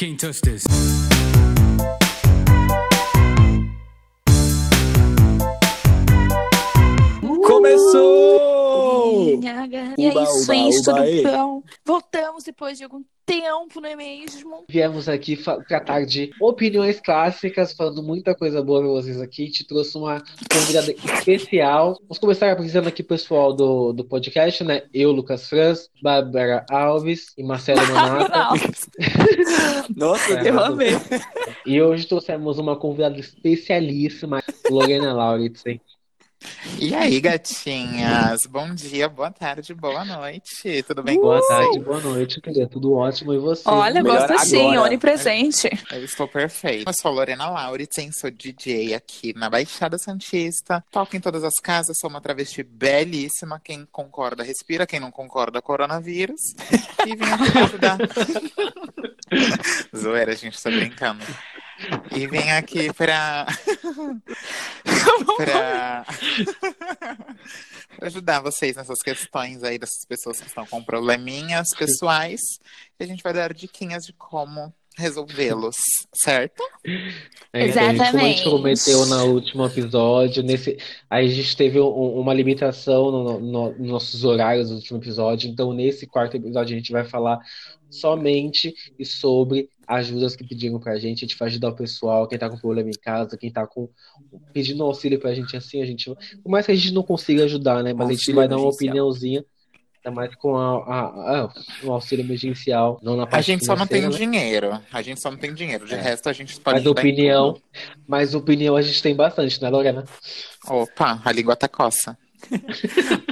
Can't 0.00 0.18
touch 0.18 0.40
this. 0.40 1.19
E 9.98 10.06
é 10.06 10.68
isso, 10.68 10.84
tudo 10.84 11.04
ei. 11.04 11.22
bom? 11.22 11.62
Voltamos 11.84 12.44
depois 12.44 12.78
de 12.78 12.84
algum 12.84 13.02
tempo, 13.30 13.80
não 13.80 13.88
é 13.88 13.94
mesmo? 13.94 14.64
Viemos 14.68 15.08
aqui 15.08 15.38
tratar 15.68 16.04
de 16.04 16.32
opiniões 16.40 17.00
clássicas, 17.00 17.72
falando 17.72 18.02
muita 18.02 18.34
coisa 18.34 18.60
boa 18.60 18.80
pra 18.80 18.88
vocês 18.88 19.20
aqui. 19.20 19.48
Te 19.48 19.64
trouxe 19.64 19.96
uma 19.96 20.20
convidada 20.52 20.90
especial. 20.90 21.96
Vamos 22.02 22.18
começar 22.18 22.50
apresentando 22.50 22.88
aqui 22.88 23.02
o 23.02 23.06
pessoal 23.06 23.52
do, 23.54 23.92
do 23.92 24.04
podcast, 24.04 24.64
né? 24.64 24.82
Eu, 24.92 25.12
Lucas 25.12 25.48
Franz, 25.48 25.88
Bárbara 26.02 26.66
Alves 26.68 27.32
e 27.38 27.44
Marcelo 27.44 27.86
Monato. 27.86 28.60
Nossa, 29.96 30.34
É, 30.40 30.50
eu 30.50 30.58
amei. 30.58 30.92
E 31.64 31.80
hoje 31.80 32.08
trouxemos 32.08 32.58
uma 32.58 32.76
convidada 32.76 33.18
especialíssima, 33.18 34.42
Lorena 34.68 35.12
Lauritsen. 35.12 35.80
E 36.78 36.94
aí, 36.94 37.20
gatinhas? 37.20 38.40
Bom 38.48 38.74
dia, 38.74 39.08
boa 39.08 39.30
tarde, 39.30 39.74
boa 39.74 40.04
noite. 40.04 40.82
Tudo 40.84 41.02
bem 41.02 41.16
com 41.16 41.22
Boa 41.22 41.38
vocês? 41.38 41.48
tarde, 41.60 41.80
boa 41.80 42.00
noite, 42.00 42.40
querida. 42.40 42.66
Tudo 42.66 42.94
ótimo. 42.94 43.34
E 43.34 43.38
você? 43.38 43.62
Olha, 43.66 44.02
Melhor 44.02 44.26
gosto 44.26 44.56
agora. 44.56 44.82
onipresente. 44.82 45.68
Eu 45.90 46.02
estou 46.04 46.26
perfeita. 46.26 46.88
Eu 46.88 46.94
sou 46.94 47.12
Lorena 47.12 47.50
Lauritsen, 47.50 48.10
sou 48.12 48.30
DJ 48.30 48.94
aqui 48.94 49.34
na 49.36 49.50
Baixada 49.50 49.98
Santista. 49.98 50.82
Toco 50.90 51.14
em 51.14 51.20
todas 51.20 51.44
as 51.44 51.54
casas, 51.62 51.96
sou 52.00 52.08
uma 52.08 52.20
travesti 52.22 52.62
belíssima. 52.62 53.60
Quem 53.62 53.86
concorda, 53.92 54.42
respira. 54.42 54.86
Quem 54.86 54.98
não 55.00 55.10
concorda, 55.10 55.60
coronavírus. 55.60 56.40
E 57.06 57.16
vim 57.16 57.24
aqui 57.24 57.50
pra 57.50 57.64
ajudar. 57.64 57.98
Zoeira, 59.96 60.36
gente, 60.36 60.62
tô 60.62 60.70
brincando. 60.70 61.24
E 62.14 62.26
vim 62.26 62.50
aqui 62.50 62.92
pra. 62.92 63.46
Pra... 65.36 66.04
pra 67.96 68.06
ajudar 68.06 68.40
vocês 68.40 68.76
nessas 68.76 69.00
questões 69.02 69.62
aí 69.62 69.78
dessas 69.78 70.04
pessoas 70.08 70.40
que 70.40 70.46
estão 70.46 70.66
com 70.66 70.82
probleminhas 70.82 71.68
pessoais. 71.78 72.40
E 72.98 73.04
a 73.04 73.06
gente 73.06 73.22
vai 73.22 73.32
dar 73.32 73.52
diquinhas 73.54 74.04
de 74.04 74.12
como 74.12 74.72
resolvê-los, 74.96 75.76
certo? 76.12 76.62
É, 77.52 77.68
então, 77.68 77.82
gente, 77.84 77.98
como 77.98 78.18
a 78.18 78.28
gente 78.28 78.40
Exatamente. 78.40 78.42
prometeu 78.42 79.06
no 79.06 79.24
último 79.32 79.64
episódio, 79.66 80.42
nesse, 80.42 80.76
aí 81.08 81.26
a 81.26 81.30
gente 81.30 81.56
teve 81.56 81.80
um- 81.80 82.20
uma 82.20 82.34
limitação 82.34 83.10
no, 83.10 83.40
no- 83.40 83.72
nos 83.78 83.88
nossos 83.88 84.24
horários 84.24 84.68
no 84.68 84.76
último 84.76 84.98
episódio, 84.98 85.48
então 85.48 85.72
nesse 85.72 86.06
quarto 86.06 86.36
episódio 86.36 86.74
a 86.74 86.78
gente 86.78 86.92
vai 86.92 87.04
falar 87.04 87.38
somente 87.88 88.74
e 88.98 89.06
sobre 89.06 89.70
ajudas 89.96 90.36
que 90.36 90.44
pediram 90.46 90.78
pra 90.78 90.98
gente, 90.98 91.24
a 91.24 91.28
gente 91.28 91.36
vai 91.38 91.48
ajudar 91.48 91.68
o 91.70 91.74
pessoal, 91.76 92.26
quem 92.28 92.38
tá 92.38 92.48
com 92.48 92.56
problema 92.56 92.88
em 92.88 93.00
casa, 93.00 93.36
quem 93.36 93.50
tá 93.50 93.66
com 93.66 93.88
pedindo 94.52 94.84
auxílio 94.84 95.18
pra 95.18 95.34
gente 95.34 95.56
assim, 95.56 95.82
a 95.82 95.86
gente, 95.86 96.14
por 96.42 96.50
mais 96.50 96.64
que 96.64 96.72
a 96.72 96.74
gente 96.74 96.92
não 96.92 97.02
consiga 97.02 97.44
ajudar, 97.44 97.82
né, 97.82 97.92
mas 97.92 98.08
a 98.08 98.12
gente 98.12 98.20
Auxílio 98.20 98.36
vai 98.36 98.48
dar 98.48 98.56
uma 98.58 98.68
opiniãozinha, 98.68 99.44
ainda 100.04 100.14
mais 100.14 100.34
com 100.36 100.56
a, 100.56 100.76
a, 100.78 101.40
a- 101.44 101.52
o 101.82 101.90
auxílio 101.92 102.24
emergencial, 102.24 102.98
não 103.02 103.16
na 103.16 103.24
A 103.24 103.26
parte 103.26 103.46
gente 103.46 103.66
só 103.66 103.74
não 103.76 103.86
tem 103.86 104.02
né? 104.02 104.08
dinheiro. 104.08 104.80
A 104.92 105.02
gente 105.02 105.20
só 105.20 105.30
não 105.30 105.36
tem 105.38 105.52
dinheiro. 105.52 105.84
De 105.86 105.94
É. 105.94 106.00
resto, 106.00 106.28
a 106.28 106.32
gente 106.32 106.58
pode 106.60 106.78
Mas 106.78 106.86
opinião, 106.86 107.60
mas 108.06 108.34
opinião 108.34 108.76
a 108.76 108.82
gente 108.82 109.02
tem 109.02 109.14
bastante, 109.14 109.60
né, 109.60 109.68
Lorena? 109.68 110.04
Opa, 110.66 111.20
a 111.24 111.32
língua 111.32 111.56
tá 111.56 111.68
coça. 111.68 112.16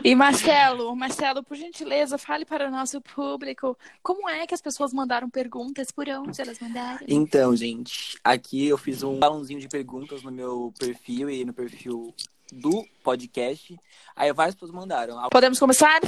E 0.04 0.14
Marcelo, 0.14 0.94
Marcelo, 0.96 1.42
por 1.42 1.56
gentileza, 1.56 2.18
fale 2.18 2.44
para 2.44 2.68
o 2.68 2.70
nosso 2.70 3.00
público 3.00 3.76
como 4.02 4.28
é 4.28 4.46
que 4.46 4.54
as 4.54 4.60
pessoas 4.60 4.92
mandaram 4.92 5.28
perguntas, 5.28 5.90
por 5.90 6.08
onde 6.08 6.40
elas 6.40 6.58
mandaram. 6.60 7.00
Então, 7.06 7.54
gente, 7.54 8.18
aqui 8.22 8.66
eu 8.66 8.78
fiz 8.78 9.02
um 9.02 9.18
balãozinho 9.18 9.60
de 9.60 9.68
perguntas 9.68 10.22
no 10.22 10.30
meu 10.30 10.72
perfil 10.78 11.28
e 11.28 11.44
no 11.44 11.52
perfil 11.52 12.14
do 12.52 12.86
podcast. 13.02 13.78
Aí 14.16 14.32
várias 14.32 14.54
pessoas 14.54 14.72
mandaram. 14.72 15.28
Podemos 15.30 15.58
começar? 15.58 16.00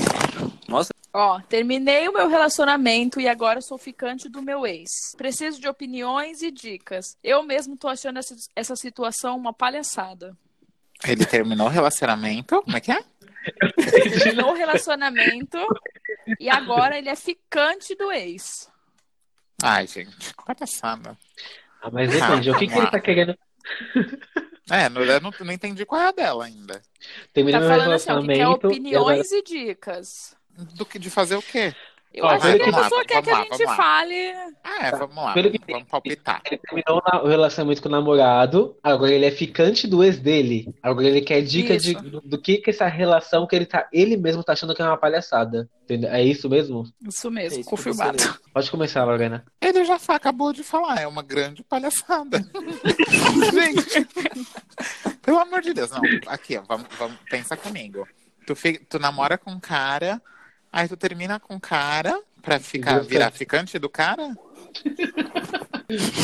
Nossa. 0.69 0.91
Ó, 1.13 1.41
terminei 1.41 2.09
o 2.09 2.13
meu 2.13 2.29
relacionamento 2.29 3.21
e 3.21 3.29
agora 3.29 3.61
sou 3.61 3.77
ficante 3.77 4.29
do 4.29 4.41
meu 4.41 4.65
ex. 4.65 4.91
Preciso 5.17 5.61
de 5.61 5.69
opiniões 5.69 6.41
e 6.41 6.51
dicas. 6.51 7.17
Eu 7.23 7.43
mesmo 7.43 7.77
tô 7.77 7.89
achando 7.89 8.19
essa, 8.19 8.37
essa 8.55 8.77
situação 8.77 9.37
uma 9.37 9.53
palhaçada. 9.53 10.37
Ele 11.07 11.25
terminou 11.25 11.67
o 11.67 11.71
relacionamento. 11.71 12.63
Como 12.63 12.77
é 12.77 12.81
que 12.81 12.93
é? 12.93 13.03
Terminou 14.19 14.51
o 14.51 14.55
relacionamento 14.55 15.59
e 16.39 16.49
agora 16.51 16.99
ele 16.99 17.09
é 17.09 17.17
ficante 17.17 17.95
do 17.95 18.13
ex. 18.13 18.71
Ai, 19.63 19.87
gente, 19.87 20.35
palhaçada. 20.47 21.17
Ah, 21.83 21.91
mas 21.91 22.11
depende, 22.11 22.51
o 22.51 22.59
que, 22.59 22.67
que 22.67 22.75
ele 22.79 22.91
tá 22.91 23.01
querendo? 23.01 23.37
É, 24.71 24.89
não- 24.89 25.03
eu 25.03 25.21
não, 25.21 25.31
não 25.41 25.53
entendi 25.53 25.85
qual 25.87 26.01
é 26.01 26.09
a 26.09 26.13
dela 26.13 26.45
ainda. 26.45 26.81
Terminar 27.33 27.61
Tá 27.61 27.69
falando 27.69 27.93
assim, 27.93 28.11
ó, 28.13 28.21
que 28.21 28.27
quer 28.27 28.37
relacionamento. 28.37 28.41
e 28.89 28.95
agora- 28.95 29.17
opiniões 29.17 29.33
e 29.33 29.43
dicas. 29.43 30.37
Do 30.75 30.85
que, 30.85 30.99
de 30.99 31.09
fazer 31.11 31.37
o 31.37 31.43
quê? 31.43 31.75
Eu 32.13 32.25
Ó, 32.25 32.29
acho 32.29 32.41
vamos 32.45 32.59
que 32.65 32.69
a 32.69 32.73
lá, 32.73 32.83
pessoa 32.83 33.05
quer 33.05 33.23
que 33.23 33.31
a 33.31 33.43
gente 33.45 33.65
lá. 33.65 33.77
fale. 33.77 34.33
Ah, 34.65 34.87
é, 34.87 34.91
vamos 34.91 35.15
lá. 35.15 35.33
Pelo 35.33 35.51
que- 35.53 35.61
Vamos 35.73 35.89
palpitar. 35.89 36.43
Ele 36.45 36.59
terminou 36.59 37.01
o 37.23 37.29
relacionamento 37.29 37.81
com 37.81 37.89
o 37.89 37.93
namorado, 37.93 38.77
agora 38.83 39.13
ele 39.13 39.25
é 39.27 39.31
ficante 39.31 39.87
do 39.87 40.03
ex 40.03 40.19
dele. 40.19 40.75
Agora 40.83 41.07
ele 41.07 41.21
quer 41.21 41.41
dica 41.43 41.77
de, 41.79 41.93
Isso. 41.93 42.03
do, 42.03 42.21
do 42.21 42.37
que 42.41 42.59
que 42.59 42.71
essa 42.71 42.89
relação 42.89 43.47
que 43.47 43.55
ele 43.55 43.65
tá, 43.65 43.89
ele 43.93 44.17
mesmo 44.17 44.43
tá 44.43 44.55
achando 44.55 44.75
que 44.75 44.83
é 44.83 44.85
uma 44.85 44.97
palhaçada. 44.97 45.69
Entendeu? 45.85 46.11
É 46.11 46.21
isso 46.23 46.49
mesmo? 46.49 46.85
Isso 47.09 47.29
É 47.29 47.31
mesmo, 47.31 47.61
isso 47.61 47.71
que 47.71 47.77
confirmado. 47.77 48.19
Pode 48.53 48.71
começar, 48.73 49.05
Lorena. 49.05 49.45
Ele 49.61 49.85
já 49.85 49.97
acabou 50.09 50.53
de 50.53 50.65
falar, 50.65 51.01
é 51.01 51.07
uma 51.07 51.23
grande 51.23 51.63
palhaçada. 51.63 52.45
Gente, 53.55 54.07
pelo 55.23 55.39
amor 55.39 55.61
de 55.63 55.73
Deus, 55.73 55.91
não. 55.91 56.01
Aqui, 56.27 56.57
ó, 56.59 56.63
vamos, 56.67 56.87
vamos, 56.99 57.17
pensa 57.31 57.57
comigo. 57.57 58.07
Tu, 58.47 58.57
fi- 58.57 58.79
tu 58.79 58.99
namora 58.99 59.39
com 59.39 59.51
um 59.53 59.61
cara, 59.61 60.21
aí 60.73 60.89
tu 60.89 60.97
termina 60.97 61.39
com 61.41 61.57
o 61.57 61.61
cara 61.61 62.21
pra 62.43 62.59
ficar, 62.61 63.01
virar 63.01 63.31
ficante 63.31 63.79
do 63.79 63.89
cara? 63.89 64.37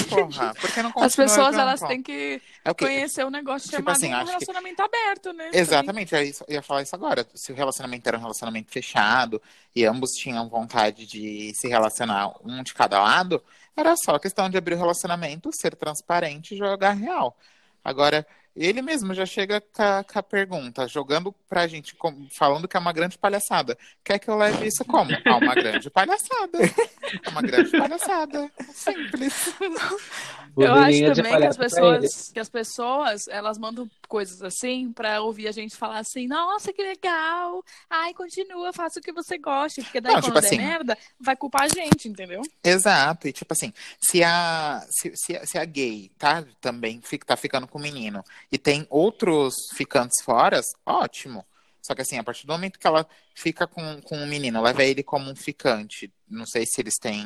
Porra, 0.09 0.55
por 0.55 0.71
que 0.73 0.81
não 0.83 0.93
As 0.97 1.17
pessoas, 1.17 1.57
elas 1.57 1.81
têm 1.81 2.01
que 2.03 2.41
É 2.65 2.71
o 2.71 2.75
conhecer 2.75 3.25
um 3.27 3.31
negócio 3.31 3.69
Tipo 3.69 3.79
chamado 3.83 3.97
assim, 3.97 4.09
um 4.13 4.15
acho 4.17 4.25
que- 4.25 4.31
relacionamento 4.31 4.83
aberto, 4.83 5.33
né? 5.33 5.51
Exatamente, 5.53 6.15
ia- 6.15 6.23
eu 6.25 6.55
ia 6.55 6.63
falar 6.63 6.83
isso 6.83 6.95
agora. 6.95 7.27
Se 7.35 7.51
o 7.51 7.55
relacionamento 7.55 8.07
era 8.09 8.17
um 8.17 8.21
relacionamento 8.21 8.71
fechado 8.71 9.43
e 9.75 9.85
ambos 9.85 10.13
tinham 10.13 10.49
vontade 10.49 11.07
de 11.07 11.53
se 11.55 11.67
relacionar 11.69 12.33
um 12.45 12.63
de 12.63 12.73
cada 12.75 13.03
lado, 13.03 13.43
era 13.77 13.95
só 13.97 14.19
questão 14.19 14.49
de 14.49 14.57
abrir 14.57 14.75
o 14.75 14.79
relacionamento, 14.79 15.51
ser 15.53 15.75
transparente 15.75 16.55
e 16.55 16.59
jogar 16.59 16.93
real. 16.93 17.37
Agora, 17.85 18.25
ele 18.57 18.81
mesmo 18.83 19.13
já 19.15 19.27
chega 19.27 19.61
com 19.61 19.83
a, 19.83 20.03
com 20.05 20.19
a 20.19 20.23
pergunta, 20.23 20.89
jogando 20.89 21.35
pra 21.49 21.67
gente, 21.67 21.95
como- 21.95 22.27
falando 22.31 22.67
que 22.67 22.77
é 22.77 22.81
uma 22.81 22.93
grande 22.93 23.19
palhaçada. 23.19 23.77
Quer 24.03 24.19
que 24.19 24.29
eu 24.29 24.37
leve 24.37 24.67
isso 24.67 24.85
como? 24.85 25.11
Ah, 25.27 25.37
uma 25.37 25.55
grande 25.55 25.91
palhaçada. 25.91 26.59
É 27.25 27.29
uma 27.29 27.43
grande 27.43 27.71
palhaçada. 27.71 28.51
Simples. 28.73 29.55
Eu 30.57 30.73
Bandeirinha 30.75 31.13
acho 31.13 31.23
também 31.23 31.37
que 31.39 31.47
as 31.47 31.57
pessoas, 31.57 32.31
que 32.33 32.41
as 32.41 32.49
pessoas, 32.49 33.29
elas 33.29 33.59
mandam 33.59 33.91
coisas 34.09 34.43
assim 34.43 34.91
pra 34.93 35.21
ouvir 35.21 35.49
a 35.49 35.53
gente 35.53 35.77
falar 35.77 35.99
assim, 35.99 36.27
nossa, 36.27 36.73
que 36.73 36.83
legal, 36.83 37.63
ai, 37.91 38.15
continua, 38.15 38.73
faça 38.73 38.99
o 38.99 39.03
que 39.03 39.13
você 39.13 39.37
gosta, 39.37 39.83
porque 39.83 40.01
daí 40.01 40.15
Não, 40.15 40.21
quando 40.23 40.33
tipo 40.33 40.41
der 40.41 40.47
assim- 40.47 40.57
merda, 40.57 40.99
vai 41.21 41.37
culpar 41.37 41.65
a 41.65 41.69
gente, 41.69 42.09
entendeu? 42.09 42.41
Exato, 42.65 43.29
e 43.29 43.33
tipo 43.33 43.53
assim, 43.53 43.73
se 44.01 44.25
a, 44.25 44.83
se, 44.91 45.13
se, 45.15 45.37
a- 45.37 45.47
se 45.47 45.59
a 45.59 45.65
gay 45.65 46.11
tá 46.17 46.43
também 46.61 47.01
fica, 47.03 47.27
tá 47.27 47.37
ficando 47.37 47.67
com 47.69 47.79
o 47.79 47.83
menino 47.83 48.25
e 48.51 48.57
tem 48.57 48.87
outros 48.89 49.55
ficantes 49.75 50.23
fora, 50.25 50.61
ótimo. 50.87 51.45
Só 51.83 51.95
que 51.95 52.03
assim, 52.03 52.19
a 52.19 52.25
partir 52.25 52.47
do 52.47 52.53
momento 52.53 52.79
que 52.81 52.87
ela 52.87 53.07
fica 53.35 53.67
com, 53.67 54.01
com 54.03 54.17
o 54.17 54.27
menino, 54.27 54.61
leva 54.63 54.83
ele 54.83 55.03
como 55.05 55.31
um 55.31 55.37
ficante, 55.37 56.11
não 56.29 56.45
sei 56.47 56.65
se 56.67 56.81
eles 56.81 56.95
têm 57.01 57.25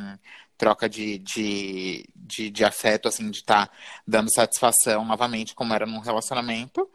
troca 0.60 0.86
de, 0.90 1.16
de, 1.18 2.04
de, 2.14 2.50
de 2.50 2.64
afeto, 2.66 3.08
assim, 3.08 3.30
de 3.30 3.38
estar 3.38 3.70
dando 4.06 4.30
satisfação 4.32 5.06
novamente, 5.06 5.54
como 5.54 5.72
era 5.72 5.86
num 5.86 6.00
relacionamento. 6.00 6.86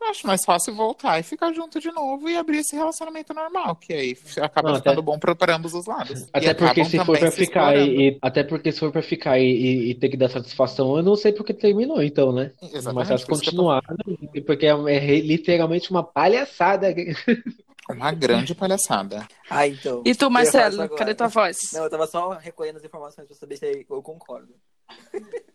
Eu 0.00 0.08
acho 0.08 0.26
mais 0.26 0.42
fácil 0.44 0.74
voltar 0.74 1.20
e 1.20 1.22
ficar 1.22 1.52
junto 1.52 1.78
de 1.78 1.92
novo 1.92 2.28
e 2.28 2.36
abrir 2.36 2.58
esse 2.58 2.74
relacionamento 2.74 3.32
normal, 3.34 3.76
que 3.76 3.92
aí 3.92 4.16
acaba 4.40 4.70
Não, 4.70 4.76
ficando 4.76 4.94
até- 4.98 5.02
bom 5.02 5.16
para 5.18 5.34
para 5.36 5.54
ambos 5.56 5.74
os 5.74 5.86
lados. 5.86 6.26
Até 6.32 6.54
porque 6.54 6.84
se 6.86 6.98
for 7.04 7.16
se 7.18 7.30
ficar 7.30 7.76
e, 7.76 8.18
até 8.20 8.42
porque 8.42 8.72
se 8.72 8.80
for 8.80 8.90
pra 8.90 9.02
ficar 9.02 9.38
e, 9.38 9.90
e- 9.90 9.94
ter 9.94 10.08
que 10.08 10.16
dar 10.16 10.28
satisfação, 10.30 10.96
eu 10.96 11.02
não 11.04 11.14
sei 11.14 11.32
porque 11.32 11.52
terminou, 11.54 12.02
então, 12.02 12.32
né? 12.32 12.50
Exatamente, 12.72 13.10
Mas 13.10 13.24
que 13.24 13.30
eu 13.30 13.36
tô- 13.38 13.44
continuar, 13.44 13.82
porque 14.46 14.66
é, 14.66 14.70
é 14.70 15.20
literalmente 15.20 15.90
uma 15.90 16.02
palhaçada. 16.02 16.88
Uma 17.90 18.12
grande 18.12 18.54
palhaçada. 18.54 19.26
Ah, 19.50 19.66
então. 19.66 20.02
E 20.06 20.14
tu, 20.14 20.30
Marcelo, 20.30 20.88
cadê 20.90 21.14
tua 21.14 21.28
voz? 21.28 21.58
Não, 21.72 21.84
eu 21.84 21.90
tava 21.90 22.06
só 22.06 22.30
recolhendo 22.30 22.78
as 22.78 22.84
informações 22.84 23.26
pra 23.26 23.36
saber 23.36 23.56
se 23.56 23.86
eu 23.88 24.02
concordo. 24.02 24.54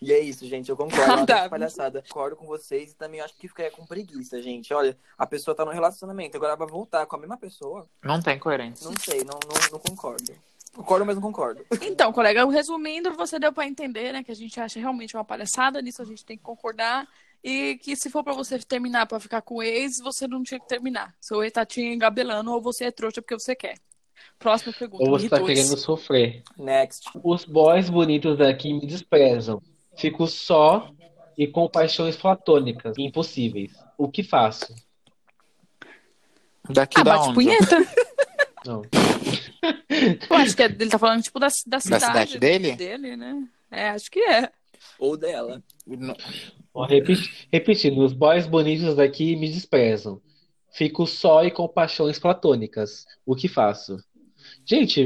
E 0.00 0.10
é 0.12 0.18
isso, 0.20 0.46
gente. 0.46 0.70
Eu 0.70 0.76
concordo. 0.76 1.04
Uma 1.12 1.26
Tá. 1.26 1.34
grande 1.34 1.50
palhaçada. 1.50 2.02
Concordo 2.08 2.36
com 2.36 2.46
vocês 2.46 2.92
e 2.92 2.96
também 2.96 3.20
acho 3.20 3.36
que 3.36 3.46
ficaria 3.48 3.70
com 3.70 3.84
preguiça, 3.84 4.40
gente. 4.40 4.72
Olha, 4.72 4.96
a 5.18 5.26
pessoa 5.26 5.54
tá 5.54 5.64
no 5.66 5.70
relacionamento, 5.70 6.36
agora 6.36 6.56
vai 6.56 6.66
voltar 6.66 7.04
com 7.04 7.16
a 7.16 7.18
mesma 7.18 7.36
pessoa. 7.36 7.86
Não 8.02 8.22
tem 8.22 8.38
coerência. 8.38 8.86
Não 8.88 8.94
sei, 8.98 9.18
não, 9.24 9.38
não, 9.44 9.70
não 9.72 9.78
concordo. 9.78 10.32
Concordo, 10.74 11.04
mas 11.04 11.16
não 11.16 11.22
concordo. 11.22 11.62
Então, 11.82 12.12
colega, 12.12 12.46
resumindo, 12.48 13.12
você 13.14 13.38
deu 13.38 13.52
pra 13.52 13.66
entender, 13.66 14.12
né, 14.12 14.22
que 14.22 14.30
a 14.32 14.36
gente 14.36 14.58
acha 14.58 14.78
realmente 14.80 15.16
uma 15.16 15.24
palhaçada, 15.24 15.82
nisso 15.82 16.00
a 16.00 16.06
gente 16.06 16.24
tem 16.24 16.38
que 16.38 16.42
concordar. 16.44 17.06
E 17.44 17.76
que 17.76 17.94
se 17.96 18.10
for 18.10 18.24
pra 18.24 18.32
você 18.34 18.58
terminar 18.58 19.06
pra 19.06 19.20
ficar 19.20 19.40
com 19.42 19.56
o 19.56 19.62
ex, 19.62 19.98
você 20.02 20.26
não 20.26 20.42
tinha 20.42 20.58
que 20.58 20.66
terminar. 20.68 21.14
Seu 21.20 21.42
ex 21.44 21.52
tá 21.52 21.64
te 21.64 21.80
engabelando 21.80 22.50
ou 22.52 22.60
você 22.60 22.84
é 22.86 22.90
trouxa 22.90 23.22
porque 23.22 23.34
você 23.38 23.54
quer. 23.54 23.76
Próxima 24.38 24.72
pergunta. 24.72 25.04
Ou 25.04 25.10
você 25.10 25.28
tá 25.28 25.40
querendo 25.42 25.76
sofrer. 25.76 26.42
Next. 26.58 27.08
Os 27.22 27.44
boys 27.44 27.88
bonitos 27.88 28.36
daqui 28.36 28.72
me 28.72 28.86
desprezam. 28.86 29.62
Fico 29.96 30.26
só 30.26 30.90
e 31.38 31.46
com 31.46 31.68
paixões 31.68 32.16
platônicas 32.16 32.96
impossíveis. 32.98 33.72
O 33.96 34.08
que 34.10 34.22
faço? 34.22 34.74
Daqui 36.68 37.00
Ah, 37.00 37.04
da 37.04 37.12
bate 37.16 37.24
onde? 37.28 37.34
punheta? 37.34 37.76
Não. 38.66 38.82
Eu 40.28 40.36
acho 40.36 40.56
que 40.56 40.62
é- 40.62 40.66
ele 40.66 40.88
tá 40.90 40.98
falando, 40.98 41.22
tipo, 41.22 41.38
da, 41.38 41.46
da 41.66 41.78
cidade. 41.80 42.04
cidade 42.04 42.38
dele? 42.38 42.72
Dele, 42.74 43.16
né? 43.16 43.46
É, 43.70 43.90
acho 43.90 44.10
que 44.10 44.18
é. 44.20 44.50
Ou 44.98 45.16
dela. 45.16 45.62
No- 45.86 46.16
Repeti- 46.84 47.48
repetindo, 47.52 48.04
os 48.04 48.12
boys 48.12 48.46
bonitos 48.46 48.94
daqui 48.96 49.36
me 49.36 49.48
desprezam. 49.50 50.20
Fico 50.72 51.06
só 51.06 51.44
e 51.44 51.50
com 51.50 51.66
paixões 51.66 52.18
platônicas. 52.18 53.06
O 53.24 53.34
que 53.34 53.48
faço? 53.48 53.96
Gente, 54.64 55.04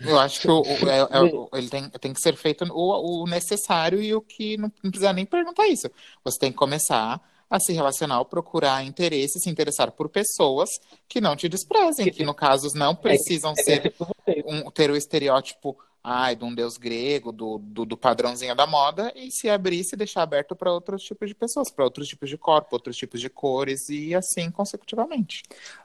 Eu 0.00 0.18
acho 0.18 0.40
que 0.40 0.48
o- 0.48 0.60
o- 0.62 0.88
é- 0.88 1.00
é 1.00 1.58
ele 1.58 1.68
tem, 1.68 1.88
tem 1.90 2.12
que 2.12 2.20
ser 2.20 2.36
feito 2.36 2.64
o, 2.70 3.22
o 3.22 3.26
necessário 3.26 4.00
e 4.00 4.14
o 4.14 4.20
que 4.20 4.56
não, 4.56 4.70
não 4.82 4.90
precisa 4.90 5.12
nem 5.12 5.24
perguntar 5.26 5.66
isso. 5.68 5.88
Você 6.24 6.38
tem 6.38 6.52
que 6.52 6.58
começar 6.58 7.20
a 7.50 7.58
se 7.58 7.72
relacionar, 7.72 8.22
procurar 8.26 8.84
interesse, 8.84 9.40
se 9.40 9.48
interessar 9.48 9.90
por 9.92 10.08
pessoas 10.10 10.68
que 11.08 11.20
não 11.20 11.34
te 11.34 11.48
desprezem, 11.48 12.10
que 12.10 12.22
no 12.22 12.34
caso 12.34 12.68
não 12.76 12.94
precisam 12.94 13.54
ser 13.56 13.86
é 13.86 13.92
você. 13.98 14.44
um, 14.46 14.70
ter 14.70 14.90
o 14.90 14.96
estereótipo 14.96 15.76
ai, 16.02 16.36
de 16.36 16.44
um 16.44 16.54
deus 16.54 16.76
grego, 16.76 17.32
do, 17.32 17.58
do, 17.58 17.84
do 17.84 17.96
padrãozinho 17.96 18.54
da 18.54 18.66
moda, 18.66 19.12
e 19.14 19.30
se 19.30 19.48
abrir, 19.48 19.84
se 19.84 19.96
deixar 19.96 20.22
aberto 20.22 20.54
para 20.56 20.72
outros 20.72 21.02
tipos 21.02 21.28
de 21.28 21.34
pessoas, 21.34 21.70
para 21.70 21.84
outros 21.84 22.08
tipos 22.08 22.28
de 22.28 22.38
corpo, 22.38 22.68
outros 22.72 22.96
tipos 22.96 23.20
de 23.20 23.28
cores, 23.28 23.88
e 23.88 24.14
assim 24.14 24.50
consecutivamente. 24.50 25.42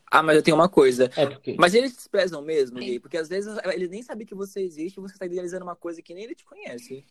Ah, 0.09 0.21
mas 0.21 0.35
eu 0.35 0.43
tenho 0.43 0.55
uma 0.55 0.69
coisa. 0.69 1.09
É 1.15 1.25
porque 1.25 1.55
Mas 1.57 1.73
eles 1.73 1.95
desprezam 1.95 2.41
mesmo, 2.41 2.79
Sim. 2.79 2.85
gay? 2.85 2.99
Porque 2.99 3.17
às 3.17 3.27
vezes 3.27 3.57
ele 3.73 3.87
nem 3.87 4.03
sabia 4.03 4.25
que 4.25 4.35
você 4.35 4.61
existe 4.61 4.97
e 4.97 5.01
você 5.01 5.17
tá 5.17 5.25
idealizando 5.25 5.63
uma 5.65 5.75
coisa 5.75 6.01
que 6.01 6.13
nem 6.13 6.23
ele 6.23 6.35
te 6.35 6.45
conhece. 6.45 7.05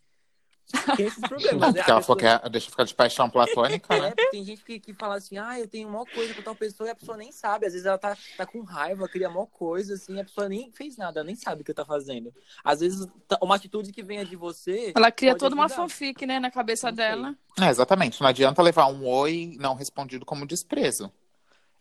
Tem 0.97 1.06
esses 1.06 1.20
problemas, 1.20 1.61
Não, 1.61 1.73
né? 1.73 1.73
porque 1.75 1.91
A 1.91 1.94
ela 1.94 2.03
falou 2.03 2.17
que 2.17 2.26
é, 2.26 2.38
deixa 2.49 2.67
eu 2.67 2.70
ficar 2.70 2.85
de 2.85 2.94
paixão 2.94 3.29
platônica, 3.29 3.93
É, 3.94 4.00
né? 4.00 4.11
porque 4.11 4.31
tem 4.31 4.44
gente 4.44 4.64
que, 4.64 4.81
que 4.81 4.94
fala 4.94 5.17
assim, 5.17 5.37
ah, 5.37 5.59
eu 5.59 5.69
tenho 5.69 5.88
maior 5.88 6.06
coisa 6.06 6.32
com 6.32 6.41
tal 6.43 6.55
pessoa 6.55 6.88
e 6.88 6.91
a 6.91 6.94
pessoa 6.94 7.17
nem 7.17 7.31
sabe. 7.31 7.67
Às 7.67 7.73
vezes 7.73 7.87
ela 7.87 7.99
tá, 7.99 8.17
tá 8.37 8.47
com 8.47 8.62
raiva, 8.62 9.06
cria 9.09 9.29
maior 9.29 9.47
coisa, 9.47 9.94
assim, 9.94 10.19
a 10.19 10.25
pessoa 10.25 10.49
nem 10.49 10.70
fez 10.73 10.97
nada, 10.97 11.20
ela 11.20 11.26
nem 11.26 11.37
sabe 11.37 11.61
o 11.62 11.64
que 11.64 11.75
tá 11.75 11.85
fazendo. 11.85 12.32
Às 12.64 12.81
vezes, 12.81 13.06
tá- 13.29 13.38
uma 13.43 13.56
atitude 13.56 13.93
que 13.93 14.03
venha 14.03 14.25
de 14.25 14.37
você. 14.37 14.93
Ela 14.97 15.11
cria 15.12 15.37
toda 15.37 15.55
uma 15.55 15.64
ajudar. 15.67 15.82
fanfic, 15.82 16.25
né, 16.25 16.41
na 16.41 16.50
cabeça 16.50 16.91
dela. 16.91 17.37
É, 17.61 17.69
exatamente. 17.69 18.20
Não 18.20 18.29
adianta 18.29 18.62
levar 18.62 18.87
um 18.87 19.06
oi 19.06 19.56
não 19.61 19.75
respondido 19.75 20.25
como 20.25 20.47
desprezo. 20.47 21.12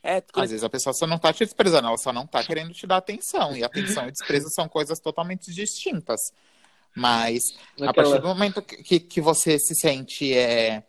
É, 0.03 0.21
Às 0.35 0.49
vezes 0.49 0.63
a 0.63 0.69
pessoa 0.69 0.93
só 0.93 1.05
não 1.05 1.19
tá 1.19 1.31
te 1.31 1.45
desprezando, 1.45 1.87
ela 1.87 1.97
só 1.97 2.11
não 2.11 2.25
tá 2.25 2.43
querendo 2.43 2.73
te 2.73 2.87
dar 2.87 2.97
atenção. 2.97 3.55
E 3.55 3.63
atenção 3.63 4.07
e 4.07 4.11
desprezo 4.11 4.49
são 4.49 4.67
coisas 4.67 4.99
totalmente 4.99 5.53
distintas. 5.53 6.33
Mas 6.95 7.41
a 7.79 7.89
Aquela- 7.89 7.93
partir 7.93 8.21
do 8.21 8.27
momento 8.27 8.61
que, 8.61 8.99
que, 8.99 9.21
você 9.21 9.57
se 9.57 9.73
sente 9.75 10.33
é, 10.33 10.83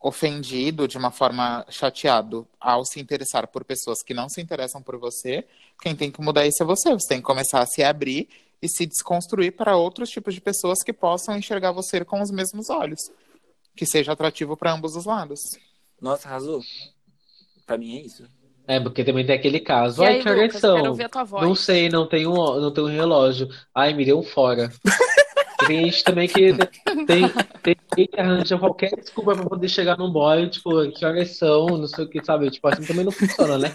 ofendido 0.00 0.86
de 0.86 0.98
uma 0.98 1.10
forma 1.10 1.64
chateado 1.70 2.46
ao 2.60 2.84
se 2.84 3.00
interessar 3.00 3.46
por 3.48 3.64
pessoas 3.64 4.02
que 4.02 4.12
não 4.12 4.28
se 4.28 4.40
interessam 4.40 4.82
por 4.82 4.98
você, 4.98 5.46
quem 5.80 5.96
tem 5.96 6.10
que 6.10 6.20
mudar 6.20 6.46
isso 6.46 6.62
é 6.62 6.66
você. 6.66 6.92
Você 6.92 7.08
tem 7.08 7.18
que 7.18 7.24
começar 7.24 7.60
a 7.60 7.66
se 7.66 7.82
abrir 7.82 8.28
e 8.60 8.68
se 8.68 8.84
desconstruir 8.86 9.52
para 9.52 9.76
outros 9.76 10.10
tipos 10.10 10.34
de 10.34 10.40
pessoas 10.40 10.82
que 10.82 10.92
possam 10.92 11.36
enxergar 11.36 11.72
você 11.72 12.04
com 12.04 12.20
os 12.20 12.30
mesmos 12.30 12.68
olhos. 12.68 13.00
Que 13.76 13.86
seja 13.86 14.12
atrativo 14.12 14.56
para 14.56 14.72
ambos 14.72 14.94
os 14.94 15.04
lados. 15.06 15.40
Nossa, 16.00 16.28
arrasou. 16.28 16.60
Pra 17.66 17.76
mim 17.78 17.96
é 17.98 18.00
isso. 18.02 18.28
É, 18.66 18.78
porque 18.80 19.04
também 19.04 19.26
tem 19.26 19.34
aquele 19.34 19.60
caso. 19.60 20.02
E 20.02 20.06
Ai, 20.06 20.12
aí, 20.16 20.22
que 20.22 20.28
Lucas, 20.28 20.36
eu 20.38 20.44
agressão. 20.44 20.76
quero 20.76 20.88
ouvir 20.90 21.04
a 21.04 21.08
tua 21.08 21.24
voz. 21.24 21.42
Não 21.46 21.54
sei, 21.54 21.88
não 21.88 22.08
tenho, 22.08 22.30
um- 22.30 22.60
não 22.60 22.72
tenho 22.72 22.86
um 22.86 22.90
relógio. 22.90 23.48
Ai, 23.74 23.92
me 23.92 24.04
deu 24.04 24.18
um 24.18 24.22
fora. 24.22 24.70
Tem 25.66 25.84
gente 25.90 26.04
também 26.04 26.28
que 26.28 26.52
tem, 27.06 27.28
tem 27.62 27.76
gente 27.98 28.08
que 28.10 28.20
arranja 28.20 28.58
qualquer 28.58 28.94
desculpa 28.96 29.34
pra 29.34 29.44
poder 29.48 29.68
chegar 29.68 29.96
num 29.96 30.10
boy, 30.10 30.48
tipo, 30.48 30.90
que 30.92 31.04
agressão, 31.04 31.66
não 31.66 31.86
sei 31.86 32.04
o 32.04 32.08
que, 32.08 32.24
sabe? 32.24 32.50
Tipo, 32.50 32.68
assim 32.68 32.84
também 32.84 33.04
não 33.04 33.12
funciona, 33.12 33.58
né? 33.58 33.74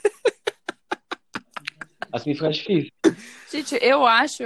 Assim 2.12 2.34
fica 2.34 2.50
difícil. 2.50 2.92
Gente, 3.52 3.78
eu 3.82 4.06
acho 4.06 4.44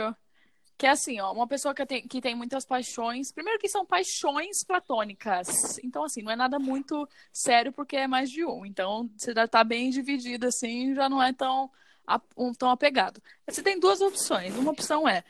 que 0.78 0.86
é 0.86 0.90
assim, 0.90 1.20
ó, 1.22 1.32
uma 1.32 1.48
pessoa 1.48 1.74
que 1.74 1.86
tem, 1.86 2.06
que 2.08 2.20
tem 2.20 2.36
muitas 2.36 2.66
paixões. 2.66 3.32
Primeiro 3.32 3.60
que 3.60 3.70
são 3.70 3.86
paixões 3.86 4.64
platônicas. 4.66 5.80
Então, 5.84 6.04
assim, 6.04 6.22
não 6.22 6.32
é 6.32 6.36
nada 6.36 6.60
muito 6.60 7.08
sério 7.32 7.72
porque 7.72 7.96
é 7.96 8.08
mais 8.08 8.30
de 8.30 8.46
um. 8.46 8.66
Então, 8.66 9.10
você 9.16 9.34
já 9.34 9.48
tá 9.48 9.64
bem 9.64 9.90
dividido, 9.90 10.46
assim, 10.48 10.94
já 10.94 11.08
não 11.08 11.24
é 11.24 11.32
tão, 11.32 11.70
a- 12.06 12.20
um, 12.38 12.54
tão 12.54 12.70
apegado. 12.70 13.22
Você 13.48 13.64
tem 13.64 13.80
duas 13.80 14.02
opções. 14.02 14.56
Uma 14.58 14.72
opção 14.72 15.08
é. 15.08 15.24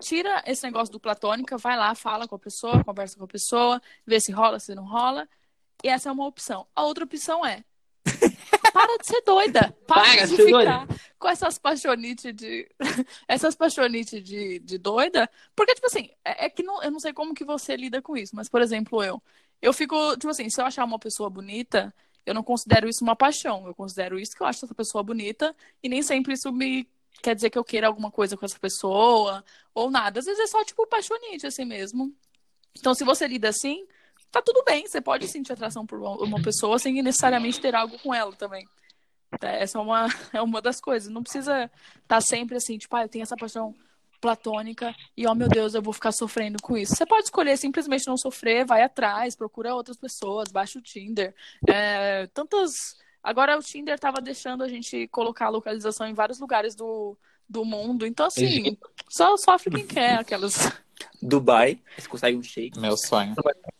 Tira 0.00 0.42
esse 0.46 0.64
negócio 0.64 0.92
do 0.92 1.00
platônica, 1.00 1.58
vai 1.58 1.76
lá, 1.76 1.94
fala 1.94 2.26
com 2.26 2.34
a 2.34 2.38
pessoa, 2.38 2.82
conversa 2.82 3.16
com 3.16 3.24
a 3.24 3.28
pessoa, 3.28 3.80
vê 4.06 4.20
se 4.20 4.32
rola, 4.32 4.58
se 4.58 4.74
não 4.74 4.86
rola. 4.86 5.28
E 5.84 5.88
essa 5.88 6.08
é 6.08 6.12
uma 6.12 6.26
opção. 6.26 6.66
A 6.74 6.84
outra 6.84 7.04
opção 7.04 7.44
é. 7.44 7.64
Para 8.72 8.96
de 8.98 9.06
ser 9.06 9.22
doida. 9.22 9.76
Para, 9.86 10.02
Para 10.02 10.26
de 10.26 10.36
ficar 10.36 10.86
com 11.18 11.28
essas 11.28 11.58
paixonites 11.58 12.34
de. 12.34 12.68
essas 13.28 13.54
paixonites 13.54 14.22
de, 14.22 14.58
de 14.60 14.78
doida. 14.78 15.28
Porque, 15.54 15.74
tipo 15.74 15.86
assim, 15.86 16.10
é, 16.24 16.46
é 16.46 16.50
que 16.50 16.62
não, 16.62 16.82
eu 16.82 16.90
não 16.90 17.00
sei 17.00 17.12
como 17.12 17.34
que 17.34 17.44
você 17.44 17.76
lida 17.76 18.00
com 18.00 18.16
isso, 18.16 18.34
mas, 18.34 18.48
por 18.48 18.62
exemplo, 18.62 19.02
eu. 19.02 19.22
Eu 19.60 19.72
fico, 19.72 20.16
tipo 20.16 20.28
assim, 20.28 20.48
se 20.48 20.60
eu 20.60 20.66
achar 20.66 20.84
uma 20.84 20.98
pessoa 20.98 21.28
bonita, 21.28 21.92
eu 22.24 22.32
não 22.32 22.44
considero 22.44 22.88
isso 22.88 23.02
uma 23.02 23.16
paixão. 23.16 23.66
Eu 23.66 23.74
considero 23.74 24.18
isso 24.18 24.36
que 24.36 24.42
eu 24.42 24.46
acho 24.46 24.64
essa 24.64 24.74
pessoa 24.74 25.02
bonita, 25.02 25.54
e 25.82 25.88
nem 25.88 26.02
sempre 26.02 26.34
isso 26.34 26.52
me 26.52 26.88
quer 27.22 27.34
dizer 27.34 27.50
que 27.50 27.58
eu 27.58 27.64
queira 27.64 27.86
alguma 27.86 28.10
coisa 28.10 28.36
com 28.36 28.44
essa 28.44 28.58
pessoa, 28.58 29.44
ou 29.74 29.90
nada. 29.90 30.20
Às 30.20 30.26
vezes 30.26 30.40
é 30.40 30.46
só, 30.46 30.64
tipo, 30.64 30.86
paixonite, 30.86 31.46
assim 31.46 31.64
mesmo. 31.64 32.14
Então, 32.78 32.94
se 32.94 33.04
você 33.04 33.26
lida 33.26 33.48
assim, 33.48 33.86
tá 34.30 34.42
tudo 34.42 34.62
bem. 34.64 34.86
Você 34.86 35.00
pode 35.00 35.26
sentir 35.28 35.52
atração 35.52 35.86
por 35.86 36.00
uma 36.00 36.40
pessoa 36.42 36.78
sem 36.78 37.02
necessariamente 37.02 37.60
ter 37.60 37.74
algo 37.74 37.98
com 37.98 38.14
ela 38.14 38.34
também. 38.34 38.66
Tá, 39.38 39.48
Essa 39.48 39.78
é 39.78 39.80
uma, 39.80 40.06
é 40.32 40.42
uma 40.42 40.60
das 40.60 40.80
coisas. 40.80 41.10
Não 41.10 41.22
precisa 41.22 41.70
estar 42.02 42.20
sempre 42.20 42.56
assim, 42.56 42.78
tipo, 42.78 42.94
ah, 42.96 43.02
eu 43.02 43.08
tenho 43.08 43.22
essa 43.22 43.36
paixão 43.36 43.74
platônica 44.20 44.94
e, 45.16 45.26
oh 45.26 45.34
meu 45.34 45.48
Deus, 45.48 45.74
eu 45.74 45.82
vou 45.82 45.92
ficar 45.92 46.12
sofrendo 46.12 46.58
com 46.60 46.76
isso. 46.76 46.94
Você 46.94 47.06
pode 47.06 47.24
escolher 47.24 47.56
simplesmente 47.56 48.06
não 48.06 48.16
sofrer, 48.16 48.66
vai 48.66 48.82
atrás, 48.82 49.36
procura 49.36 49.74
outras 49.74 49.96
pessoas, 49.96 50.50
baixa 50.50 50.78
o 50.78 50.82
Tinder. 50.82 51.34
É, 51.68 52.26
tantas. 52.28 52.96
Agora 53.28 53.58
o 53.58 53.60
Tinder 53.60 53.98
tava 53.98 54.22
deixando 54.22 54.64
a 54.64 54.68
gente 54.68 55.06
colocar 55.08 55.46
a 55.46 55.50
localização 55.50 56.06
em 56.08 56.14
vários 56.14 56.40
lugares 56.40 56.74
do, 56.74 57.14
do 57.46 57.62
mundo. 57.62 58.06
Então, 58.06 58.24
assim, 58.24 58.74
só 59.06 59.36
sofre 59.36 59.70
quem 59.70 59.86
quer 59.86 60.14
aquelas. 60.18 60.72
Dubai, 61.20 61.78
você 61.94 62.08
consegue 62.08 62.38
um 62.38 62.42
shake. 62.42 62.80
Meu 62.80 62.96
sonho. 62.96 63.34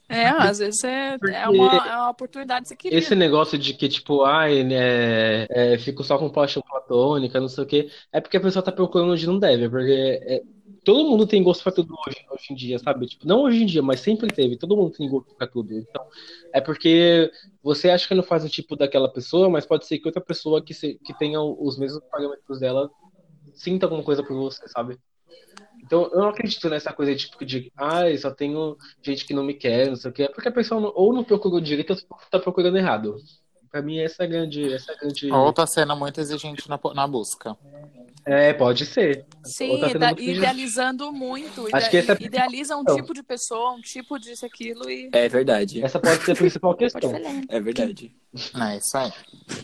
É, 0.06 0.26
às 0.28 0.58
vezes 0.58 0.84
é, 0.84 1.16
é, 1.32 1.48
uma, 1.48 1.76
é 1.76 1.96
uma 1.96 2.10
oportunidade 2.10 2.64
que 2.64 2.68
você 2.68 2.76
queria. 2.76 2.98
Esse 2.98 3.14
negócio 3.14 3.56
de 3.56 3.72
que, 3.72 3.88
tipo, 3.88 4.22
ai, 4.22 4.62
né, 4.64 5.46
é, 5.48 5.78
fico 5.78 6.04
só 6.04 6.18
com 6.18 6.28
paixão 6.28 6.62
platônica, 6.62 7.40
não 7.40 7.48
sei 7.48 7.64
o 7.64 7.66
quê, 7.66 7.90
é 8.12 8.20
porque 8.20 8.36
a 8.36 8.40
pessoa 8.40 8.62
tá 8.62 8.70
procurando 8.70 9.12
onde 9.12 9.26
não 9.26 9.38
deve, 9.38 9.66
porque 9.70 10.20
é, 10.26 10.42
todo 10.88 11.07
mundo 11.11 11.26
tem 11.26 11.42
gosto 11.42 11.62
pra 11.62 11.71
tudo 11.73 11.95
hoje, 12.07 12.16
hoje 12.30 12.47
em 12.50 12.54
dia, 12.54 12.78
sabe? 12.78 13.07
Tipo, 13.07 13.26
não 13.26 13.42
hoje 13.42 13.62
em 13.62 13.66
dia, 13.66 13.83
mas 13.83 14.00
sempre 14.00 14.28
teve, 14.33 14.57
todo 14.57 14.75
mundo 14.75 14.90
tem 14.97 15.07
gosto 15.09 15.35
pra 15.37 15.47
tudo. 15.47 15.75
Então, 15.75 16.02
é 16.54 16.61
porque 16.62 17.30
você 17.62 17.90
acha 17.90 18.09
que 18.09 18.14
não 18.14 18.23
faz 18.23 18.42
o 18.45 18.49
tipo 18.49 18.75
daquela 18.75 19.12
pessoa, 19.12 19.50
mas 19.50 19.66
pode 19.66 19.87
ser 19.87 19.99
que 19.99 20.09
outra 20.09 20.23
pessoa 20.23 20.64
que, 20.64 20.73
se, 20.73 20.99
que 21.04 21.12
tenha 21.18 21.40
os 21.42 21.78
mesmos 21.78 22.02
parâmetros 22.11 22.61
dela 22.61 22.90
sinta 23.54 23.87
alguma 23.87 24.02
coisa 24.02 24.23
por 24.23 24.35
você, 24.35 24.66
sabe? 24.68 24.99
Então, 25.85 26.11
eu 26.12 26.18
não 26.21 26.28
acredito 26.30 26.68
nessa 26.71 26.92
coisa 26.92 27.14
tipo, 27.14 27.45
de 27.45 27.73
ai, 27.76 28.16
só 28.18 28.30
tenho 28.33 28.76
gente 29.02 29.26
que 29.26 29.35
não 29.35 29.45
me 29.45 29.54
quer, 29.54 29.88
não 29.88 29.97
sei 29.97 30.11
o 30.11 30.14
quê. 30.14 30.23
É 30.25 30.28
porque 30.28 30.49
a 30.49 30.52
pessoa 30.52 30.80
não- 30.80 30.92
ou 30.95 31.12
não 31.12 31.25
procurou 31.25 31.61
direito 31.61 31.92
ou 31.92 32.18
tá 32.30 32.38
procurando 32.40 32.78
errado. 32.78 33.16
Pra 33.70 33.82
mim, 33.82 33.98
essa 33.98 34.22
é 34.22 34.26
a 34.26 34.28
grande. 34.28 34.72
Essa 34.72 34.92
é, 34.92 34.94
a 34.94 34.98
grande... 34.98 35.30
Ou 35.32 35.52
tá 35.52 35.66
sendo 35.66 35.94
muito 35.96 36.20
exigente 36.20 36.68
na, 36.68 36.78
na 36.94 37.06
busca. 37.06 37.56
é 38.25 38.52
pode 38.52 38.87
ser. 38.87 39.26
Sim, 39.44 39.78
tá 39.80 39.88
ida- 39.90 40.06
muito 40.06 40.20
exigente. 40.20 40.38
idealizando 40.38 41.12
muito. 41.12 41.68
Acho 41.72 41.87
ide- 41.87 41.90
que 41.90 41.96
essa 41.98 42.12
é 42.12 42.16
idealiza 42.25 42.76
um 42.76 42.84
tipo 42.84 43.12
de 43.14 43.22
pessoa, 43.22 43.72
um 43.72 43.80
tipo 43.80 44.18
disso, 44.18 44.44
aquilo 44.46 44.90
e. 44.90 45.08
É 45.12 45.28
verdade. 45.28 45.82
Essa 45.82 45.98
pode 45.98 46.22
ser 46.25 46.32
a 46.32 46.37
principal 46.37 46.75
questão. 46.76 47.12
É 47.48 47.60
verdade. 47.60 48.14
É 48.70 48.76
isso 48.76 48.96
aí. 48.96 49.12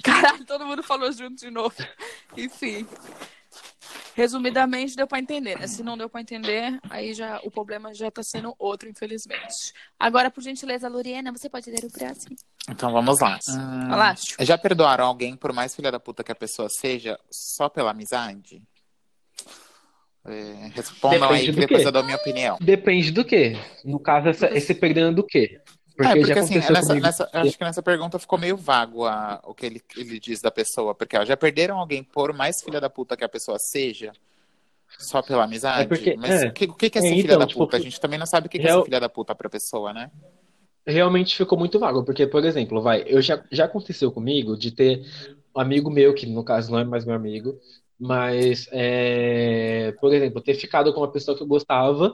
Caralho, 0.02 0.44
todo 0.44 0.66
mundo 0.66 0.82
falou 0.82 1.10
junto 1.12 1.36
de 1.36 1.50
novo. 1.50 1.74
Enfim. 2.36 2.86
Resumidamente, 4.14 4.94
deu 4.94 5.06
pra 5.06 5.18
entender, 5.18 5.58
né? 5.58 5.66
Se 5.66 5.82
não 5.82 5.96
deu 5.98 6.08
pra 6.08 6.20
entender, 6.20 6.78
aí 6.88 7.12
já 7.14 7.40
o 7.42 7.50
problema 7.50 7.92
já 7.92 8.10
tá 8.10 8.22
sendo 8.22 8.54
outro, 8.58 8.88
infelizmente. 8.88 9.72
Agora, 9.98 10.30
por 10.30 10.42
gentileza, 10.42 10.88
Loriena, 10.88 11.32
você 11.32 11.48
pode 11.50 11.68
ler 11.70 11.84
o 11.84 11.90
próximo. 11.90 12.36
Então 12.70 12.92
vamos 12.92 13.20
lá. 13.20 13.38
Hum, 13.48 13.92
Alástico. 13.92 14.44
já 14.44 14.56
perdoaram 14.56 15.06
alguém, 15.06 15.36
por 15.36 15.52
mais 15.52 15.74
filha 15.74 15.90
da 15.90 15.98
puta 15.98 16.22
que 16.22 16.30
a 16.32 16.34
pessoa 16.34 16.68
seja, 16.68 17.18
só 17.30 17.68
pela 17.68 17.90
amizade? 17.90 18.62
É, 20.26 20.70
respondam 20.74 21.20
Depende 21.28 21.40
aí 21.40 21.46
do 21.46 21.54
que 21.54 21.60
depois 21.60 21.82
quê? 21.82 21.88
eu 21.88 21.92
dou 21.92 22.02
minha 22.04 22.16
opinião. 22.16 22.56
Depende 22.60 23.10
do 23.10 23.24
quê? 23.24 23.58
No 23.84 23.98
caso, 23.98 24.28
essa, 24.28 24.46
esse 24.56 24.74
perdendo 24.74 25.16
do 25.16 25.26
quê? 25.26 25.60
Porque, 25.96 26.10
é, 26.12 26.16
porque 26.16 26.32
assim, 26.38 26.54
nessa, 26.56 26.94
nessa- 26.94 27.30
acho 27.32 27.56
que 27.56 27.64
nessa 27.64 27.82
pergunta 27.82 28.18
ficou 28.18 28.38
meio 28.38 28.56
vago 28.56 29.04
a- 29.06 29.40
o 29.44 29.54
que 29.54 29.64
ele, 29.66 29.82
ele 29.96 30.18
diz 30.18 30.40
da 30.40 30.50
pessoa. 30.50 30.94
Porque 30.94 31.16
ó, 31.16 31.24
já 31.24 31.36
perderam 31.36 31.78
alguém 31.78 32.02
por 32.02 32.32
mais 32.32 32.60
filha 32.62 32.80
da 32.80 32.90
puta 32.90 33.16
que 33.16 33.24
a 33.24 33.28
pessoa 33.28 33.58
seja? 33.58 34.12
Só 34.98 35.22
pela 35.22 35.44
amizade? 35.44 35.82
É 35.82 35.86
porque- 35.86 36.16
Mas 36.16 36.42
é. 36.42 36.48
o 36.48 36.52
que, 36.52 36.64
o 36.66 36.74
que 36.74 36.90
que 36.90 36.98
é 36.98 37.00
É, 37.00 37.02
ser 37.02 37.10
filha 37.10 37.24
então, 37.24 37.38
da 37.38 37.46
tipo, 37.46 37.60
puta? 37.64 37.76
A 37.76 37.80
gente 37.80 38.00
também 38.00 38.18
não 38.18 38.26
sabe 38.26 38.46
o 38.46 38.50
que, 38.50 38.58
que 38.58 38.64
é 38.64 38.68
real- 38.68 38.80
ser 38.80 38.84
filha 38.86 39.00
da 39.00 39.08
puta 39.08 39.34
pra 39.34 39.48
pessoa, 39.48 39.92
né? 39.92 40.10
realmente 40.86 41.34
ficou 41.34 41.58
muito 41.58 41.78
vago, 41.78 42.04
porque, 42.04 42.26
por 42.26 42.44
exemplo, 42.44 42.82
vai, 42.82 43.04
eu 43.06 43.22
já, 43.22 43.42
já 43.50 43.64
aconteceu 43.64 44.12
comigo 44.12 44.54
de 44.54 44.70
ter 44.70 45.02
um 45.56 45.60
amigo 45.60 45.90
meu, 45.90 46.12
que 46.12 46.26
no 46.26 46.44
caso 46.44 46.70
não 46.70 46.78
é 46.78 46.84
mais 46.84 47.06
meu 47.06 47.14
amigo, 47.14 47.58
mas, 47.98 48.68
é, 48.70 49.92
por 49.98 50.12
exemplo, 50.12 50.42
ter 50.42 50.52
ficado 50.54 50.92
com 50.92 51.00
uma 51.00 51.10
pessoa 51.10 51.34
que 51.34 51.42
eu 51.42 51.46
gostava 51.46 52.12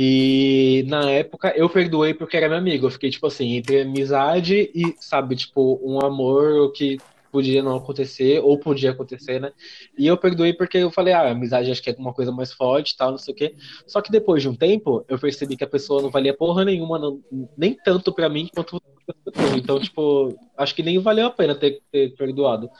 e 0.00 0.84
na 0.86 1.10
época 1.10 1.52
eu 1.56 1.68
perdoei 1.68 2.14
porque 2.14 2.36
era 2.36 2.48
meu 2.48 2.56
amigo. 2.58 2.86
Eu 2.86 2.90
fiquei, 2.92 3.10
tipo 3.10 3.26
assim, 3.26 3.54
entre 3.56 3.80
amizade 3.80 4.70
e, 4.72 4.94
sabe, 5.00 5.34
tipo, 5.34 5.80
um 5.82 5.98
amor 6.06 6.70
que 6.70 6.98
podia 7.32 7.64
não 7.64 7.74
acontecer, 7.76 8.40
ou 8.40 8.60
podia 8.60 8.92
acontecer, 8.92 9.40
né? 9.40 9.50
E 9.98 10.06
eu 10.06 10.16
perdoei 10.16 10.52
porque 10.52 10.78
eu 10.78 10.90
falei, 10.92 11.12
ah, 11.12 11.28
amizade 11.32 11.72
acho 11.72 11.82
que 11.82 11.90
é 11.90 11.96
uma 11.98 12.14
coisa 12.14 12.30
mais 12.30 12.52
forte 12.52 12.92
e 12.92 12.96
tal, 12.96 13.10
não 13.10 13.18
sei 13.18 13.34
o 13.34 13.36
quê. 13.36 13.54
Só 13.88 14.00
que 14.00 14.12
depois 14.12 14.40
de 14.40 14.48
um 14.48 14.54
tempo, 14.54 15.04
eu 15.08 15.18
percebi 15.18 15.56
que 15.56 15.64
a 15.64 15.68
pessoa 15.68 16.00
não 16.00 16.10
valia 16.10 16.32
porra 16.32 16.64
nenhuma, 16.64 16.96
não- 16.96 17.20
nem 17.56 17.74
tanto 17.74 18.12
pra 18.14 18.28
mim 18.28 18.48
quanto. 18.54 18.80
Então, 19.56 19.80
tipo, 19.80 20.38
acho 20.56 20.74
que 20.76 20.82
nem 20.82 20.96
valeu 21.00 21.26
a 21.26 21.30
pena 21.30 21.56
ter, 21.56 21.80
ter 21.90 22.14
perdoado. 22.14 22.70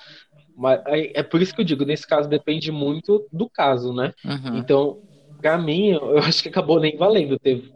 Mas 0.57 0.81
aí, 0.87 1.11
é 1.15 1.23
por 1.23 1.43
isso 1.43 1.53
que 1.55 1.61
eu 1.61 1.65
digo, 1.65 1.85
nesse 1.85 2.07
caso 2.07 2.29
depende 2.29 2.71
muito 2.71 3.27
do 3.33 3.51
caso, 3.51 3.93
né? 3.93 4.15
Uhum. 4.25 4.57
Então, 4.59 4.99
pra 5.41 5.59
mim, 5.59 5.91
eu 5.91 6.19
acho 6.19 6.43
que 6.43 6.49
acabou 6.49 6.81
nem 6.81 6.97
valendo 6.97 7.39
ter 7.39 7.73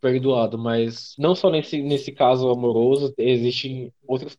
perdoado, 0.00 0.58
mas 0.58 1.14
não 1.18 1.34
só 1.34 1.50
nesse, 1.50 1.80
nesse 1.80 2.12
caso 2.12 2.50
amoroso, 2.50 3.14
existem 3.16 3.90
outras 4.06 4.36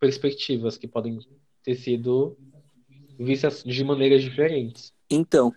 perspectivas 0.00 0.76
que 0.76 0.88
podem 0.88 1.20
ter 1.62 1.76
sido 1.76 2.36
vistas 3.18 3.62
de 3.62 3.84
maneiras 3.84 4.22
diferentes. 4.22 4.92
Então, 5.08 5.52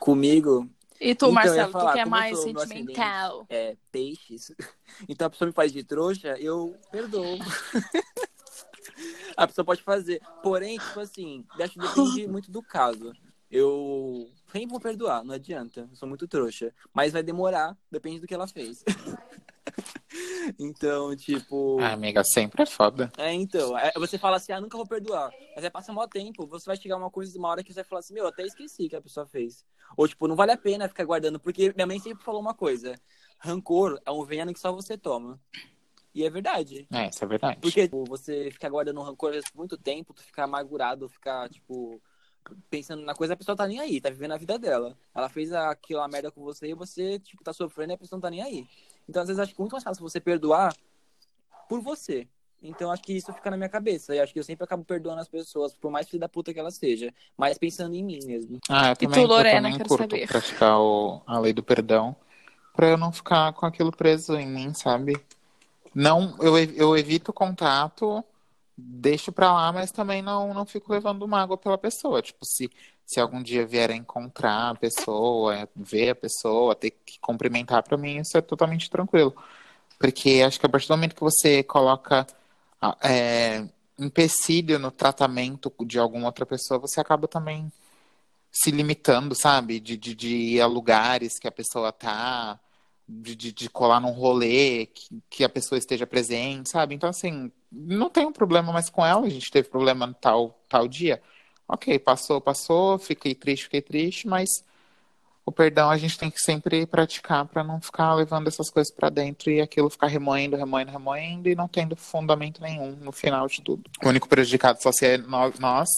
comigo, 0.00 0.66
E 0.98 1.14
tu, 1.14 1.26
Então, 1.26 1.32
Marcelo, 1.32 1.72
falar, 1.72 1.90
tu 1.90 1.94
que 1.94 2.00
é 2.00 2.04
mais 2.06 2.38
sentimental. 2.38 3.44
é 3.50 3.76
peixes, 3.92 4.50
então 5.06 5.26
a 5.26 5.30
pessoa 5.30 5.46
me 5.46 5.52
faz 5.52 5.72
de 5.72 5.84
trouxa, 5.84 6.36
eu 6.38 6.74
perdoo. 6.90 7.38
a 9.36 9.46
pessoa 9.46 9.64
pode 9.64 9.82
fazer. 9.82 10.22
Porém, 10.42 10.78
tipo 10.78 11.00
assim, 11.00 11.44
acho 11.60 11.74
que 11.74 11.80
depende 11.80 12.26
muito 12.26 12.50
do 12.50 12.62
caso. 12.62 13.12
Eu 13.50 14.28
sempre 14.60 14.70
vou 14.70 14.80
perdoar, 14.80 15.24
não 15.24 15.34
adianta. 15.34 15.86
Eu 15.90 15.96
sou 15.96 16.08
muito 16.08 16.26
trouxa. 16.26 16.72
Mas 16.92 17.12
vai 17.12 17.22
demorar, 17.22 17.76
depende 17.90 18.20
do 18.20 18.26
que 18.26 18.34
ela 18.34 18.46
fez. 18.46 18.84
então, 20.58 21.14
tipo. 21.14 21.78
Ah, 21.80 21.92
amiga, 21.92 22.24
sempre 22.24 22.62
é 22.62 22.66
foda. 22.66 23.12
É, 23.18 23.32
então. 23.32 23.76
é, 23.78 23.92
você 23.96 24.18
fala 24.18 24.36
assim, 24.36 24.52
ah, 24.52 24.60
nunca 24.60 24.76
vou 24.76 24.86
perdoar. 24.86 25.30
Mas 25.54 25.64
aí 25.64 25.70
passa 25.70 25.92
maior 25.92 26.08
tempo, 26.08 26.46
você 26.46 26.66
vai 26.66 26.76
chegar 26.76 26.96
uma 26.96 27.10
coisa, 27.10 27.38
uma 27.38 27.48
hora 27.48 27.62
que 27.62 27.72
você 27.72 27.80
vai 27.80 27.84
falar 27.84 28.00
assim, 28.00 28.14
meu, 28.14 28.26
até 28.26 28.42
esqueci 28.42 28.88
que 28.88 28.96
a 28.96 29.02
pessoa 29.02 29.26
fez. 29.26 29.64
Ou, 29.96 30.08
tipo, 30.08 30.26
não 30.26 30.36
vale 30.36 30.52
a 30.52 30.56
pena 30.56 30.88
ficar 30.88 31.04
guardando, 31.04 31.38
porque 31.38 31.72
minha 31.74 31.86
mãe 31.86 31.98
sempre 31.98 32.24
falou 32.24 32.40
uma 32.40 32.54
coisa: 32.54 32.94
rancor 33.38 34.00
é 34.04 34.10
um 34.10 34.24
veneno 34.24 34.52
que 34.52 34.60
só 34.60 34.72
você 34.72 34.96
toma. 34.96 35.40
E 36.14 36.24
é 36.24 36.30
verdade. 36.30 36.86
É, 36.90 37.10
isso 37.10 37.22
é 37.22 37.26
verdade. 37.26 37.60
Porque 37.60 37.82
tipo, 37.82 38.02
você 38.04 38.50
ficar 38.50 38.70
guardando 38.70 39.02
rancor 39.02 39.32
por 39.32 39.58
muito 39.58 39.76
tempo, 39.76 40.14
tu 40.14 40.22
ficar 40.22 40.44
amargurado, 40.44 41.10
ficar, 41.10 41.46
tipo, 41.50 42.00
pensando 42.70 43.02
na 43.02 43.14
coisa, 43.14 43.34
a 43.34 43.36
pessoa 43.36 43.56
tá 43.56 43.66
nem 43.66 43.80
aí, 43.80 44.00
tá 44.00 44.10
vivendo 44.10 44.32
a 44.32 44.36
vida 44.38 44.58
dela. 44.58 44.96
Ela 45.14 45.28
fez 45.28 45.52
aquilo, 45.52 46.00
a 46.00 46.08
merda 46.08 46.30
com 46.30 46.42
você 46.42 46.68
e 46.68 46.74
você, 46.74 47.18
tipo, 47.18 47.42
tá 47.44 47.52
sofrendo 47.52 47.92
e 47.92 47.94
a 47.94 47.98
pessoa 47.98 48.16
não 48.16 48.22
tá 48.22 48.30
nem 48.30 48.42
aí. 48.42 48.66
Então, 49.08 49.22
às 49.22 49.28
vezes, 49.28 49.40
acho 49.40 49.54
que 49.54 49.60
é 49.60 49.62
muito 49.62 49.72
mais 49.72 49.84
fácil 49.84 50.02
você 50.02 50.20
perdoar 50.20 50.74
por 51.68 51.80
você. 51.80 52.26
Então, 52.62 52.90
acho 52.90 53.02
que 53.02 53.12
isso 53.12 53.32
fica 53.32 53.50
na 53.50 53.56
minha 53.56 53.68
cabeça. 53.68 54.14
E 54.14 54.20
acho 54.20 54.32
que 54.32 54.38
eu 54.38 54.44
sempre 54.44 54.64
acabo 54.64 54.84
perdoando 54.84 55.20
as 55.20 55.28
pessoas, 55.28 55.74
por 55.74 55.90
mais 55.90 56.08
filho 56.08 56.20
da 56.20 56.28
puta 56.28 56.52
que 56.52 56.58
ela 56.58 56.70
seja. 56.70 57.12
Mas 57.36 57.58
pensando 57.58 57.94
em 57.94 58.02
mim 58.02 58.18
mesmo. 58.24 58.58
Ah, 58.68 58.88
eu 58.88 58.92
E 58.92 58.96
também, 58.96 59.24
tu, 59.24 59.28
Lorena, 59.28 59.48
eu 59.56 59.62
também 59.62 59.76
quero 59.76 59.88
curto 59.88 60.02
saber. 60.10 60.26
praticar 60.26 60.80
o- 60.80 61.22
a 61.26 61.38
lei 61.38 61.52
do 61.52 61.62
perdão 61.62 62.16
pra 62.74 62.88
eu 62.88 62.96
não 62.96 63.12
ficar 63.12 63.52
com 63.52 63.66
aquilo 63.66 63.92
preso 63.92 64.34
em 64.36 64.46
mim, 64.46 64.74
sabe? 64.74 65.14
Não, 65.94 66.36
eu, 66.40 66.58
eu 66.58 66.96
evito 66.96 67.32
contato, 67.32 68.24
deixo 68.76 69.32
pra 69.32 69.52
lá, 69.52 69.72
mas 69.72 69.90
também 69.90 70.22
não, 70.22 70.52
não 70.52 70.66
fico 70.66 70.92
levando 70.92 71.26
mágoa 71.26 71.56
pela 71.56 71.78
pessoa. 71.78 72.20
Tipo, 72.22 72.44
se, 72.44 72.70
se 73.06 73.20
algum 73.20 73.42
dia 73.42 73.66
vier 73.66 73.90
a 73.90 73.94
encontrar 73.96 74.70
a 74.70 74.74
pessoa, 74.74 75.68
ver 75.74 76.10
a 76.10 76.14
pessoa, 76.14 76.74
ter 76.74 76.90
que 76.90 77.18
cumprimentar 77.20 77.82
pra 77.82 77.96
mim, 77.96 78.18
isso 78.18 78.36
é 78.36 78.42
totalmente 78.42 78.90
tranquilo. 78.90 79.34
Porque 79.98 80.42
acho 80.46 80.60
que 80.60 80.66
a 80.66 80.68
partir 80.68 80.88
do 80.88 80.96
momento 80.96 81.14
que 81.14 81.20
você 81.22 81.62
coloca 81.62 82.26
ah, 82.80 82.96
é, 83.02 83.66
empecilho 83.98 84.78
no 84.78 84.90
tratamento 84.90 85.72
de 85.86 85.98
alguma 85.98 86.26
outra 86.26 86.46
pessoa, 86.46 86.78
você 86.80 87.00
acaba 87.00 87.26
também 87.28 87.72
se 88.52 88.70
limitando, 88.70 89.34
sabe? 89.34 89.80
De, 89.80 89.96
de, 89.96 90.14
de 90.14 90.28
ir 90.28 90.60
a 90.60 90.66
lugares 90.66 91.38
que 91.38 91.48
a 91.48 91.52
pessoa 91.52 91.92
tá, 91.92 92.58
de, 93.08 93.36
de, 93.36 93.52
de 93.52 93.70
colar 93.70 94.00
num 94.00 94.10
rolê 94.10 94.86
que, 94.86 95.22
que 95.30 95.44
a 95.44 95.48
pessoa 95.48 95.78
esteja 95.78 96.06
presente, 96.06 96.70
sabe? 96.70 96.94
Então, 96.94 97.08
assim, 97.08 97.52
não 97.76 98.08
tem 98.10 98.26
um 98.26 98.32
problema 98.32 98.72
mais 98.72 98.88
com 98.88 99.04
ela, 99.04 99.26
a 99.26 99.30
gente 99.30 99.50
teve 99.50 99.68
problema 99.68 100.06
no 100.06 100.14
tal, 100.14 100.58
tal 100.68 100.88
dia. 100.88 101.22
Ok, 101.68 101.98
passou, 101.98 102.40
passou, 102.40 102.98
fiquei 102.98 103.34
triste, 103.34 103.64
fiquei 103.64 103.82
triste, 103.82 104.26
mas 104.28 104.48
o 105.44 105.52
perdão 105.52 105.88
a 105.88 105.96
gente 105.96 106.18
tem 106.18 106.28
que 106.28 106.40
sempre 106.40 106.84
praticar 106.86 107.46
para 107.46 107.62
não 107.62 107.80
ficar 107.80 108.12
levando 108.14 108.48
essas 108.48 108.68
coisas 108.68 108.92
para 108.92 109.08
dentro 109.08 109.48
e 109.50 109.60
aquilo 109.60 109.88
ficar 109.88 110.08
remoendo, 110.08 110.56
remoendo, 110.56 110.90
remoendo 110.90 111.48
e 111.48 111.54
não 111.54 111.68
tendo 111.68 111.94
fundamento 111.94 112.60
nenhum 112.60 112.96
no 112.96 113.12
final 113.12 113.46
de 113.46 113.62
tudo. 113.62 113.88
O 114.02 114.08
único 114.08 114.28
prejudicado 114.28 114.82
só 114.82 114.90
se 114.90 115.06
é 115.06 115.18
nó- 115.18 115.52
nós 115.60 115.88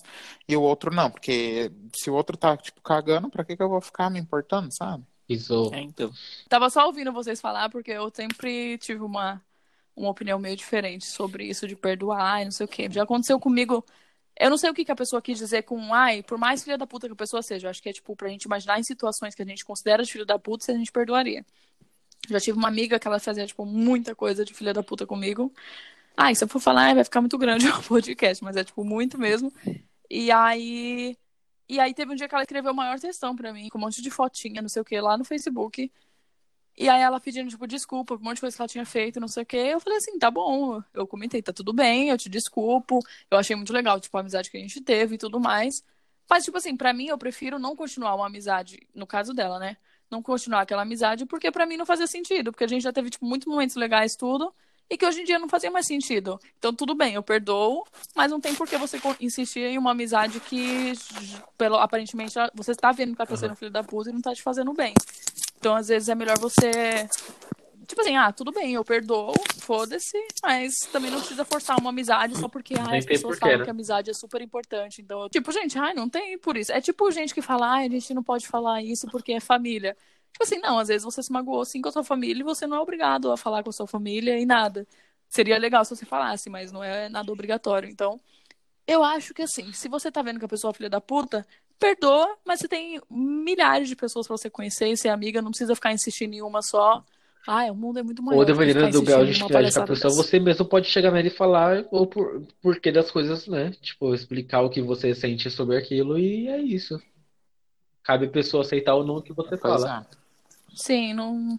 e 0.46 0.54
o 0.54 0.60
outro 0.62 0.94
não, 0.94 1.10
porque 1.10 1.72
se 1.94 2.10
o 2.10 2.14
outro 2.14 2.36
tá, 2.36 2.56
tipo, 2.58 2.80
cagando, 2.82 3.30
pra 3.30 3.42
que 3.44 3.56
que 3.56 3.62
eu 3.62 3.70
vou 3.70 3.80
ficar 3.80 4.10
me 4.10 4.18
importando, 4.18 4.68
sabe? 4.70 5.02
Isso. 5.26 5.70
É, 5.72 5.80
então. 5.80 6.10
Tava 6.48 6.68
só 6.68 6.86
ouvindo 6.86 7.12
vocês 7.12 7.40
falar, 7.40 7.70
porque 7.70 7.90
eu 7.90 8.10
sempre 8.14 8.76
tive 8.78 9.02
uma, 9.02 9.42
uma 9.98 10.10
opinião 10.10 10.38
meio 10.38 10.56
diferente 10.56 11.06
sobre 11.06 11.44
isso 11.44 11.66
de 11.66 11.76
perdoar 11.76 12.42
e 12.42 12.44
não 12.44 12.52
sei 12.52 12.64
o 12.66 12.68
quê. 12.68 12.88
Já 12.90 13.02
aconteceu 13.02 13.38
comigo. 13.40 13.84
Eu 14.38 14.50
não 14.50 14.56
sei 14.56 14.70
o 14.70 14.74
que, 14.74 14.84
que 14.84 14.92
a 14.92 14.96
pessoa 14.96 15.20
quis 15.20 15.38
dizer 15.38 15.62
com, 15.62 15.92
ai, 15.92 16.22
por 16.22 16.38
mais 16.38 16.62
filha 16.62 16.78
da 16.78 16.86
puta 16.86 17.08
que 17.08 17.12
a 17.12 17.16
pessoa 17.16 17.42
seja. 17.42 17.66
Eu 17.66 17.70
acho 17.70 17.82
que 17.82 17.88
é 17.88 17.92
tipo 17.92 18.14
pra 18.14 18.28
gente 18.28 18.44
imaginar 18.44 18.78
em 18.78 18.84
situações 18.84 19.34
que 19.34 19.42
a 19.42 19.44
gente 19.44 19.64
considera 19.64 20.02
de 20.04 20.12
filho 20.12 20.24
da 20.24 20.38
puta 20.38 20.64
se 20.64 20.70
a 20.70 20.76
gente 20.76 20.92
perdoaria. 20.92 21.44
Já 22.28 22.40
tive 22.40 22.58
uma 22.58 22.68
amiga 22.68 22.98
que 22.98 23.08
ela 23.08 23.18
fazia, 23.18 23.46
tipo, 23.46 23.64
muita 23.64 24.14
coisa 24.14 24.44
de 24.44 24.54
filha 24.54 24.72
da 24.72 24.82
puta 24.82 25.06
comigo. 25.06 25.52
Ai, 26.16 26.34
se 26.34 26.44
eu 26.44 26.48
for 26.48 26.60
falar, 26.60 26.82
ai, 26.86 26.94
vai 26.94 27.04
ficar 27.04 27.20
muito 27.20 27.38
grande 27.38 27.66
o 27.68 27.82
podcast, 27.82 28.42
mas 28.44 28.56
é, 28.56 28.64
tipo, 28.64 28.84
muito 28.84 29.18
mesmo. 29.18 29.52
E 30.10 30.30
aí. 30.30 31.16
E 31.68 31.78
aí 31.78 31.92
teve 31.92 32.12
um 32.12 32.14
dia 32.14 32.28
que 32.28 32.34
ela 32.34 32.42
escreveu 32.44 32.72
o 32.72 32.74
maior 32.74 32.98
textão 32.98 33.36
pra 33.36 33.52
mim, 33.52 33.68
com 33.68 33.78
um 33.78 33.82
monte 33.82 34.00
de 34.00 34.10
fotinha, 34.10 34.62
não 34.62 34.68
sei 34.68 34.80
o 34.80 34.84
que, 34.84 34.98
lá 35.00 35.18
no 35.18 35.24
Facebook. 35.24 35.90
E 36.80 36.88
aí 36.88 37.02
ela 37.02 37.18
pedindo, 37.18 37.50
tipo, 37.50 37.66
desculpa 37.66 38.14
por 38.14 38.22
um 38.22 38.24
monte 38.24 38.36
de 38.36 38.42
coisa 38.42 38.56
que 38.56 38.62
ela 38.62 38.68
tinha 38.68 38.86
feito, 38.86 39.18
não 39.18 39.26
sei 39.26 39.42
o 39.42 39.46
quê. 39.46 39.56
Eu 39.56 39.80
falei 39.80 39.98
assim, 39.98 40.16
tá 40.16 40.30
bom. 40.30 40.80
Eu 40.94 41.08
comentei, 41.08 41.42
tá 41.42 41.52
tudo 41.52 41.72
bem, 41.72 42.10
eu 42.10 42.16
te 42.16 42.28
desculpo. 42.28 43.00
Eu 43.28 43.36
achei 43.36 43.56
muito 43.56 43.72
legal, 43.72 43.98
tipo, 43.98 44.16
a 44.16 44.20
amizade 44.20 44.48
que 44.48 44.56
a 44.56 44.60
gente 44.60 44.80
teve 44.80 45.16
e 45.16 45.18
tudo 45.18 45.40
mais. 45.40 45.82
Mas, 46.30 46.44
tipo 46.44 46.56
assim, 46.56 46.76
pra 46.76 46.92
mim, 46.92 47.08
eu 47.08 47.18
prefiro 47.18 47.58
não 47.58 47.74
continuar 47.74 48.14
uma 48.14 48.26
amizade, 48.26 48.86
no 48.94 49.08
caso 49.08 49.34
dela, 49.34 49.58
né? 49.58 49.76
Não 50.08 50.22
continuar 50.22 50.60
aquela 50.60 50.82
amizade, 50.82 51.26
porque 51.26 51.50
pra 51.50 51.66
mim 51.66 51.76
não 51.76 51.84
fazia 51.84 52.06
sentido. 52.06 52.52
Porque 52.52 52.64
a 52.64 52.68
gente 52.68 52.82
já 52.82 52.92
teve, 52.92 53.10
tipo, 53.10 53.26
muitos 53.26 53.48
momentos 53.48 53.74
legais, 53.74 54.14
tudo. 54.14 54.54
E 54.88 54.96
que 54.96 55.04
hoje 55.04 55.22
em 55.22 55.24
dia 55.24 55.38
não 55.38 55.48
fazia 55.48 55.72
mais 55.72 55.86
sentido. 55.86 56.38
Então, 56.58 56.72
tudo 56.72 56.94
bem, 56.94 57.14
eu 57.14 57.22
perdoo, 57.24 57.84
mas 58.14 58.30
não 58.30 58.40
tem 58.40 58.54
por 58.54 58.68
que 58.68 58.78
você 58.78 59.00
insistir 59.20 59.64
em 59.64 59.78
uma 59.78 59.90
amizade 59.90 60.38
que, 60.38 60.92
pelo, 61.58 61.74
aparentemente, 61.76 62.34
você 62.54 62.72
tá 62.74 62.92
vendo 62.92 63.16
que 63.16 63.20
ela 63.20 63.28
tá 63.28 63.36
sendo 63.36 63.56
filho 63.56 63.70
da 63.70 63.82
puta 63.82 64.10
e 64.10 64.12
não 64.12 64.22
tá 64.22 64.32
te 64.32 64.42
fazendo 64.42 64.72
bem. 64.72 64.94
Então, 65.58 65.74
às 65.74 65.88
vezes, 65.88 66.08
é 66.08 66.14
melhor 66.14 66.38
você. 66.38 66.70
Tipo 67.86 68.02
assim, 68.02 68.16
ah, 68.16 68.30
tudo 68.30 68.52
bem, 68.52 68.74
eu 68.74 68.84
perdoo, 68.84 69.32
foda-se, 69.60 70.16
mas 70.42 70.74
também 70.92 71.10
não 71.10 71.18
precisa 71.20 71.42
forçar 71.44 71.78
uma 71.80 71.88
amizade 71.88 72.36
só 72.38 72.46
porque 72.46 72.74
ah, 72.74 72.96
as 72.96 73.06
pessoas 73.06 73.38
porquê, 73.38 73.40
falam 73.40 73.58
né? 73.58 73.64
que 73.64 73.70
a 73.70 73.72
amizade 73.72 74.10
é 74.10 74.14
super 74.14 74.42
importante. 74.42 75.00
Então, 75.00 75.22
eu- 75.22 75.30
tipo, 75.30 75.50
gente, 75.50 75.78
ai, 75.78 75.94
não 75.94 76.06
tem 76.08 76.36
por 76.38 76.56
isso. 76.56 76.70
É 76.70 76.82
tipo 76.82 77.10
gente 77.10 77.32
que 77.32 77.40
fala, 77.40 77.66
ai, 77.76 77.86
a 77.86 77.90
gente 77.90 78.12
não 78.12 78.22
pode 78.22 78.46
falar 78.46 78.82
isso 78.82 79.06
porque 79.08 79.32
é 79.32 79.40
família. 79.40 79.96
Tipo 80.32 80.44
assim, 80.44 80.58
não, 80.58 80.78
às 80.78 80.88
vezes 80.88 81.02
você 81.02 81.22
se 81.22 81.32
magoou 81.32 81.64
sim 81.64 81.80
com 81.80 81.88
a 81.88 81.92
sua 81.92 82.04
família 82.04 82.42
e 82.42 82.44
você 82.44 82.66
não 82.66 82.76
é 82.76 82.80
obrigado 82.80 83.32
a 83.32 83.36
falar 83.38 83.62
com 83.62 83.70
a 83.70 83.72
sua 83.72 83.86
família 83.86 84.38
e 84.38 84.44
nada. 84.44 84.86
Seria 85.28 85.58
legal 85.58 85.82
se 85.84 85.96
você 85.96 86.04
falasse, 86.04 86.50
mas 86.50 86.70
não 86.70 86.84
é 86.84 87.08
nada 87.08 87.32
obrigatório. 87.32 87.88
Então, 87.88 88.20
eu 88.86 89.02
acho 89.02 89.32
que 89.34 89.42
assim, 89.42 89.72
se 89.72 89.88
você 89.88 90.12
tá 90.12 90.20
vendo 90.22 90.38
que 90.38 90.44
a 90.44 90.48
pessoa 90.48 90.70
é 90.72 90.74
filha 90.74 90.90
da 90.90 91.00
puta, 91.00 91.46
perdoa, 91.78 92.36
mas 92.44 92.60
você 92.60 92.68
tem 92.68 93.00
milhares 93.10 93.88
de 93.88 93.96
pessoas 93.96 94.26
pra 94.26 94.36
você 94.36 94.50
conhecer 94.50 94.88
e 94.88 94.96
ser 94.96 95.08
amiga, 95.10 95.40
não 95.42 95.50
precisa 95.50 95.74
ficar 95.74 95.92
insistindo 95.92 96.34
em 96.34 96.42
uma 96.42 96.60
só. 96.62 97.02
Ai, 97.46 97.70
o 97.70 97.74
mundo 97.74 97.98
é 97.98 98.02
muito 98.02 98.22
maior. 98.22 98.40
Ou 98.40 98.44
dependendo 98.44 98.90
do 98.90 99.02
grau 99.02 99.24
de 99.24 99.30
intimidade 99.30 99.38
com 99.40 99.46
a 99.46 99.48
palhaçada 99.58 99.86
pessoa, 99.86 100.10
dessa. 100.10 100.22
você 100.22 100.38
mesmo 100.38 100.64
pode 100.66 100.86
chegar 100.88 101.10
nele 101.12 101.28
e 101.28 101.30
falar 101.30 101.84
o 101.90 102.06
por, 102.06 102.42
porquê 102.60 102.92
das 102.92 103.10
coisas, 103.10 103.46
né? 103.46 103.72
Tipo, 103.80 104.14
explicar 104.14 104.60
o 104.62 104.68
que 104.68 104.82
você 104.82 105.14
sente 105.14 105.48
sobre 105.50 105.76
aquilo 105.78 106.18
e 106.18 106.46
é 106.48 106.58
isso. 106.60 107.00
cabe 108.02 108.26
a 108.26 108.30
pessoa 108.30 108.62
aceitar 108.62 108.94
ou 108.96 109.04
não 109.06 109.16
o 109.16 109.22
que 109.22 109.32
você 109.32 109.56
Pois 109.56 109.60
fala. 109.82 110.06
é. 110.12 110.16
Sim, 110.74 111.14
não. 111.14 111.58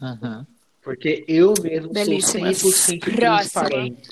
Uhum. 0.00 0.46
Porque 0.82 1.24
eu 1.28 1.52
mesmo 1.62 1.92
Belíssimas. 1.92 2.58
sou 2.58 2.70
100% 2.70 3.00
Próxima. 3.00 3.20
transparente. 3.64 4.08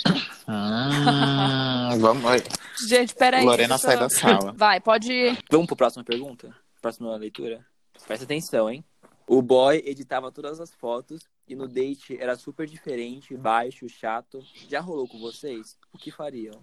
Ah, 0.46 1.90
vamos. 1.98 2.24
oi. 2.24 2.42
Gente, 2.88 3.14
peraí. 3.14 3.45
Lorena 3.45 3.78
sai 3.78 3.99
da 3.99 4.09
sala. 4.09 4.52
Vai, 4.52 4.80
pode 4.80 5.12
ir. 5.12 5.38
Vamos 5.50 5.66
pro 5.66 5.76
próxima 5.76 6.04
pergunta? 6.04 6.54
Próxima 6.80 7.16
leitura? 7.16 7.64
Presta 8.06 8.25
atenção, 8.25 8.71
hein? 8.71 8.85
O 9.26 9.42
boy 9.42 9.83
editava 9.85 10.30
todas 10.30 10.61
as 10.61 10.73
fotos 10.75 11.23
e 11.49 11.56
no 11.56 11.66
date 11.66 12.16
era 12.21 12.37
super 12.37 12.66
diferente, 12.66 13.37
baixo, 13.37 13.88
chato. 13.88 14.40
Já 14.68 14.80
rolou 14.80 15.09
com 15.09 15.18
vocês? 15.18 15.76
O 15.92 15.99
que 15.99 16.11
fariam? 16.11 16.62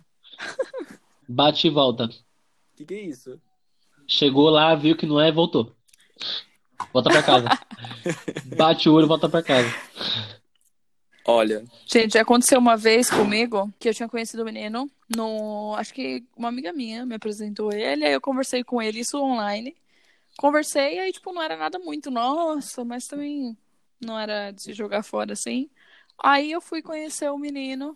Bate 1.27 1.67
e 1.67 1.69
volta. 1.69 2.05
O 2.05 2.09
que, 2.75 2.85
que 2.85 2.93
é 2.93 3.01
isso? 3.01 3.39
Chegou 4.07 4.49
lá, 4.49 4.73
viu 4.75 4.95
que 4.95 5.05
não 5.05 5.19
é, 5.19 5.31
voltou. 5.31 5.75
Volta 6.93 7.09
pra 7.09 7.23
casa. 7.23 7.47
Bate 8.57 8.87
o 8.89 8.93
olho, 8.93 9.07
volta 9.07 9.27
pra 9.27 9.43
casa. 9.43 9.69
Olha, 11.25 11.63
Gente, 11.85 12.17
aconteceu 12.17 12.59
uma 12.59 12.75
vez 12.75 13.09
comigo 13.09 13.71
que 13.79 13.87
eu 13.87 13.93
tinha 13.93 14.09
conhecido 14.09 14.41
o 14.41 14.45
menino 14.45 14.89
no. 15.15 15.75
Acho 15.77 15.93
que 15.93 16.23
uma 16.35 16.49
amiga 16.49 16.73
minha 16.73 17.05
me 17.05 17.15
apresentou 17.15 17.71
ele, 17.71 18.05
aí 18.05 18.13
eu 18.13 18.21
conversei 18.21 18.63
com 18.63 18.81
ele, 18.81 18.99
isso 18.99 19.21
online. 19.21 19.75
Conversei, 20.37 20.99
aí, 20.99 21.11
tipo, 21.11 21.31
não 21.31 21.41
era 21.41 21.55
nada 21.55 21.77
muito, 21.77 22.09
nossa, 22.09 22.83
mas 22.83 23.07
também 23.07 23.55
não 24.01 24.19
era 24.19 24.51
de 24.51 24.61
se 24.63 24.73
jogar 24.73 25.03
fora 25.03 25.33
assim. 25.33 25.69
Aí 26.21 26.51
eu 26.51 26.59
fui 26.59 26.81
conhecer 26.81 27.29
o 27.29 27.37
menino 27.37 27.95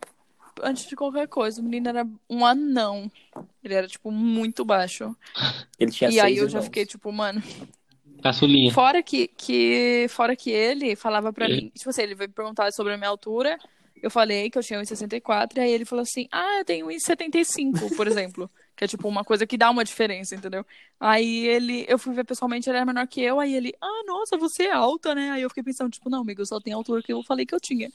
antes 0.62 0.86
de 0.88 0.96
qualquer 0.96 1.28
coisa. 1.28 1.60
O 1.60 1.64
menino 1.64 1.90
era 1.90 2.08
um 2.30 2.46
anão. 2.46 3.12
Ele 3.64 3.74
era, 3.74 3.88
tipo, 3.88 4.12
muito 4.12 4.64
baixo. 4.64 5.16
ele 5.80 5.92
tinha 5.92 6.10
e 6.10 6.20
aí 6.20 6.38
eu 6.38 6.46
já 6.46 6.60
irmãos. 6.60 6.66
fiquei, 6.66 6.86
tipo, 6.86 7.12
mano. 7.12 7.42
Caçulinha. 8.22 8.72
Fora 8.72 9.02
que, 9.04 9.28
que, 9.28 10.08
fora 10.10 10.36
que 10.36 10.50
ele 10.50 10.96
falava 10.96 11.32
pra 11.32 11.48
mim, 11.48 11.72
tipo 11.76 11.90
assim, 11.90 12.02
ele 12.02 12.16
veio 12.16 12.30
perguntar 12.30 12.72
sobre 12.72 12.94
a 12.94 12.98
minha 12.98 13.10
altura, 13.10 13.58
eu 14.02 14.12
falei 14.12 14.50
que 14.50 14.58
eu 14.58 14.64
tinha 14.64 14.80
1,64, 14.80 15.58
e 15.58 15.60
aí 15.60 15.72
ele 15.72 15.86
falou 15.86 16.04
assim, 16.04 16.28
ah, 16.32 16.60
eu 16.60 16.66
tenho 16.66 16.88
1,75, 16.88 17.96
por 17.96 18.08
exemplo. 18.08 18.50
Que 18.78 18.84
é 18.84 18.88
tipo 18.88 19.08
uma 19.08 19.24
coisa 19.24 19.48
que 19.48 19.58
dá 19.58 19.72
uma 19.72 19.84
diferença, 19.84 20.36
entendeu? 20.36 20.64
Aí 21.00 21.48
ele, 21.48 21.84
eu 21.90 21.98
fui 21.98 22.14
ver 22.14 22.24
pessoalmente, 22.24 22.70
ele 22.70 22.78
era 22.78 22.86
menor 22.86 23.08
que 23.08 23.20
eu, 23.20 23.40
aí 23.40 23.56
ele, 23.56 23.74
ah, 23.82 24.04
nossa, 24.06 24.38
você 24.38 24.66
é 24.66 24.72
alta, 24.72 25.16
né? 25.16 25.32
Aí 25.32 25.42
eu 25.42 25.50
fiquei 25.50 25.64
pensando, 25.64 25.90
tipo, 25.90 26.12
não, 26.12 26.22
amigo, 26.22 26.44
eu 26.44 26.46
só 26.46 26.60
tenho 26.60 26.78
a 26.78 26.80
altura 26.80 27.02
que 27.02 27.12
eu 27.12 27.24
falei 27.24 27.44
que 27.44 27.56
eu 27.56 27.60
tinha. 27.60 27.92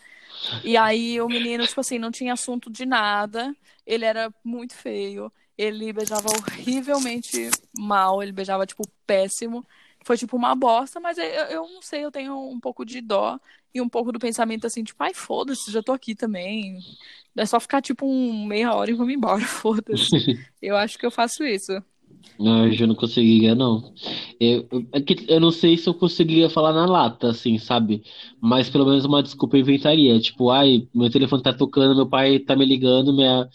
E 0.64 0.76
aí 0.76 1.20
o 1.20 1.28
menino, 1.28 1.64
tipo 1.64 1.80
assim, 1.80 2.00
não 2.00 2.10
tinha 2.10 2.32
assunto 2.32 2.68
de 2.68 2.84
nada, 2.84 3.54
ele 3.86 4.04
era 4.04 4.34
muito 4.42 4.74
feio, 4.74 5.32
ele 5.56 5.92
beijava 5.92 6.28
horrivelmente 6.30 7.48
mal, 7.78 8.20
ele 8.20 8.32
beijava, 8.32 8.66
tipo, 8.66 8.82
péssimo. 9.06 9.64
Foi 10.04 10.16
tipo 10.16 10.36
uma 10.36 10.54
bosta, 10.54 11.00
mas 11.00 11.18
eu, 11.18 11.24
eu 11.24 11.62
não 11.68 11.82
sei, 11.82 12.04
eu 12.04 12.10
tenho 12.10 12.36
um 12.50 12.58
pouco 12.60 12.84
de 12.84 13.00
dó 13.00 13.38
e 13.74 13.80
um 13.80 13.88
pouco 13.88 14.12
do 14.12 14.18
pensamento 14.18 14.66
assim, 14.66 14.82
tipo, 14.84 15.02
ai, 15.02 15.14
foda-se, 15.14 15.70
já 15.70 15.82
tô 15.82 15.92
aqui 15.92 16.14
também. 16.14 16.84
É 17.36 17.46
só 17.46 17.60
ficar 17.60 17.80
tipo 17.82 18.06
um 18.06 18.46
meia 18.46 18.74
hora 18.74 18.90
e 18.90 18.94
vamos 18.94 19.14
embora, 19.14 19.42
foda-se. 19.46 20.12
Eu 20.60 20.76
acho 20.76 20.98
que 20.98 21.06
eu 21.06 21.10
faço 21.10 21.44
isso. 21.44 21.72
Não, 22.38 22.66
eu 22.66 22.72
já 22.72 22.86
não 22.86 22.94
conseguiria, 22.94 23.54
não. 23.54 23.92
Eu, 24.40 24.66
eu- 24.70 24.86
é 24.92 25.00
que 25.00 25.26
eu 25.28 25.40
não 25.40 25.50
sei 25.50 25.76
se 25.76 25.88
eu 25.88 25.94
conseguiria 25.94 26.50
falar 26.50 26.72
na 26.72 26.86
lata, 26.86 27.28
assim, 27.30 27.58
sabe? 27.58 28.02
Mas 28.40 28.68
pelo 28.70 28.86
menos 28.86 29.04
uma 29.04 29.22
desculpa 29.22 29.56
eu 29.56 29.60
inventaria. 29.60 30.18
Tipo, 30.20 30.50
ai, 30.50 30.88
meu 30.94 31.10
telefone 31.10 31.42
tá 31.42 31.52
tocando, 31.52 31.94
meu 31.96 32.08
pai 32.08 32.38
tá 32.40 32.56
me 32.56 32.64
ligando, 32.64 33.12
minha, 33.14 33.48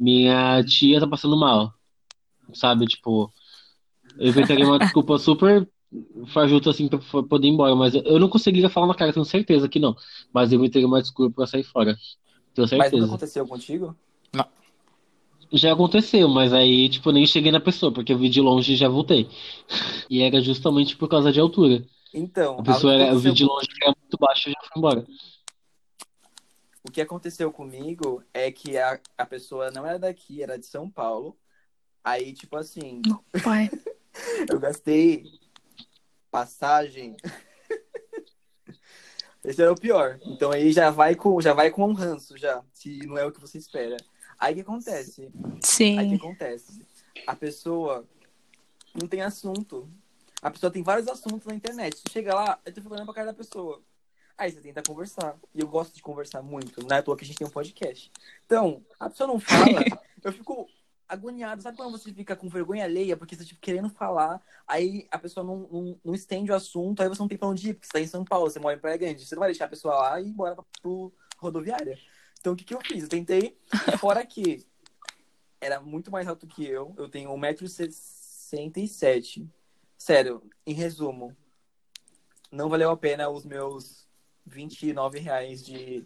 minha 0.00 0.62
tia 0.64 1.00
tá 1.00 1.06
passando 1.08 1.38
mal. 1.38 1.74
Sabe? 2.54 2.86
Tipo, 2.86 3.32
eu 4.18 4.28
inventaria 4.28 4.66
uma 4.66 4.80
desculpa 4.80 5.18
super 5.18 5.68
fajuta, 6.28 6.70
assim, 6.70 6.88
pra 6.88 6.98
poder 7.22 7.46
ir 7.46 7.50
embora. 7.50 7.74
Mas 7.74 7.94
eu 7.94 8.02
eu 8.02 8.18
não 8.18 8.28
conseguiria 8.28 8.68
falar 8.68 8.86
na 8.86 8.94
cara, 8.94 9.12
tenho 9.12 9.24
certeza 9.24 9.68
que 9.68 9.78
não. 9.78 9.96
Mas 10.32 10.52
eu 10.52 10.58
inventaria 10.58 10.86
uma 10.86 11.02
desculpa 11.02 11.34
pra 11.36 11.46
sair 11.46 11.64
fora. 11.64 11.96
Tenho 12.54 12.66
Mas 12.66 12.70
nunca 12.70 12.84
certeza. 12.84 13.06
aconteceu 13.06 13.46
contigo? 13.46 13.96
Já 15.52 15.74
aconteceu, 15.74 16.28
mas 16.30 16.50
aí, 16.54 16.88
tipo, 16.88 17.12
nem 17.12 17.26
cheguei 17.26 17.52
na 17.52 17.60
pessoa, 17.60 17.92
porque 17.92 18.10
eu 18.10 18.16
vi 18.16 18.30
de 18.30 18.40
longe 18.40 18.72
e 18.72 18.76
já 18.76 18.88
voltei. 18.88 19.28
E 20.08 20.22
era 20.22 20.40
justamente 20.40 20.96
por 20.96 21.08
causa 21.08 21.30
de 21.30 21.38
altura. 21.38 21.84
Então, 22.14 22.58
A 22.58 22.62
pessoa 22.62 22.94
era, 22.94 23.08
eu 23.10 23.18
vi 23.18 23.32
de 23.32 23.44
longe 23.44 23.66
que 23.68 23.84
era 23.84 23.94
muito 24.00 24.16
baixo 24.18 24.48
e 24.48 24.52
já 24.52 24.60
fui 24.60 24.78
embora. 24.78 25.06
O 26.82 26.90
que 26.90 27.02
aconteceu 27.02 27.52
comigo 27.52 28.22
é 28.32 28.50
que 28.50 28.78
a, 28.78 28.98
a 29.18 29.26
pessoa 29.26 29.70
não 29.70 29.86
era 29.86 29.98
daqui, 29.98 30.42
era 30.42 30.58
de 30.58 30.64
São 30.64 30.88
Paulo. 30.88 31.36
Aí, 32.02 32.32
tipo 32.32 32.56
assim, 32.56 33.02
Pai. 33.44 33.70
eu 34.50 34.58
gastei 34.58 35.24
passagem. 36.32 37.14
Esse 39.44 39.60
era 39.60 39.70
o 39.70 39.78
pior. 39.78 40.18
Então 40.24 40.50
aí 40.50 40.72
já 40.72 40.90
vai 40.90 41.14
com 41.14 41.38
já 41.40 41.52
vai 41.52 41.70
com 41.70 41.86
um 41.86 41.92
ranço 41.92 42.38
já, 42.38 42.64
se 42.72 43.06
não 43.06 43.18
é 43.18 43.26
o 43.26 43.30
que 43.30 43.40
você 43.40 43.58
espera. 43.58 43.98
Aí 44.38 44.52
o 44.52 44.54
que 44.56 44.62
acontece? 44.62 45.22
Aí 45.22 45.28
o 45.28 45.60
que 45.60 45.66
Sim. 45.66 46.16
acontece? 46.16 46.84
A 47.26 47.36
pessoa 47.36 48.08
não 48.98 49.06
tem 49.06 49.20
assunto. 49.20 49.88
A 50.40 50.50
pessoa 50.50 50.72
tem 50.72 50.82
vários 50.82 51.06
assuntos 51.06 51.46
na 51.46 51.54
internet. 51.54 51.98
Você 51.98 52.10
chega 52.10 52.34
lá, 52.34 52.58
eu 52.64 52.72
tô 52.72 52.80
olhando 52.88 53.04
pra 53.04 53.14
cara 53.14 53.26
da 53.28 53.34
pessoa. 53.34 53.80
Aí 54.36 54.50
você 54.50 54.60
tenta 54.60 54.82
conversar. 54.82 55.36
E 55.54 55.60
eu 55.60 55.68
gosto 55.68 55.94
de 55.94 56.02
conversar 56.02 56.42
muito. 56.42 56.82
Não 56.82 56.96
é 56.96 56.98
à 56.98 57.02
toa 57.02 57.16
que 57.16 57.22
a 57.22 57.26
gente 57.26 57.36
tem 57.36 57.46
um 57.46 57.50
podcast. 57.50 58.10
Então, 58.44 58.84
a 58.98 59.08
pessoa 59.08 59.28
não 59.28 59.38
fala, 59.38 59.84
eu 60.24 60.32
fico 60.32 60.68
agoniado. 61.12 61.62
Sabe 61.62 61.76
quando 61.76 61.92
você 61.92 62.12
fica 62.12 62.34
com 62.34 62.48
vergonha 62.48 62.82
alheia 62.84 63.16
porque 63.16 63.36
você 63.36 63.44
tipo, 63.44 63.60
querendo 63.60 63.88
falar, 63.90 64.42
aí 64.66 65.06
a 65.10 65.18
pessoa 65.18 65.44
não, 65.44 65.68
não, 65.70 66.00
não 66.02 66.14
estende 66.14 66.50
o 66.50 66.54
assunto, 66.54 67.02
aí 67.02 67.08
você 67.08 67.20
não 67.20 67.28
tem 67.28 67.36
pra 67.36 67.48
onde 67.48 67.68
ir, 67.70 67.74
porque 67.74 67.86
você 67.86 67.92
tá 67.92 68.00
em 68.00 68.06
São 68.06 68.24
Paulo, 68.24 68.48
você 68.50 68.58
mora 68.58 68.76
em 68.76 68.80
Praia 68.80 68.96
Grande. 68.96 69.26
Você 69.26 69.34
não 69.34 69.40
vai 69.40 69.50
deixar 69.50 69.66
a 69.66 69.68
pessoa 69.68 69.94
lá 69.94 70.18
e 70.20 70.24
ir 70.24 70.28
embora 70.28 70.56
pro 70.80 71.12
rodoviária. 71.38 71.98
Então, 72.40 72.54
o 72.54 72.56
que, 72.56 72.64
que 72.64 72.74
eu 72.74 72.80
fiz? 72.80 73.02
Eu 73.04 73.08
tentei, 73.08 73.56
fora 73.98 74.26
que 74.26 74.66
era 75.60 75.80
muito 75.80 76.10
mais 76.10 76.26
alto 76.26 76.44
que 76.46 76.66
eu, 76.66 76.92
eu 76.96 77.08
tenho 77.08 77.30
1,67m. 77.30 79.48
Sério, 79.96 80.42
em 80.66 80.74
resumo, 80.74 81.36
não 82.50 82.68
valeu 82.68 82.90
a 82.90 82.96
pena 82.96 83.28
os 83.28 83.44
meus 83.44 84.08
29 84.44 85.20
reais 85.20 85.64
de 85.64 86.04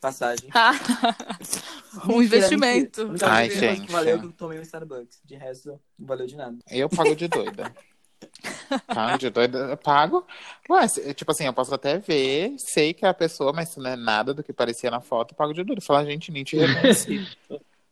passagem. 0.00 0.48
um 2.08 2.22
investimento. 2.22 3.02
A 3.02 3.04
única 3.04 3.26
Ai, 3.30 3.50
gente. 3.50 3.86
que 3.86 3.92
valeu 3.92 4.18
que 4.18 4.26
eu 4.26 4.32
tomei 4.32 4.58
um 4.58 4.62
Starbucks. 4.62 5.20
De 5.24 5.34
resto, 5.34 5.80
não 5.98 6.06
valeu 6.06 6.26
de 6.26 6.36
nada. 6.36 6.56
Eu 6.70 6.88
pago 6.88 7.14
de 7.14 7.28
doida. 7.28 7.72
Pago 8.86 9.18
de 9.18 9.30
doida, 9.30 9.58
eu 9.58 9.76
pago. 9.76 10.24
Ué, 10.70 10.86
tipo 11.12 11.32
assim, 11.32 11.44
eu 11.44 11.52
posso 11.52 11.74
até 11.74 11.98
ver, 11.98 12.54
sei 12.56 12.94
que 12.94 13.04
é 13.04 13.08
a 13.08 13.14
pessoa, 13.14 13.52
mas 13.52 13.70
se 13.70 13.80
não 13.80 13.90
é 13.90 13.96
nada 13.96 14.32
do 14.32 14.44
que 14.44 14.52
parecia 14.52 14.90
na 14.92 15.00
foto, 15.00 15.32
eu 15.32 15.36
pago 15.36 15.52
de 15.52 15.64
doida. 15.64 15.80
Falar, 15.80 16.04
gente, 16.04 16.30
nem 16.30 16.44
te 16.44 16.56
reconheci. 16.56 17.26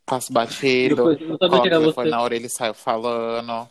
Passo 0.07 0.33
batido, 0.33 0.97
coloco 1.39 1.93
você. 1.93 2.09
na 2.09 2.23
orelha 2.23 2.47
e 2.47 2.51
saio 2.51 2.75
falando. 2.75 3.69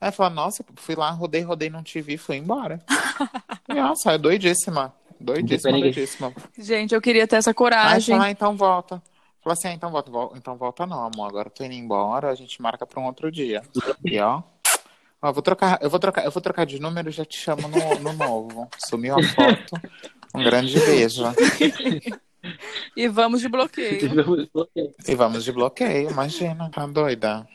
Aí 0.00 0.12
fala, 0.12 0.30
nossa, 0.30 0.64
fui 0.76 0.94
lá, 0.94 1.10
rodei, 1.10 1.42
rodei, 1.42 1.68
não 1.68 1.82
te 1.82 2.00
vi, 2.00 2.16
fui 2.16 2.36
embora. 2.36 2.80
Nossa, 3.68 4.12
é 4.12 4.18
doidíssima. 4.18 4.94
Doidíssima, 5.20 5.78
doidíssima. 5.78 6.32
Gente, 6.56 6.94
eu 6.94 7.00
queria 7.00 7.26
ter 7.26 7.36
essa 7.36 7.50
Aí 7.50 7.54
coragem. 7.54 8.14
fala, 8.14 8.28
ah, 8.28 8.30
então 8.30 8.56
volta. 8.56 9.02
Fala 9.42 9.52
assim, 9.54 9.68
ah, 9.68 9.72
então 9.72 9.90
volta, 9.90 10.10
vol- 10.10 10.32
então 10.36 10.56
volta 10.56 10.86
não, 10.86 11.04
amor. 11.04 11.28
Agora 11.28 11.48
eu 11.48 11.52
tô 11.52 11.64
indo 11.64 11.74
embora, 11.74 12.30
a 12.30 12.34
gente 12.34 12.60
marca 12.60 12.86
pra 12.86 13.00
um 13.00 13.06
outro 13.06 13.30
dia. 13.30 13.62
E 14.04 14.18
ó. 14.18 14.42
Ó, 15.20 15.32
vou 15.32 15.42
trocar, 15.42 15.78
eu 15.82 15.90
vou 15.90 15.98
trocar, 15.98 16.24
eu 16.24 16.30
vou 16.30 16.40
trocar 16.42 16.64
de 16.64 16.80
número 16.80 17.08
e 17.08 17.12
já 17.12 17.24
te 17.24 17.36
chamo 17.38 17.66
no, 17.68 17.98
no 18.00 18.12
novo. 18.12 18.68
Sumiu 18.88 19.16
a 19.18 19.22
foto. 19.22 19.80
Um 20.34 20.42
grande 20.42 20.78
beijo. 20.80 21.24
E 22.96 23.08
vamos 23.08 23.40
de 23.40 23.48
bloqueio. 23.48 24.10
E 25.06 25.14
vamos 25.14 25.44
de 25.44 25.52
bloqueio, 25.52 26.10
imagina. 26.10 26.70
Tá 26.70 26.86
doida? 26.86 27.48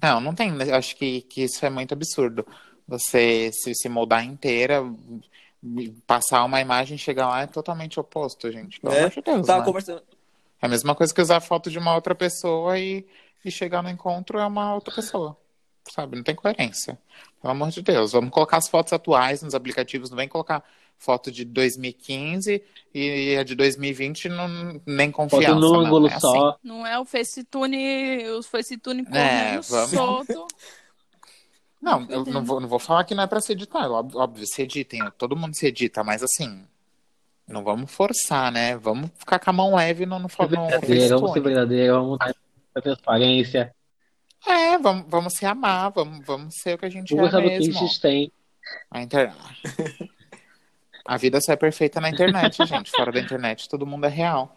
Não, 0.00 0.20
não 0.20 0.34
tem. 0.34 0.52
Acho 0.72 0.94
que, 0.96 1.22
que 1.22 1.42
isso 1.42 1.64
é 1.64 1.70
muito 1.70 1.92
absurdo. 1.92 2.46
Você 2.86 3.50
se, 3.52 3.74
se 3.74 3.88
moldar 3.88 4.24
inteira, 4.24 4.82
passar 6.06 6.44
uma 6.44 6.60
imagem 6.60 6.94
e 6.94 6.98
chegar 6.98 7.28
lá 7.28 7.42
é 7.42 7.46
totalmente 7.46 7.98
oposto, 7.98 8.50
gente. 8.50 8.80
Pelo 8.80 8.92
Né? 8.92 8.98
amor 9.00 9.10
de 9.10 9.22
Deus. 9.22 9.46
Tava 9.46 9.60
né? 9.60 9.64
conversando. 9.66 10.02
É 10.60 10.66
a 10.66 10.68
mesma 10.68 10.94
coisa 10.94 11.14
que 11.14 11.20
usar 11.22 11.40
foto 11.40 11.70
de 11.70 11.78
uma 11.78 11.94
outra 11.94 12.14
pessoa 12.14 12.78
e, 12.78 13.06
e 13.44 13.50
chegar 13.50 13.82
no 13.82 13.88
encontro 13.90 14.38
é 14.38 14.46
uma 14.46 14.74
outra 14.74 14.94
pessoa. 14.94 15.36
Sabe? 15.90 16.16
Não 16.16 16.22
tem 16.22 16.34
coerência. 16.34 16.98
Pelo 17.40 17.52
amor 17.52 17.70
de 17.70 17.80
Deus. 17.80 18.12
Vamos 18.12 18.30
colocar 18.30 18.56
as 18.58 18.68
fotos 18.68 18.92
atuais 18.92 19.42
nos 19.42 19.54
aplicativos. 19.54 20.10
Não 20.10 20.16
vem 20.16 20.28
colocar 20.28 20.62
foto 20.98 21.30
de 21.30 21.44
2015 21.44 22.60
e 22.92 23.36
a 23.36 23.44
de 23.44 23.54
2020 23.54 24.28
não, 24.28 24.80
nem 24.84 25.10
confiança. 25.12 25.46
Foto 25.54 25.60
no 25.60 25.72
não. 25.72 25.80
ângulo 25.80 26.08
É 26.08 26.10
assim. 26.14 26.20
só. 26.20 26.58
Não 26.62 26.84
é 26.86 26.98
o 26.98 27.04
Facetune, 27.04 28.28
o 28.30 28.42
Facetune 28.42 29.02
É, 29.02 29.04
correndo 29.04 29.62
vamos- 29.62 29.90
solto. 29.90 30.46
Não, 31.80 32.04
eu 32.10 32.24
não 32.24 32.44
vou, 32.44 32.58
não 32.60 32.68
vou 32.68 32.80
falar 32.80 33.04
que 33.04 33.14
não 33.14 33.22
é 33.22 33.26
pra 33.28 33.40
se 33.40 33.52
editar. 33.52 33.88
Óbvio, 33.88 34.18
óbvio, 34.18 34.44
se 34.46 34.62
editem. 34.62 35.00
Todo 35.16 35.36
mundo 35.36 35.54
se 35.54 35.66
edita, 35.66 36.02
mas 36.02 36.22
assim. 36.22 36.66
Não 37.48 37.64
vamos 37.64 37.90
forçar, 37.90 38.52
né? 38.52 38.76
Vamos 38.76 39.10
ficar 39.18 39.38
com 39.38 39.50
a 39.50 39.52
mão 39.52 39.74
leve 39.74 40.04
no, 40.04 40.18
no, 40.18 40.28
vamos 40.28 40.70
ser 40.70 41.40
verdadeiro, 41.40 41.94
vamos 41.94 42.18
ter 42.18 42.82
transparência. 42.82 43.74
É, 44.46 44.78
vamos, 44.78 45.06
vamos 45.08 45.32
se 45.34 45.44
amar, 45.46 45.90
vamos, 45.90 46.24
vamos 46.24 46.54
ser 46.56 46.74
o 46.74 46.78
que 46.78 46.86
a 46.86 46.90
gente 46.90 47.14
Vamos 47.14 47.28
é 47.28 47.32
gostar 47.32 47.42
do 47.42 47.48
que 47.48 47.56
a 47.56 47.58
mesmo. 47.58 47.72
gente 47.74 48.00
tem. 48.00 48.32
A 48.90 49.02
internet. 49.02 49.38
A 51.06 51.16
vida 51.16 51.40
só 51.40 51.52
é 51.52 51.56
perfeita 51.56 52.00
na 52.00 52.10
internet, 52.10 52.58
gente. 52.66 52.90
Fora 52.90 53.10
da 53.10 53.18
internet, 53.20 53.68
todo 53.68 53.86
mundo 53.86 54.04
é 54.04 54.10
real. 54.10 54.54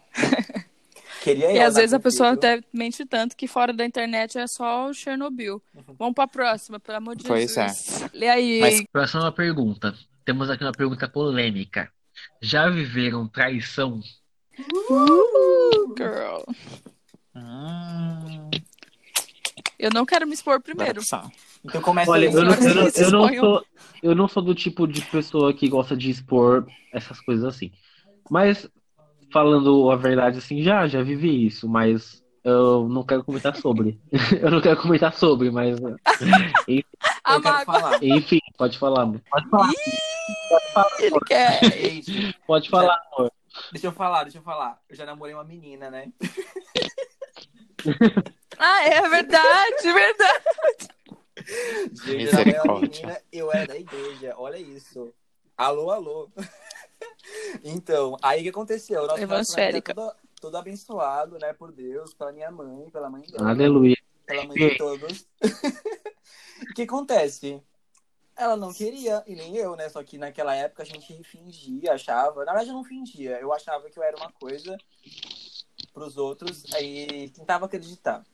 Queria 1.22 1.52
E 1.52 1.60
às 1.60 1.76
vezes 1.76 1.94
a 1.94 2.00
pessoa 2.00 2.32
até 2.32 2.60
mente 2.72 3.06
tanto 3.06 3.36
que 3.36 3.46
fora 3.46 3.72
da 3.72 3.86
internet 3.86 4.36
é 4.38 4.46
só 4.46 4.88
o 4.88 4.92
Chernobyl. 4.92 5.62
Vamos 5.98 6.14
pra 6.14 6.26
próxima, 6.26 6.78
pelo 6.78 6.98
amor 6.98 7.16
de 7.16 7.24
Pois 7.24 7.56
é. 7.56 7.68
Jesus. 7.68 8.10
Lê 8.12 8.28
aí. 8.28 8.60
Mas- 8.60 8.84
Próxima 8.92 9.32
pergunta. 9.32 9.94
Temos 10.24 10.50
aqui 10.50 10.62
uma 10.62 10.72
pergunta 10.72 11.08
polêmica. 11.08 11.90
Já 12.40 12.68
viveram 12.68 13.28
traição? 13.28 14.00
Uh, 14.90 15.94
girl. 15.96 16.42
Hum, 17.34 18.50
Eu 19.78 19.90
não 19.92 20.04
quero 20.04 20.26
me 20.26 20.34
expor 20.34 20.60
primeiro. 20.60 21.00
Então 21.64 21.80
começa 21.80 22.10
Olha, 22.10 22.26
eu 22.26 22.44
não, 22.44 22.54
eu, 22.54 22.74
não, 22.74 22.88
eu, 22.88 23.10
não 23.10 23.34
sou, 23.34 23.66
eu 24.02 24.14
não 24.14 24.28
sou 24.28 24.42
do 24.42 24.54
tipo 24.54 24.86
de 24.86 25.00
pessoa 25.02 25.52
que 25.52 25.68
gosta 25.68 25.96
de 25.96 26.10
expor 26.10 26.66
essas 26.92 27.20
coisas 27.20 27.44
assim. 27.44 27.72
Mas, 28.30 28.68
falando 29.32 29.90
a 29.90 29.96
verdade, 29.96 30.38
assim, 30.38 30.62
já, 30.62 30.86
já 30.86 31.02
vivi 31.02 31.46
isso, 31.46 31.68
mas 31.68 32.22
eu 32.44 32.88
não 32.88 33.04
quero 33.04 33.24
comentar 33.24 33.56
sobre. 33.56 33.98
eu 34.40 34.50
não 34.50 34.60
quero 34.60 34.80
comentar 34.80 35.14
sobre, 35.14 35.50
mas. 35.50 35.78
Eu 37.24 37.36
A 37.36 37.40
quero 37.40 37.54
mágoa, 37.54 37.64
falar. 37.64 38.04
Enfim, 38.04 38.40
pode 38.58 38.78
falar, 38.78 39.02
amor. 39.02 39.20
Pode 39.30 39.48
falar, 39.48 39.70
ele 40.98 41.20
quer. 41.26 41.60
Gente, 41.72 42.36
pode 42.46 42.68
falar, 42.70 43.00
amor. 43.12 43.32
deixa 43.72 43.86
eu 43.86 43.92
falar, 43.92 44.24
deixa 44.24 44.38
eu 44.38 44.42
falar. 44.42 44.80
Eu 44.88 44.96
já 44.96 45.04
namorei 45.06 45.34
uma 45.34 45.44
menina, 45.44 45.90
né? 45.90 46.12
Ah, 48.58 48.84
é 48.84 49.08
verdade, 49.08 49.82
verdade. 49.82 50.88
Gente, 52.04 52.24
eu 52.26 52.32
namorei 52.32 52.60
uma 52.60 52.80
Misericórdia. 52.80 53.00
menina, 53.00 53.20
eu 53.32 53.52
era 53.52 53.66
da 53.66 53.76
igreja, 53.76 54.34
olha 54.36 54.56
isso. 54.56 55.12
Alô, 55.56 55.90
alô. 55.90 56.30
Então, 57.64 58.16
aí 58.22 58.40
o 58.40 58.42
que 58.44 58.48
aconteceu? 58.50 59.06
Nosso 59.06 59.20
Evangélica. 59.22 59.90
é 59.90 59.94
todo, 59.94 60.14
todo 60.40 60.56
abençoado, 60.56 61.38
né, 61.38 61.52
por 61.52 61.72
Deus, 61.72 62.14
pela 62.14 62.32
minha 62.32 62.50
mãe, 62.50 62.88
pela 62.90 63.10
mãe 63.10 63.22
dela. 63.22 63.50
Aleluia. 63.50 63.96
pela 64.26 64.44
mãe 64.44 64.56
de 64.56 64.76
todos. 64.76 65.26
O 66.70 66.74
que 66.74 66.82
acontece? 66.82 67.60
Ela 68.36 68.56
não 68.56 68.72
queria, 68.72 69.22
e 69.26 69.34
nem 69.36 69.56
eu, 69.56 69.76
né? 69.76 69.88
Só 69.88 70.02
que 70.02 70.16
naquela 70.18 70.54
época 70.54 70.82
a 70.82 70.86
gente 70.86 71.22
fingia, 71.22 71.92
achava. 71.92 72.44
Na 72.44 72.52
verdade, 72.52 72.70
eu 72.70 72.74
não 72.74 72.84
fingia. 72.84 73.38
Eu 73.38 73.52
achava 73.52 73.88
que 73.90 73.98
eu 73.98 74.02
era 74.02 74.16
uma 74.16 74.32
coisa 74.32 74.76
pros 75.92 76.16
outros, 76.16 76.64
aí 76.74 77.28
tentava 77.30 77.66
acreditar. 77.66 78.24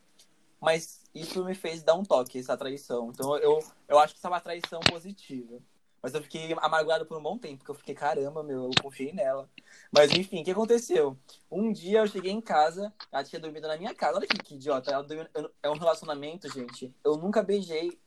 Mas 0.61 1.03
isso 1.15 1.45
me 1.45 1.55
fez 1.55 1.83
dar 1.83 1.95
um 1.95 2.05
toque, 2.05 2.39
essa 2.39 2.57
traição. 2.57 3.11
Então 3.11 3.37
eu, 3.39 3.59
eu 3.87 3.99
acho 3.99 4.15
que 4.15 4.19
isso 4.19 4.27
é 4.27 4.31
uma 4.31 4.41
traição 4.41 4.81
positiva. 4.81 5.61
Mas 6.01 6.15
eu 6.15 6.23
fiquei 6.23 6.53
amargurado 6.59 7.05
por 7.07 7.19
um 7.19 7.23
bom 7.23 7.37
tempo, 7.37 7.59
porque 7.59 7.71
eu 7.73 7.75
fiquei, 7.75 7.95
caramba, 7.95 8.43
meu, 8.43 8.65
eu 8.65 8.71
confiei 8.81 9.13
nela. 9.13 9.51
Mas 9.91 10.13
enfim, 10.13 10.43
o 10.43 10.45
que 10.45 10.51
aconteceu? 10.53 11.19
Um 11.51 11.73
dia 11.73 11.99
eu 12.01 12.07
cheguei 12.07 12.31
em 12.31 12.41
casa, 12.41 12.93
ela 13.11 13.25
tinha 13.25 13.41
dormido 13.41 13.67
na 13.67 13.77
minha 13.77 13.93
casa. 13.95 14.19
Olha 14.19 14.27
que, 14.27 14.39
que 14.39 14.55
idiota. 14.55 14.93
Ela 14.93 15.03
dormiu, 15.03 15.27
eu- 15.35 15.51
é 15.61 15.69
um 15.69 15.77
relacionamento, 15.77 16.49
gente. 16.53 16.95
Eu 17.05 17.17
nunca 17.17 17.43
beijei. 17.43 17.99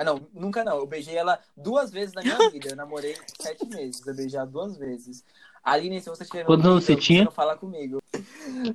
Ah, 0.00 0.04
não, 0.04 0.26
nunca 0.32 0.64
não. 0.64 0.78
Eu 0.78 0.86
beijei 0.86 1.14
ela 1.14 1.38
duas 1.54 1.90
vezes 1.90 2.14
na 2.14 2.22
minha 2.22 2.38
vida. 2.50 2.70
Eu 2.70 2.76
namorei 2.76 3.14
sete 3.38 3.66
meses. 3.68 4.06
Eu 4.06 4.14
beijei 4.14 4.38
ela 4.38 4.46
duas 4.48 4.78
vezes. 4.78 5.22
Aline, 5.62 6.00
se 6.00 6.08
você 6.08 6.24
Quantos 6.24 6.64
anos 6.64 6.66
ouvindo, 6.66 6.80
você 6.80 6.96
tinha? 6.96 7.24
não 7.24 7.30
fala 7.30 7.54
comigo. 7.54 7.98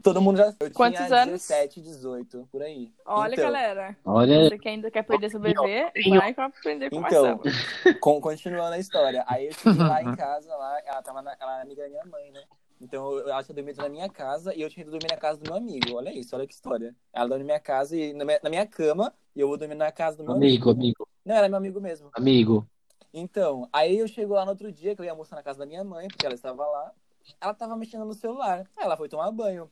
Todo 0.04 0.22
mundo 0.22 0.38
já. 0.38 0.54
Eu 0.60 0.70
Quantos 0.70 1.04
tinha 1.04 1.22
anos? 1.24 1.42
17, 1.42 1.82
18, 1.82 2.48
por 2.52 2.62
aí. 2.62 2.92
Olha, 3.04 3.34
Então, 3.34 3.46
galera. 3.46 3.98
Olha, 4.06 4.48
Você 4.50 4.60
que 4.60 4.70
ainda 4.70 4.92
quer 4.92 5.02
perder 5.02 5.32
seu 5.32 5.40
bebê, 5.40 5.92
vai 6.10 6.36
aprender 6.38 6.92
com 6.92 6.98
Então, 6.98 7.40
com- 8.00 8.22
continuando 8.22 8.76
a 8.76 8.78
história. 8.78 9.24
Aí 9.28 9.48
eu 9.48 9.54
cheguei 9.54 9.82
lá 9.84 10.04
em 10.04 10.16
casa, 10.16 10.56
lá, 10.56 10.80
ela 10.86 11.02
tava 11.02 11.24
na, 11.24 11.36
ela 11.40 11.54
era 11.56 11.64
amiga 11.64 11.82
da 11.82 11.90
minha 11.90 12.06
mãe, 12.06 12.32
né? 12.32 12.44
Então 12.80 13.12
eu- 13.14 13.30
ela 13.30 13.44
tinha 13.44 13.56
dormido 13.56 13.82
na 13.82 13.90
minha 13.90 14.08
casa 14.10 14.54
e 14.54 14.62
eu 14.62 14.70
tinha 14.70 14.84
ido 14.84 14.92
dormir 14.92 15.08
na 15.10 15.18
casa 15.18 15.40
do 15.40 15.46
meu 15.50 15.56
amigo. 15.58 15.96
Olha 15.96 16.12
isso, 16.14 16.36
olha 16.36 16.46
que 16.46 16.54
história. 16.54 16.96
Ela 17.12 17.28
dorme 17.30 17.44
na 17.44 17.48
minha 17.48 17.60
casa 17.60 17.98
e 17.98 18.14
na 18.14 18.24
minha, 18.26 18.40
na 18.44 18.50
minha 18.50 18.68
cama 18.68 19.12
e 19.36 19.40
eu 19.40 19.48
vou 19.48 19.58
dormir 19.58 19.74
na 19.76 19.92
casa 19.92 20.18
do 20.18 20.24
meu 20.24 20.34
amigo. 20.34 20.70
amigo, 20.70 20.70
amigo, 20.72 21.08
Não, 21.26 21.36
era 21.36 21.50
meu 21.50 21.58
amigo 21.58 21.82
mesmo. 21.82 22.12
amigo. 22.14 22.70
Então, 23.12 23.68
aí 23.74 23.98
eu 23.98 24.08
chego 24.08 24.34
lá 24.34 24.46
no 24.46 24.52
outro 24.52 24.72
dia, 24.72 24.94
que 24.94 25.02
eu 25.02 25.06
ia 25.06 25.12
almoçar 25.12 25.36
na 25.36 25.44
casa 25.44 25.60
da 25.60 25.66
minha 25.66 25.84
mãe, 25.84 26.08
porque 26.08 26.26
ela 26.26 26.36
estava 26.36 26.66
lá. 26.68 26.94
Ela 27.42 27.54
tava 27.54 27.76
mexendo 27.76 28.06
no 28.06 28.14
celular. 28.14 28.70
Aí 28.78 28.84
ela 28.84 28.96
foi 28.96 29.10
tomar 29.10 29.32
banho. 29.32 29.72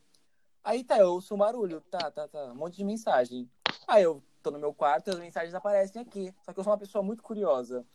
Aí 0.63 0.83
tá, 0.83 0.97
eu 0.97 1.11
ouço 1.11 1.35
um 1.35 1.37
barulho. 1.37 1.81
Tá, 1.91 2.09
tá, 2.09 2.27
tá. 2.27 2.45
Um 2.45 2.55
monte 2.55 2.77
de 2.77 2.83
mensagem. 2.83 3.49
Aí 3.85 4.01
eu 4.01 4.23
tô 4.41 4.49
no 4.49 4.57
meu 4.57 4.73
quarto 4.73 5.09
e 5.09 5.11
as 5.11 5.19
mensagens 5.19 5.53
aparecem 5.53 6.01
aqui. 6.01 6.33
Só 6.41 6.53
que 6.53 6.59
eu 6.59 6.63
sou 6.63 6.71
uma 6.71 6.79
pessoa 6.79 7.03
muito 7.03 7.21
curiosa. 7.21 7.85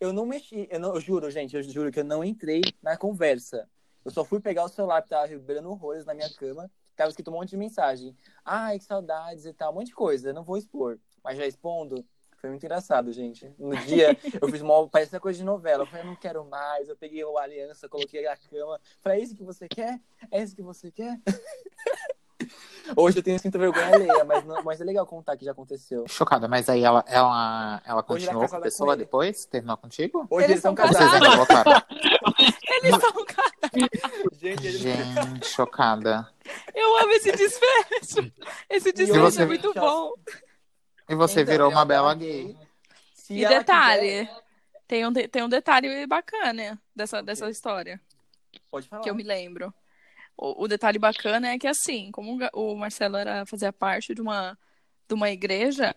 Eu 0.00 0.12
não 0.12 0.24
mexi, 0.24 0.66
eu, 0.70 0.80
não, 0.80 0.94
eu 0.94 1.00
juro, 1.00 1.30
gente, 1.30 1.56
eu 1.56 1.62
juro 1.62 1.90
que 1.90 2.00
eu 2.00 2.04
não 2.04 2.24
entrei 2.24 2.62
na 2.82 2.96
conversa. 2.96 3.68
Eu 4.04 4.10
só 4.10 4.24
fui 4.24 4.40
pegar 4.40 4.64
o 4.64 4.68
celular 4.68 5.02
que 5.02 5.08
tava 5.08 5.26
vibrando 5.26 5.70
horrores 5.70 6.04
na 6.04 6.14
minha 6.14 6.32
cama. 6.34 6.70
Tava 6.94 7.10
escrito 7.10 7.30
um 7.30 7.34
monte 7.34 7.50
de 7.50 7.56
mensagem. 7.56 8.16
Ai, 8.44 8.78
que 8.78 8.84
saudades 8.84 9.44
e 9.44 9.52
tal, 9.52 9.72
um 9.72 9.76
monte 9.76 9.88
de 9.88 9.94
coisa. 9.94 10.28
Eu 10.28 10.34
não 10.34 10.44
vou 10.44 10.56
expor. 10.56 10.98
Mas 11.22 11.36
já 11.36 11.46
expondo, 11.46 12.04
foi 12.44 12.50
muito 12.50 12.62
engraçado, 12.66 13.10
gente. 13.10 13.50
No 13.58 13.74
dia, 13.74 14.14
eu 14.38 14.46
fiz 14.50 14.60
uma. 14.60 14.86
Parecia 14.86 15.18
coisa 15.18 15.38
de 15.38 15.44
novela. 15.46 15.84
Eu 15.84 15.86
falei, 15.86 16.02
eu 16.02 16.06
não 16.08 16.14
quero 16.14 16.44
mais. 16.44 16.90
Eu 16.90 16.96
peguei 16.96 17.22
a 17.22 17.40
aliança, 17.42 17.88
coloquei 17.88 18.22
na 18.22 18.36
cama. 18.36 18.78
Falei, 19.02 19.20
é 19.20 19.22
isso 19.22 19.34
que 19.34 19.42
você 19.42 19.66
quer? 19.66 19.98
É 20.30 20.42
isso 20.42 20.54
que 20.54 20.62
você 20.62 20.90
quer? 20.90 21.18
Hoje 22.94 23.18
eu 23.18 23.22
tenho 23.22 23.38
sinto 23.38 23.58
vergonha 23.58 23.86
alheia, 23.94 24.24
mas, 24.26 24.44
não- 24.44 24.62
mas 24.62 24.78
é 24.78 24.84
legal 24.84 25.06
contar 25.06 25.38
que 25.38 25.44
já 25.46 25.52
aconteceu. 25.52 26.04
Chocada, 26.06 26.46
mas 26.46 26.68
aí 26.68 26.82
ela, 26.84 27.02
ela, 27.08 27.80
ela 27.86 28.02
continuou 28.02 28.46
com 28.46 28.56
a 28.56 28.60
pessoa 28.60 28.92
com 28.92 28.98
depois? 28.98 29.46
Terminou 29.46 29.78
contigo? 29.78 30.26
Hoje 30.28 30.44
Eles 30.48 30.50
eles, 30.50 30.60
são 30.62 30.76
são 30.76 30.86
Vocês 30.86 30.98
casados. 31.10 31.50
ainda? 31.50 31.86
Eles 32.84 33.00
são 33.00 33.12
Gente, 34.32 34.66
eles... 34.66 34.78
Gente, 34.80 35.46
chocada. 35.46 36.28
Eu 36.74 36.98
amo 36.98 37.12
esse 37.12 37.32
desfecho. 37.32 38.30
Esse 38.68 38.92
desfecho 38.92 39.20
você- 39.22 39.42
é 39.42 39.46
muito 39.46 39.72
bom. 39.72 40.12
E 41.08 41.14
você 41.14 41.40
Então, 41.42 41.52
virou 41.52 41.70
uma 41.70 41.84
bela 41.84 42.14
gay. 42.14 42.56
Se 43.14 43.34
E 43.34 43.46
detalhe, 43.46 44.26
quiser- 44.26 44.42
tem 44.86 45.06
um, 45.06 45.12
de- 45.12 45.28
tem 45.28 45.42
um 45.42 45.48
detalhe 45.48 46.06
bacana 46.06 46.80
dessa, 46.94 47.22
dessa 47.22 47.48
história, 47.50 48.00
Pode 48.70 48.88
falar. 48.88 49.02
que 49.02 49.10
eu 49.10 49.14
me 49.14 49.22
lembro. 49.22 49.72
O, 50.36 50.64
o 50.64 50.68
detalhe 50.68 50.98
bacana 50.98 51.48
é 51.50 51.58
que, 51.58 51.66
assim, 51.66 52.10
como 52.10 52.38
o 52.52 52.74
Marcelo 52.76 53.16
era, 53.16 53.46
fazia 53.46 53.72
parte 53.72 54.14
de 54.14 54.20
uma, 54.20 54.58
de 55.08 55.14
uma 55.14 55.30
igreja, 55.30 55.94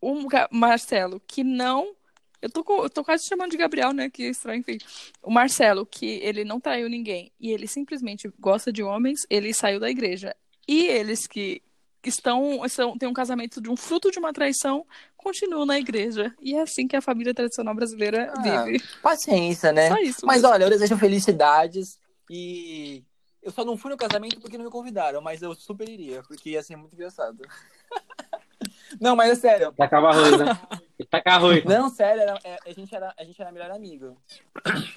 o 0.00 0.14
Marcelo, 0.50 1.20
que 1.26 1.42
não. 1.42 1.94
Eu 2.42 2.50
tô, 2.50 2.62
com- 2.62 2.82
eu 2.82 2.90
tô 2.90 3.02
quase 3.02 3.26
chamando 3.26 3.52
de 3.52 3.56
Gabriel, 3.56 3.92
né? 3.94 4.10
Que 4.10 4.24
estranho, 4.24 4.60
enfim. 4.60 4.76
O 5.22 5.30
Marcelo, 5.30 5.86
que 5.86 6.06
ele 6.22 6.44
não 6.44 6.60
traiu 6.60 6.90
ninguém 6.90 7.32
e 7.40 7.50
ele 7.50 7.66
simplesmente 7.66 8.30
gosta 8.38 8.70
de 8.70 8.82
homens, 8.82 9.20
ele 9.30 9.54
saiu 9.54 9.80
da 9.80 9.88
igreja. 9.88 10.36
E 10.68 10.84
eles 10.86 11.26
que 11.26 11.62
que 12.04 12.10
estão, 12.10 12.60
são, 12.68 12.98
têm 12.98 13.08
um 13.08 13.14
casamento 13.14 13.62
de 13.62 13.70
um 13.70 13.76
fruto 13.76 14.10
de 14.10 14.18
uma 14.18 14.30
traição, 14.30 14.86
continuam 15.16 15.64
na 15.64 15.78
igreja. 15.78 16.34
E 16.38 16.54
é 16.54 16.60
assim 16.60 16.86
que 16.86 16.94
a 16.94 17.00
família 17.00 17.32
tradicional 17.32 17.74
brasileira 17.74 18.30
Ah, 18.36 18.42
vive. 18.42 18.84
Paciência, 19.02 19.72
né? 19.72 19.88
Só 19.88 19.96
isso. 19.96 20.26
Mas 20.26 20.42
mesmo. 20.42 20.54
olha, 20.54 20.64
eu 20.64 20.68
desejo 20.68 20.98
felicidades 20.98 21.98
e 22.28 23.02
eu 23.42 23.50
só 23.50 23.64
não 23.64 23.78
fui 23.78 23.90
no 23.90 23.96
casamento 23.96 24.38
porque 24.38 24.58
não 24.58 24.66
me 24.66 24.70
convidaram, 24.70 25.22
mas 25.22 25.40
eu 25.40 25.54
super 25.54 25.88
iria, 25.88 26.22
porque 26.24 26.50
ia 26.50 26.62
ser 26.62 26.76
muito 26.76 26.92
engraçado. 26.92 27.40
não, 29.00 29.16
mas 29.16 29.30
é 29.30 29.34
sério. 29.34 29.72
Tacava 29.72 30.10
arroz, 30.10 30.38
né? 30.38 30.58
Tacava 31.10 31.46
arroz. 31.46 31.64
Não, 31.64 31.88
sério, 31.88 32.20
era- 32.20 32.38
é, 32.44 32.58
a, 32.66 32.72
gente 32.74 32.94
era, 32.94 33.14
a 33.18 33.24
gente 33.24 33.40
era 33.40 33.50
melhor 33.50 33.70
amigo. 33.70 34.14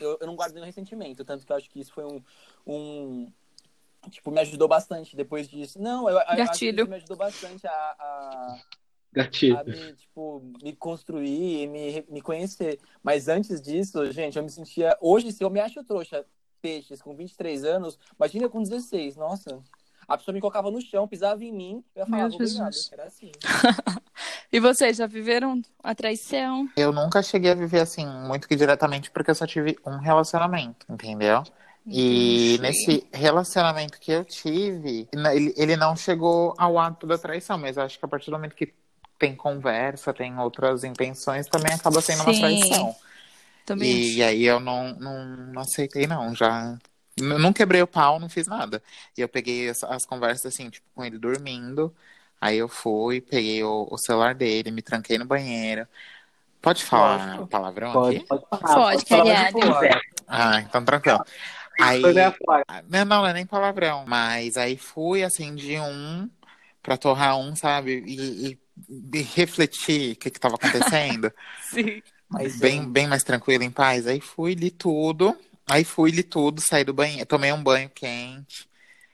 Eu, 0.02 0.17
eu 0.20 0.28
não 0.28 0.36
guardo 0.36 0.54
nenhum 0.56 0.65
ressentimento, 0.65 1.24
tanto 1.24 1.46
que 1.46 1.52
eu 1.54 1.56
acho 1.56 1.70
que 1.70 1.80
isso 1.80 1.93
foi 1.93 2.04
um. 2.04 2.22
um 2.65 3.32
tipo, 4.10 4.32
me 4.32 4.39
ajudou 4.39 4.67
bastante 4.67 5.15
depois 5.15 5.48
disso. 5.48 5.80
Não, 5.82 6.10
eu, 6.10 6.15
eu 6.15 6.20
acho 6.20 6.30
que 6.32 6.38
Gatilho. 6.38 6.88
me 6.88 6.96
ajudou 6.96 7.17
bastante 7.17 7.67
a, 7.67 7.72
a, 7.72 8.62
Gatilho. 9.13 9.60
a 9.60 9.63
me, 9.63 9.93
tipo, 9.93 10.43
me 10.62 10.76
construir 10.76 11.63
e 11.63 11.67
me, 11.67 12.06
me 12.10 12.22
conhecer. 12.22 12.80
Mas 13.04 13.28
antes 13.28 13.62
disso, 13.62 14.12
gente, 14.12 14.38
eu 14.38 14.43
me 14.43 14.50
sentia. 14.50 14.98
Hoje, 15.02 15.32
se 15.32 15.43
eu 15.43 15.50
me 15.50 15.60
acho 15.60 15.84
trouxa, 15.84 16.26
peixes, 16.62 17.02
com 17.02 17.15
23 17.15 17.63
anos, 17.63 17.98
imagina 18.17 18.50
com 18.50 18.62
16. 18.62 19.15
Nossa. 19.15 19.62
A 20.08 20.17
pessoa 20.17 20.34
me 20.34 20.39
colocava 20.39 20.72
no 20.72 20.80
chão, 20.80 21.06
pisava 21.06 21.43
em 21.43 21.52
mim, 21.52 21.84
eu 21.93 22.02
ia 22.02 22.06
falar, 22.06 22.30
Meu 22.30 22.36
obrigado. 22.36 22.76
Era 22.93 23.04
assim. 23.04 23.32
E 24.52 24.62
vocês 24.62 24.96
já 24.96 25.06
viveram 25.06 25.62
a 25.84 25.93
traição? 25.93 26.70
Eu 26.78 26.93
nunca 26.93 27.22
cheguei 27.22 27.52
a 27.52 27.56
viver 27.56 27.82
assim, 27.82 28.06
muito 28.06 28.48
que 28.48 28.56
diretamente, 28.56 29.12
porque 29.12 29.30
eu 29.30 29.36
só 29.36 29.46
tive 29.46 29.78
um 29.86 29.98
relacionamento, 29.98 30.86
entendeu? 30.89 31.43
E 31.89 32.58
nesse 32.62 33.08
relacionamento 33.13 34.00
que 34.00 34.12
eu 34.12 34.26
tive, 34.26 35.08
ele, 35.34 35.54
ele 35.56 35.76
não 35.78 35.95
chegou 35.95 36.54
ao 36.58 36.78
ato 36.78 37.08
da 37.08 37.17
traição, 37.17 37.58
mas 37.58 37.78
eu 37.78 37.84
acho 37.84 37.97
que 37.97 38.06
a 38.06 38.08
partir 38.08 38.30
do 38.30 38.34
momento 38.34 38.56
que 38.56 38.73
tem 39.17 39.36
conversa, 39.36 40.13
tem 40.13 40.38
outras 40.38 40.84
intenções, 40.84 41.47
também 41.47 41.73
acaba 41.73 42.02
sendo 42.02 42.23
uma 42.23 42.34
Sim, 42.34 42.39
traição. 42.39 42.95
Também. 43.65 44.12
E 44.12 44.23
aí 44.23 44.43
eu 44.43 44.60
não, 44.60 44.93
não, 44.95 45.26
não 45.26 45.62
aceitei, 45.62 46.08
não. 46.08 46.36
Já 46.36 46.78
não 47.19 47.52
quebrei 47.52 47.82
o 47.82 47.88
pau, 47.88 48.19
não 48.19 48.30
fiz 48.30 48.47
nada. 48.47 48.82
E 49.17 49.21
eu 49.21 49.30
peguei 49.30 49.69
as, 49.69 49.84
as 49.84 50.06
conversas 50.06 50.54
assim, 50.54 50.69
tipo, 50.69 50.86
com 50.93 51.04
ele 51.04 51.17
dormindo. 51.17 51.93
Aí 52.39 52.58
eu 52.58 52.67
fui, 52.67 53.19
peguei 53.21 53.63
o, 53.63 53.88
o 53.89 53.97
celular 53.97 54.36
dele, 54.36 54.71
me 54.71 54.82
tranquei 54.82 55.17
no 55.17 55.26
banheiro. 55.26 55.88
Pode 56.62 56.84
falar 56.84 57.38
Pode. 57.38 57.50
palavrão 57.50 57.93
Pode, 57.93 58.17
aqui? 58.17 58.28
pode 58.28 58.43
falar. 58.50 58.76
Pode, 58.76 59.06
falar 59.06 59.26
mais 59.26 59.38
Cariane. 59.38 59.47
de 59.47 59.67
boa. 59.67 60.02
Ah, 60.28 60.60
então 60.62 60.84
tranquilo. 60.84 61.23
Aí, 61.80 62.02
Coisa 62.02 62.28
a 62.28 62.32
falar. 62.34 62.66
não, 62.90 63.06
não, 63.06 63.22
não 63.22 63.28
é 63.28 63.34
nem 63.34 63.46
palavrão, 63.46 64.06
mas 64.08 64.58
aí 64.58 64.78
fui, 64.78 65.24
acendi 65.24 65.78
um 65.80 66.30
pra 66.82 66.98
torrar 66.98 67.38
um, 67.38 67.56
sabe? 67.56 68.04
E, 68.06 68.52
e- 68.54 68.60
e 69.13 69.22
refletir 69.22 70.13
o 70.13 70.16
que 70.18 70.30
que 70.32 70.40
tava 70.40 70.56
acontecendo. 70.56 71.32
Sim. 71.62 72.02
Mas 72.30 72.60
bem, 72.60 72.90
bem 72.92 73.08
mais 73.08 73.24
tranquilo, 73.24 73.63
em 73.63 73.72
paz. 73.72 74.08
Aí 74.08 74.20
fui, 74.22 74.54
li 74.54 74.72
tudo. 74.72 75.38
Aí 75.70 75.84
fui, 75.84 76.12
li 76.12 76.24
tudo, 76.24 76.62
saí 76.62 76.84
do 76.84 76.94
banheiro, 76.94 77.26
tomei 77.26 77.52
um 77.52 77.62
banho 77.63 77.90
quente. 77.90 78.70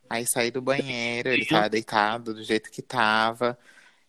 Aí 0.10 0.26
saí 0.28 0.52
do 0.52 0.62
banheiro, 0.62 1.30
ele 1.30 1.46
tava 1.46 1.70
deitado 1.70 2.34
do 2.34 2.44
jeito 2.44 2.72
que 2.72 2.82
tava. 2.82 3.58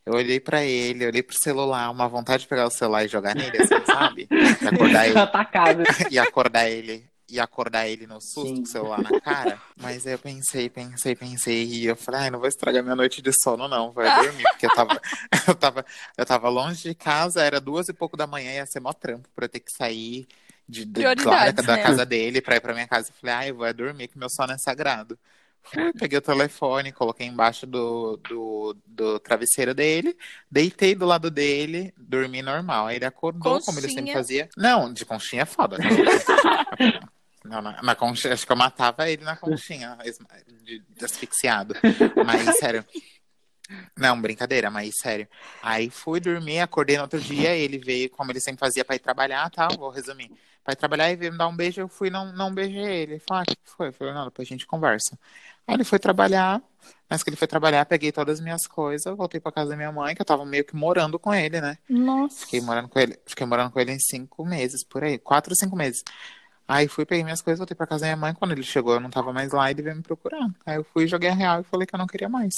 Eu 0.06 0.14
olhei 0.14 0.40
pra 0.40 0.64
ele, 0.64 1.06
olhei 1.06 1.22
pro 1.22 1.36
celular, 1.38 1.90
uma 1.90 2.08
vontade 2.08 2.42
de 2.44 2.48
pegar 2.48 2.66
o 2.66 2.70
celular 2.70 3.04
e 3.04 3.08
jogar 3.08 3.34
nele, 3.36 3.58
assim, 3.58 3.84
sabe? 3.84 4.30
E 4.60 4.66
acordar 4.68 5.08
ele, 5.08 5.18
Atacado. 5.18 5.82
e 6.10 6.18
acordar 6.18 6.68
ele, 6.68 7.08
e 7.28 7.40
acordar 7.40 7.88
ele 7.88 8.06
no 8.06 8.20
susto 8.20 8.48
Sim. 8.48 8.56
com 8.56 8.62
o 8.62 8.66
celular 8.66 9.02
na 9.02 9.20
cara. 9.20 9.60
Mas 9.76 10.06
aí 10.06 10.12
eu 10.14 10.18
pensei, 10.18 10.68
pensei, 10.68 11.14
pensei, 11.14 11.64
e 11.64 11.86
eu 11.86 11.96
falei, 11.96 12.22
ai, 12.22 12.30
não 12.30 12.38
vou 12.38 12.48
estragar 12.48 12.82
minha 12.82 12.96
noite 12.96 13.22
de 13.22 13.32
sono, 13.42 13.66
não, 13.68 13.92
vai 13.92 14.06
dormir, 14.22 14.44
porque 14.44 14.66
eu 14.66 14.74
tava, 14.74 15.00
eu 15.48 15.54
tava, 15.54 15.86
eu 16.16 16.26
tava 16.26 16.48
longe 16.48 16.88
de 16.88 16.94
casa, 16.94 17.42
era 17.42 17.60
duas 17.60 17.88
e 17.88 17.92
pouco 17.92 18.16
da 18.16 18.26
manhã, 18.26 18.52
ia 18.52 18.66
ser 18.66 18.80
mó 18.80 18.92
trampo 18.92 19.28
pra 19.34 19.46
eu 19.46 19.48
ter 19.48 19.60
que 19.60 19.72
sair 19.72 20.26
de, 20.68 20.84
de 20.84 21.02
lá 21.24 21.50
da, 21.50 21.62
né? 21.62 21.82
casa 21.82 22.06
dele 22.06 22.40
pra 22.40 22.56
ir 22.56 22.60
pra 22.60 22.72
minha 22.72 22.88
casa. 22.88 23.10
Eu 23.10 23.14
falei, 23.20 23.34
ai, 23.34 23.50
eu 23.50 23.56
vou 23.56 23.74
dormir, 23.74 24.08
que 24.08 24.18
meu 24.18 24.28
sono 24.28 24.52
é 24.52 24.58
sagrado. 24.58 25.18
Fui, 25.62 25.92
peguei 25.94 26.18
o 26.18 26.22
telefone, 26.22 26.92
coloquei 26.92 27.26
embaixo 27.26 27.66
do, 27.66 28.18
do, 28.28 28.76
do 28.86 29.18
travesseiro 29.18 29.74
dele, 29.74 30.14
deitei 30.50 30.94
do 30.94 31.06
lado 31.06 31.30
dele, 31.30 31.92
dormi 31.96 32.42
normal. 32.42 32.86
Aí 32.86 32.96
ele 32.96 33.06
acordou, 33.06 33.60
como 33.62 33.78
ele 33.78 33.88
sempre 33.88 34.02
Conchinha. 34.02 34.14
fazia. 34.14 34.48
Não, 34.56 34.92
de 34.92 35.06
conchinha 35.06 35.42
é 35.42 35.46
foda. 35.46 35.78
né? 35.78 35.84
Não, 37.44 37.60
na, 37.60 37.82
na 37.82 37.94
conchinha, 37.94 38.32
acho 38.32 38.46
que 38.46 38.52
eu 38.52 38.56
matava 38.56 39.08
ele 39.08 39.22
na 39.22 39.36
conchinha, 39.36 39.98
de, 40.62 40.80
de 40.80 41.04
asfixiado. 41.04 41.74
Mas, 42.24 42.56
sério. 42.58 42.84
Não, 43.96 44.20
brincadeira, 44.20 44.70
mas 44.70 44.98
sério. 44.98 45.28
Aí 45.62 45.88
fui 45.90 46.20
dormir, 46.20 46.60
acordei 46.60 46.96
no 46.96 47.02
outro 47.02 47.20
dia, 47.20 47.54
ele 47.54 47.78
veio, 47.78 48.10
como 48.10 48.30
ele 48.30 48.40
sempre 48.40 48.60
fazia, 48.60 48.84
pra 48.84 48.96
ir 48.96 48.98
trabalhar, 48.98 49.48
tá? 49.50 49.68
Vou 49.68 49.90
resumir. 49.90 50.30
Pra 50.62 50.72
ir 50.72 50.76
trabalhar 50.76 51.10
e 51.10 51.16
veio 51.16 51.32
me 51.32 51.38
dar 51.38 51.48
um 51.48 51.56
beijo, 51.56 51.80
eu 51.80 51.88
fui, 51.88 52.10
não, 52.10 52.32
não 52.32 52.52
beijei 52.52 52.82
ele. 52.82 53.12
Ele 53.14 53.22
falou, 53.26 53.42
ah, 53.42 53.42
o 53.42 53.46
que 53.46 53.56
foi? 53.64 53.88
Eu 53.88 53.92
falei, 53.92 54.14
não, 54.14 54.24
depois 54.24 54.48
a 54.48 54.50
gente 54.50 54.66
conversa. 54.66 55.18
Aí 55.66 55.74
ele 55.74 55.84
foi 55.84 55.98
trabalhar, 55.98 56.62
mas 57.08 57.22
que 57.22 57.30
ele 57.30 57.36
foi 57.36 57.48
trabalhar, 57.48 57.86
peguei 57.86 58.12
todas 58.12 58.38
as 58.38 58.44
minhas 58.44 58.66
coisas, 58.66 59.16
voltei 59.16 59.40
pra 59.40 59.52
casa 59.52 59.70
da 59.70 59.76
minha 59.76 59.92
mãe, 59.92 60.14
que 60.14 60.20
eu 60.20 60.26
tava 60.26 60.44
meio 60.44 60.64
que 60.64 60.76
morando 60.76 61.18
com 61.18 61.32
ele, 61.32 61.60
né? 61.60 61.78
Nossa. 61.88 62.40
Fiquei 62.40 62.60
morando 62.60 62.88
com 62.88 62.98
ele, 62.98 63.18
fiquei 63.26 63.46
morando 63.46 63.70
com 63.70 63.80
ele 63.80 63.92
em 63.92 63.98
cinco 63.98 64.44
meses, 64.44 64.84
por 64.84 65.04
aí, 65.04 65.18
quatro, 65.18 65.54
cinco 65.56 65.74
meses. 65.76 66.02
Aí 66.66 66.88
fui, 66.88 67.04
peguei 67.04 67.22
minhas 67.22 67.42
coisas, 67.42 67.58
voltei 67.58 67.74
pra 67.76 67.86
casa 67.86 68.02
da 68.02 68.06
minha 68.08 68.16
mãe. 68.16 68.34
Quando 68.34 68.52
ele 68.52 68.62
chegou, 68.62 68.94
eu 68.94 69.00
não 69.00 69.10
tava 69.10 69.32
mais 69.32 69.52
lá, 69.52 69.70
ele 69.70 69.82
veio 69.82 69.96
me 69.96 70.02
procurar. 70.02 70.48
Aí 70.64 70.76
eu 70.76 70.84
fui, 70.84 71.06
joguei 71.06 71.28
a 71.28 71.34
real 71.34 71.60
e 71.60 71.64
falei 71.64 71.86
que 71.86 71.94
eu 71.94 71.98
não 71.98 72.06
queria 72.06 72.28
mais. 72.28 72.54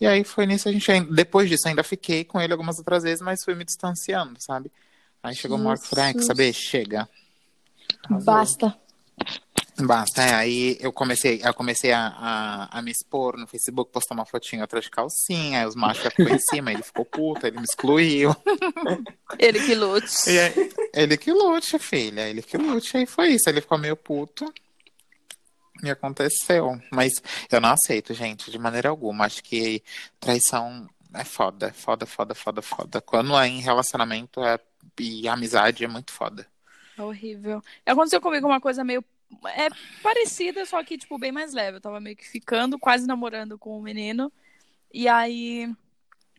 E 0.00 0.06
aí 0.06 0.24
foi 0.24 0.46
nisso 0.46 0.68
a 0.68 0.72
gente, 0.72 1.00
depois 1.12 1.48
disso, 1.48 1.66
ainda 1.66 1.82
fiquei 1.82 2.24
com 2.24 2.40
ele 2.40 2.52
algumas 2.52 2.78
outras 2.78 3.02
vezes, 3.02 3.22
mas 3.22 3.42
fui 3.42 3.54
me 3.54 3.64
distanciando, 3.64 4.36
sabe? 4.40 4.70
Aí 5.22 5.34
chegou 5.34 5.56
uma 5.56 5.70
hora 5.70 5.78
que 5.78 5.84
eu 5.84 5.88
falei, 5.88 6.04
ai, 6.04 6.12
quer 6.12 6.18
Jesus. 6.20 6.26
saber? 6.26 6.52
Chega. 6.52 7.08
Basta. 8.24 8.76
Basta, 9.86 10.22
é, 10.22 10.34
aí 10.34 10.76
eu 10.80 10.92
comecei, 10.92 11.40
eu 11.44 11.54
comecei 11.54 11.92
a, 11.92 12.06
a, 12.08 12.78
a 12.78 12.82
me 12.82 12.90
expor 12.90 13.36
no 13.36 13.46
Facebook, 13.46 13.92
postar 13.92 14.14
uma 14.14 14.26
fotinha 14.26 14.62
outra 14.62 14.80
de 14.80 14.90
calcinha, 14.90 15.60
aí 15.60 15.66
os 15.66 15.74
machos 15.74 16.04
já 16.04 16.10
ficou 16.10 16.34
em 16.34 16.38
cima, 16.38 16.72
ele 16.72 16.82
ficou 16.82 17.04
puto, 17.04 17.46
ele 17.46 17.58
me 17.58 17.64
excluiu. 17.64 18.34
Ele 19.38 19.60
que 19.60 19.74
lute. 19.76 20.28
Aí, 20.28 20.72
ele 20.92 21.16
que 21.16 21.32
lute, 21.32 21.78
filha, 21.78 22.28
ele 22.28 22.42
que 22.42 22.58
lute, 22.58 22.96
aí 22.96 23.06
foi 23.06 23.28
isso, 23.28 23.48
ele 23.48 23.60
ficou 23.60 23.78
meio 23.78 23.96
puto. 23.96 24.52
E 25.82 25.88
aconteceu. 25.88 26.80
Mas 26.90 27.12
eu 27.50 27.60
não 27.60 27.70
aceito, 27.70 28.12
gente, 28.12 28.50
de 28.50 28.58
maneira 28.58 28.88
alguma. 28.88 29.24
Acho 29.24 29.42
que 29.42 29.82
traição 30.18 30.88
é 31.14 31.24
foda, 31.24 31.68
é 31.68 31.72
foda, 31.72 32.06
foda, 32.06 32.34
foda, 32.34 32.62
foda. 32.62 33.00
Quando 33.00 33.38
é 33.38 33.46
em 33.46 33.60
relacionamento 33.60 34.42
é, 34.42 34.58
e 34.98 35.28
amizade 35.28 35.84
é 35.84 35.88
muito 35.88 36.12
foda. 36.12 36.46
É 36.96 37.02
horrível. 37.02 37.62
Aconteceu 37.86 38.20
comigo 38.20 38.46
uma 38.46 38.60
coisa 38.60 38.84
meio. 38.84 39.04
É 39.54 39.68
parecida, 40.02 40.64
só 40.66 40.82
que, 40.82 40.98
tipo, 40.98 41.18
bem 41.18 41.32
mais 41.32 41.52
leve. 41.52 41.78
Eu 41.78 41.80
tava 41.80 42.00
meio 42.00 42.16
que 42.16 42.28
ficando, 42.28 42.78
quase 42.78 43.06
namorando 43.06 43.58
com 43.58 43.78
o 43.78 43.82
menino. 43.82 44.32
E 44.92 45.08
aí. 45.08 45.72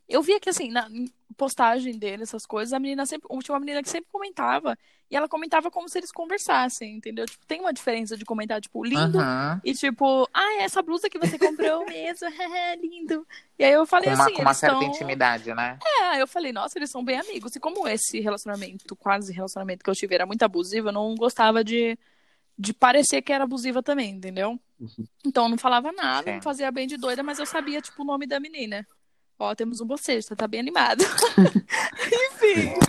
Eu 0.07 0.21
via 0.21 0.39
que, 0.39 0.49
assim, 0.49 0.69
na 0.69 0.89
postagem 1.37 1.97
dele, 1.97 2.23
essas 2.23 2.45
coisas, 2.45 2.73
a 2.73 2.79
menina 2.79 3.05
sempre. 3.05 3.27
Tinha 3.41 3.53
uma 3.53 3.59
menina 3.59 3.81
que 3.81 3.89
sempre 3.89 4.11
comentava. 4.11 4.77
E 5.11 5.15
ela 5.15 5.27
comentava 5.27 5.69
como 5.69 5.89
se 5.89 5.97
eles 5.97 6.09
conversassem, 6.09 6.95
entendeu? 6.95 7.25
Tipo, 7.25 7.45
tem 7.45 7.59
uma 7.59 7.73
diferença 7.73 8.15
de 8.15 8.23
comentar, 8.23 8.61
tipo, 8.61 8.81
lindo. 8.81 9.19
E 9.61 9.73
tipo, 9.73 10.25
ah, 10.33 10.53
é 10.53 10.63
essa 10.63 10.81
blusa 10.81 11.09
que 11.09 11.19
você 11.19 11.37
comprou 11.37 11.83
mesmo, 11.85 12.29
lindo. 12.81 13.27
E 13.59 13.65
aí 13.65 13.73
eu 13.73 13.85
falei 13.85 14.09
Com 14.09 14.15
uma, 14.15 14.23
assim, 14.23 14.33
com 14.35 14.41
uma 14.41 14.53
certa 14.53 14.79
tão... 14.79 14.87
intimidade, 14.87 15.53
né? 15.53 15.77
É, 15.99 16.21
eu 16.21 16.25
falei, 16.25 16.53
nossa, 16.53 16.79
eles 16.79 16.89
são 16.89 17.03
bem 17.03 17.19
amigos. 17.19 17.53
E 17.53 17.59
como 17.59 17.85
esse 17.89 18.21
relacionamento, 18.21 18.95
quase 18.95 19.33
relacionamento 19.33 19.83
que 19.83 19.89
eu 19.89 19.95
tive 19.95 20.15
era 20.15 20.25
muito 20.25 20.43
abusivo, 20.43 20.87
eu 20.87 20.93
não 20.93 21.13
gostava 21.15 21.61
de, 21.61 21.99
de 22.61 22.73
parecer 22.73 23.23
que 23.23 23.33
era 23.33 23.43
abusiva 23.43 23.81
também, 23.81 24.11
entendeu? 24.11 24.59
Então 25.25 25.45
eu 25.45 25.49
não 25.49 25.57
falava 25.57 25.91
nada, 25.91 26.29
Sim. 26.29 26.35
não 26.35 26.41
fazia 26.43 26.71
bem 26.71 26.85
de 26.85 26.95
doida, 26.95 27.23
mas 27.23 27.39
eu 27.39 27.45
sabia, 27.45 27.81
tipo, 27.81 28.03
o 28.03 28.05
nome 28.05 28.27
da 28.27 28.39
menina. 28.39 28.85
Ó, 29.39 29.55
temos 29.55 29.81
um 29.81 29.87
bocejo, 29.87 30.27
você 30.27 30.35
tá 30.35 30.47
bem 30.47 30.59
animado. 30.59 31.03
Enfim. 32.05 32.73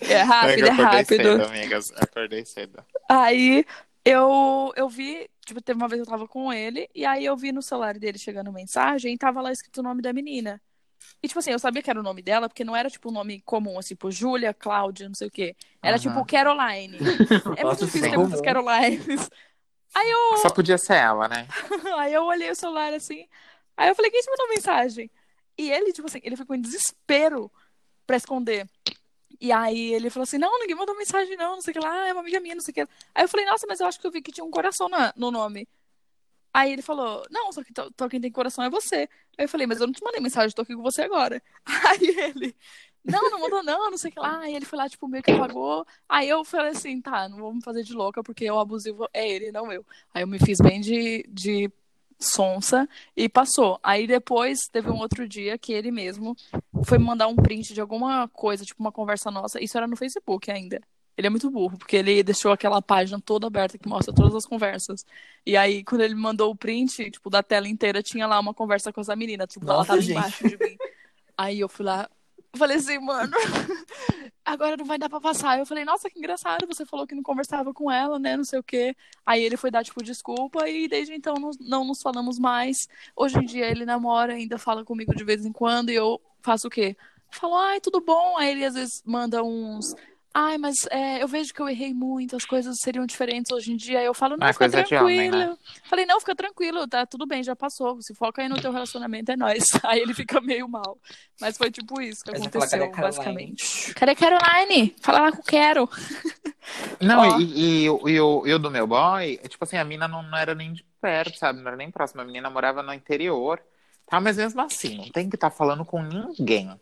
É 0.00 0.22
rápido, 0.22 0.66
é 0.66 0.70
rápido. 0.70 1.08
cedo, 1.08 1.44
amigas. 1.44 1.92
Acordei 1.96 2.44
cedo. 2.44 2.84
Aí 3.08 3.64
eu, 4.04 4.72
eu 4.76 4.88
vi, 4.88 5.28
tipo, 5.44 5.60
teve 5.60 5.76
uma 5.76 5.88
vez 5.88 6.00
que 6.00 6.08
eu 6.08 6.10
tava 6.10 6.28
com 6.28 6.52
ele, 6.52 6.88
e 6.94 7.04
aí 7.04 7.24
eu 7.24 7.36
vi 7.36 7.50
no 7.50 7.62
celular 7.62 7.98
dele 7.98 8.18
chegando 8.18 8.52
mensagem 8.52 9.14
e 9.14 9.18
tava 9.18 9.40
lá 9.40 9.50
escrito 9.50 9.78
o 9.78 9.82
nome 9.82 10.02
da 10.02 10.12
menina. 10.12 10.60
E, 11.22 11.28
tipo 11.28 11.38
assim, 11.40 11.50
eu 11.50 11.58
sabia 11.58 11.82
que 11.82 11.90
era 11.90 11.98
o 12.00 12.02
nome 12.02 12.22
dela, 12.22 12.48
porque 12.48 12.64
não 12.64 12.74
era, 12.76 12.88
tipo, 12.90 13.08
um 13.08 13.12
nome 13.12 13.40
comum, 13.42 13.78
assim, 13.78 13.88
tipo, 13.90 14.10
Júlia, 14.10 14.54
Cláudia, 14.54 15.08
não 15.08 15.14
sei 15.14 15.28
o 15.28 15.30
quê. 15.30 15.56
Era, 15.82 15.96
Uhum. 15.96 16.02
tipo, 16.02 16.24
Caroline. 16.24 16.98
É 17.58 17.64
muito 17.64 17.84
difícil 17.84 18.10
ter 18.10 18.16
muitas 18.18 18.40
Carolines. 18.40 19.04
Aí 19.94 20.10
eu, 20.10 20.36
Só 20.38 20.50
podia 20.50 20.78
ser 20.78 20.94
ela, 20.96 21.26
né? 21.28 21.48
aí 21.98 22.12
eu 22.12 22.22
olhei 22.24 22.50
o 22.50 22.54
celular, 22.54 22.92
assim, 22.92 23.26
aí 23.76 23.88
eu 23.88 23.94
falei, 23.94 24.10
quem 24.10 24.20
te 24.20 24.30
mandou 24.30 24.48
mensagem? 24.50 25.10
E 25.56 25.70
ele, 25.72 25.92
tipo 25.92 26.06
assim, 26.06 26.20
ele 26.22 26.36
ficou 26.36 26.54
em 26.54 26.60
desespero 26.60 27.50
pra 28.06 28.16
esconder. 28.16 28.68
E 29.40 29.50
aí 29.50 29.94
ele 29.94 30.10
falou 30.10 30.24
assim, 30.24 30.38
não, 30.38 30.58
ninguém 30.60 30.76
mandou 30.76 30.96
mensagem 30.96 31.36
não, 31.36 31.54
não 31.56 31.62
sei 31.62 31.72
o 31.72 31.74
que 31.74 31.80
lá, 31.84 32.06
é 32.06 32.12
uma 32.12 32.20
amiga 32.20 32.38
minha, 32.38 32.54
não 32.54 32.62
sei 32.62 32.72
o 32.72 32.74
que. 32.74 32.80
Aí 33.14 33.24
eu 33.24 33.28
falei, 33.28 33.46
nossa, 33.46 33.66
mas 33.66 33.80
eu 33.80 33.86
acho 33.86 33.98
que 33.98 34.06
eu 34.06 34.10
vi 34.10 34.20
que 34.22 34.30
tinha 34.30 34.44
um 34.44 34.50
coração 34.50 34.88
na- 34.88 35.12
no 35.16 35.30
nome. 35.30 35.66
Aí 36.58 36.72
ele 36.72 36.82
falou, 36.82 37.24
não, 37.30 37.52
só 37.52 37.62
que 37.62 37.72
to- 37.72 37.92
quem 38.10 38.20
tem 38.20 38.32
coração 38.32 38.64
é 38.64 38.70
você. 38.70 39.08
Aí 39.38 39.44
eu 39.44 39.48
falei, 39.48 39.66
mas 39.66 39.80
eu 39.80 39.86
não 39.86 39.94
te 39.94 40.02
mandei 40.02 40.20
mensagem, 40.20 40.54
tô 40.54 40.62
aqui 40.62 40.74
com 40.74 40.82
você 40.82 41.02
agora. 41.02 41.40
Aí 41.88 41.98
ele, 42.02 42.56
não, 43.04 43.30
não 43.30 43.40
mandou 43.40 43.62
não, 43.62 43.90
não 43.90 43.98
sei 43.98 44.10
o 44.10 44.12
que 44.14 44.18
lá. 44.20 44.40
Aí 44.40 44.54
ele 44.54 44.64
foi 44.64 44.78
lá, 44.78 44.88
tipo, 44.88 45.06
meio 45.08 45.22
que 45.22 45.30
apagou. 45.30 45.86
Aí 46.08 46.28
eu 46.28 46.44
falei 46.44 46.72
assim, 46.72 47.00
tá, 47.00 47.28
não 47.28 47.38
vou 47.38 47.54
me 47.54 47.62
fazer 47.62 47.82
de 47.84 47.92
louca, 47.94 48.22
porque 48.22 48.50
o 48.50 48.58
abusivo 48.58 49.08
é 49.14 49.28
ele, 49.30 49.52
não 49.52 49.70
eu. 49.72 49.84
Aí 50.12 50.22
eu 50.22 50.26
me 50.26 50.38
fiz 50.38 50.58
bem 50.58 50.80
de, 50.80 51.24
de 51.28 51.70
sonsa 52.18 52.88
e 53.16 53.28
passou. 53.28 53.78
Aí 53.82 54.06
depois 54.06 54.58
teve 54.72 54.90
um 54.90 54.98
outro 54.98 55.28
dia 55.28 55.56
que 55.58 55.72
ele 55.72 55.90
mesmo 55.92 56.36
foi 56.84 56.98
mandar 56.98 57.28
um 57.28 57.36
print 57.36 57.72
de 57.72 57.80
alguma 57.80 58.26
coisa, 58.28 58.64
tipo 58.64 58.80
uma 58.82 58.92
conversa 58.92 59.30
nossa. 59.30 59.62
Isso 59.62 59.76
era 59.76 59.86
no 59.86 59.96
Facebook 59.96 60.50
ainda. 60.50 60.80
Ele 61.18 61.26
é 61.26 61.30
muito 61.30 61.50
burro, 61.50 61.76
porque 61.76 61.96
ele 61.96 62.22
deixou 62.22 62.52
aquela 62.52 62.80
página 62.80 63.20
toda 63.20 63.48
aberta 63.48 63.76
que 63.76 63.88
mostra 63.88 64.14
todas 64.14 64.32
as 64.36 64.46
conversas. 64.46 65.04
E 65.44 65.56
aí, 65.56 65.82
quando 65.82 66.02
ele 66.02 66.14
mandou 66.14 66.52
o 66.52 66.56
print, 66.56 67.10
tipo, 67.10 67.28
da 67.28 67.42
tela 67.42 67.66
inteira, 67.66 68.00
tinha 68.00 68.24
lá 68.24 68.38
uma 68.38 68.54
conversa 68.54 68.92
com 68.92 69.00
essa 69.00 69.16
menina. 69.16 69.44
Tipo, 69.44 69.66
ela 69.66 69.78
Nossa, 69.78 69.88
tava 69.88 70.00
gente. 70.00 70.16
embaixo 70.16 70.48
de 70.48 70.56
mim. 70.56 70.76
Aí 71.36 71.58
eu 71.58 71.68
fui 71.68 71.84
lá, 71.84 72.08
falei 72.56 72.76
assim, 72.76 73.00
mano, 73.00 73.32
agora 74.44 74.76
não 74.76 74.84
vai 74.84 74.96
dar 74.96 75.08
pra 75.08 75.20
passar. 75.20 75.58
Eu 75.58 75.66
falei, 75.66 75.84
nossa, 75.84 76.08
que 76.08 76.20
engraçado, 76.20 76.68
você 76.68 76.86
falou 76.86 77.04
que 77.04 77.16
não 77.16 77.22
conversava 77.22 77.74
com 77.74 77.90
ela, 77.90 78.16
né, 78.20 78.36
não 78.36 78.44
sei 78.44 78.60
o 78.60 78.62
quê. 78.62 78.94
Aí 79.26 79.42
ele 79.42 79.56
foi 79.56 79.72
dar, 79.72 79.84
tipo, 79.84 80.00
desculpa 80.04 80.68
e 80.68 80.86
desde 80.86 81.14
então 81.14 81.34
não, 81.34 81.50
não 81.60 81.84
nos 81.84 82.00
falamos 82.00 82.38
mais. 82.38 82.88
Hoje 83.16 83.38
em 83.38 83.44
dia 83.44 83.66
ele 83.66 83.84
namora, 83.84 84.34
ainda 84.34 84.56
fala 84.56 84.84
comigo 84.84 85.12
de 85.16 85.24
vez 85.24 85.44
em 85.44 85.52
quando 85.52 85.90
e 85.90 85.96
eu 85.96 86.20
faço 86.42 86.68
o 86.68 86.70
quê? 86.70 86.96
Falo, 87.28 87.56
ai, 87.56 87.80
tudo 87.80 88.00
bom? 88.00 88.36
Aí 88.38 88.52
ele 88.52 88.64
às 88.64 88.74
vezes 88.74 89.02
manda 89.04 89.42
uns... 89.42 89.94
Ai, 90.34 90.56
mas 90.58 90.76
é, 90.90 91.22
eu 91.22 91.26
vejo 91.26 91.52
que 91.52 91.60
eu 91.60 91.68
errei 91.68 91.92
muito, 91.92 92.36
as 92.36 92.44
coisas 92.44 92.76
seriam 92.80 93.04
diferentes 93.06 93.50
hoje 93.50 93.72
em 93.72 93.76
dia. 93.76 94.02
Eu 94.02 94.14
falo, 94.14 94.36
não, 94.36 94.46
Ah, 94.46 94.52
fica 94.52 94.68
tranquilo. 94.68 95.02
homem, 95.04 95.30
né? 95.30 95.56
Falei, 95.84 96.06
não, 96.06 96.20
fica 96.20 96.34
tranquilo, 96.36 96.86
tá 96.86 97.04
tudo 97.06 97.26
bem, 97.26 97.42
já 97.42 97.56
passou. 97.56 98.00
Se 98.02 98.14
foca 98.14 98.42
aí 98.42 98.48
no 98.48 98.60
teu 98.60 98.70
relacionamento, 98.70 99.32
é 99.32 99.36
nóis. 99.36 99.64
Aí 99.84 100.00
ele 100.00 100.14
fica 100.14 100.40
meio 100.40 100.68
mal. 100.68 100.98
Mas 101.40 101.56
foi 101.56 101.70
tipo 101.70 102.00
isso 102.00 102.22
que 102.24 102.30
fala, 102.30 102.46
aconteceu, 102.46 102.78
"Cadê 102.78 102.84
a 102.84 102.88
Caroline?" 102.90 103.16
basicamente. 103.16 103.94
Cadê 103.94 104.12
a 104.12 104.16
Caroline? 104.16 104.94
Fala 105.00 105.20
lá 105.22 105.32
com 105.32 105.40
o 105.40 105.44
Quero. 105.44 105.88
Não, 107.00 107.24
e, 107.40 107.84
e, 107.84 107.90
o- 107.90 108.08
e 108.08 108.20
o, 108.20 108.46
e 108.46 108.52
o 108.54 108.58
do 108.58 108.70
meu 108.70 108.86
boy, 108.86 109.38
tipo 109.48 109.64
assim, 109.64 109.76
a 109.78 109.84
mina 109.84 110.06
não, 110.06 110.22
não 110.22 110.36
era 110.36 110.54
nem 110.54 110.72
de 110.72 110.84
perto, 111.00 111.38
sabe? 111.38 111.60
Não 111.60 111.68
era 111.68 111.76
nem 111.76 111.90
próxima. 111.90 112.22
A 112.22 112.26
menina 112.26 112.50
morava 112.50 112.82
no 112.82 112.92
interior. 112.92 113.60
Tá, 114.06 114.20
mas 114.20 114.36
mesmo 114.36 114.60
assim, 114.60 114.96
não 114.98 115.08
tem 115.10 115.28
que 115.30 115.36
estar 115.36 115.50
falando 115.50 115.84
com 115.84 116.02
ninguém. 116.02 116.78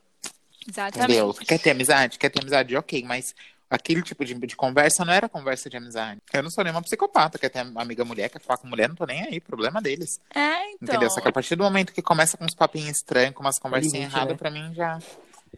Exatamente. 0.69 1.13
Entendeu? 1.13 1.35
Quer 1.35 1.59
ter 1.59 1.71
amizade? 1.71 2.19
Quer 2.19 2.31
ter 2.31 2.41
amizade, 2.41 2.77
ok, 2.77 3.05
mas 3.05 3.35
aquele 3.69 4.03
tipo 4.03 4.25
de, 4.25 4.35
de 4.35 4.57
conversa 4.57 5.05
não 5.05 5.13
era 5.13 5.29
conversa 5.29 5.69
de 5.69 5.77
amizade. 5.77 6.21
Eu 6.33 6.43
não 6.43 6.51
sou 6.51 6.63
nenhuma 6.65 6.83
psicopata, 6.83 7.39
quer 7.39 7.49
ter 7.49 7.59
amiga 7.59 8.05
mulher, 8.05 8.29
quer 8.29 8.41
falar 8.41 8.59
com 8.59 8.69
mulher, 8.69 8.89
não 8.89 8.97
tô 8.97 9.05
nem 9.05 9.23
aí, 9.23 9.41
problema 9.41 9.81
deles. 9.83 10.21
É, 10.35 10.71
então. 10.73 10.77
Entendeu? 10.83 11.11
Só 11.11 11.21
que 11.21 11.29
a 11.29 11.33
partir 11.33 11.57
do 11.57 11.65
momento 11.65 11.93
que 11.93 12.03
começa 12.03 12.37
com 12.37 12.45
uns 12.45 12.55
papinhos 12.55 12.97
estranhos, 12.97 13.35
com 13.35 13.43
umas 13.43 13.59
conversinhas 13.59 14.13
Limite, 14.13 14.15
erradas, 14.15 14.33
né? 14.33 14.39
pra 14.39 14.51
mim 14.51 14.75
já, 14.75 14.99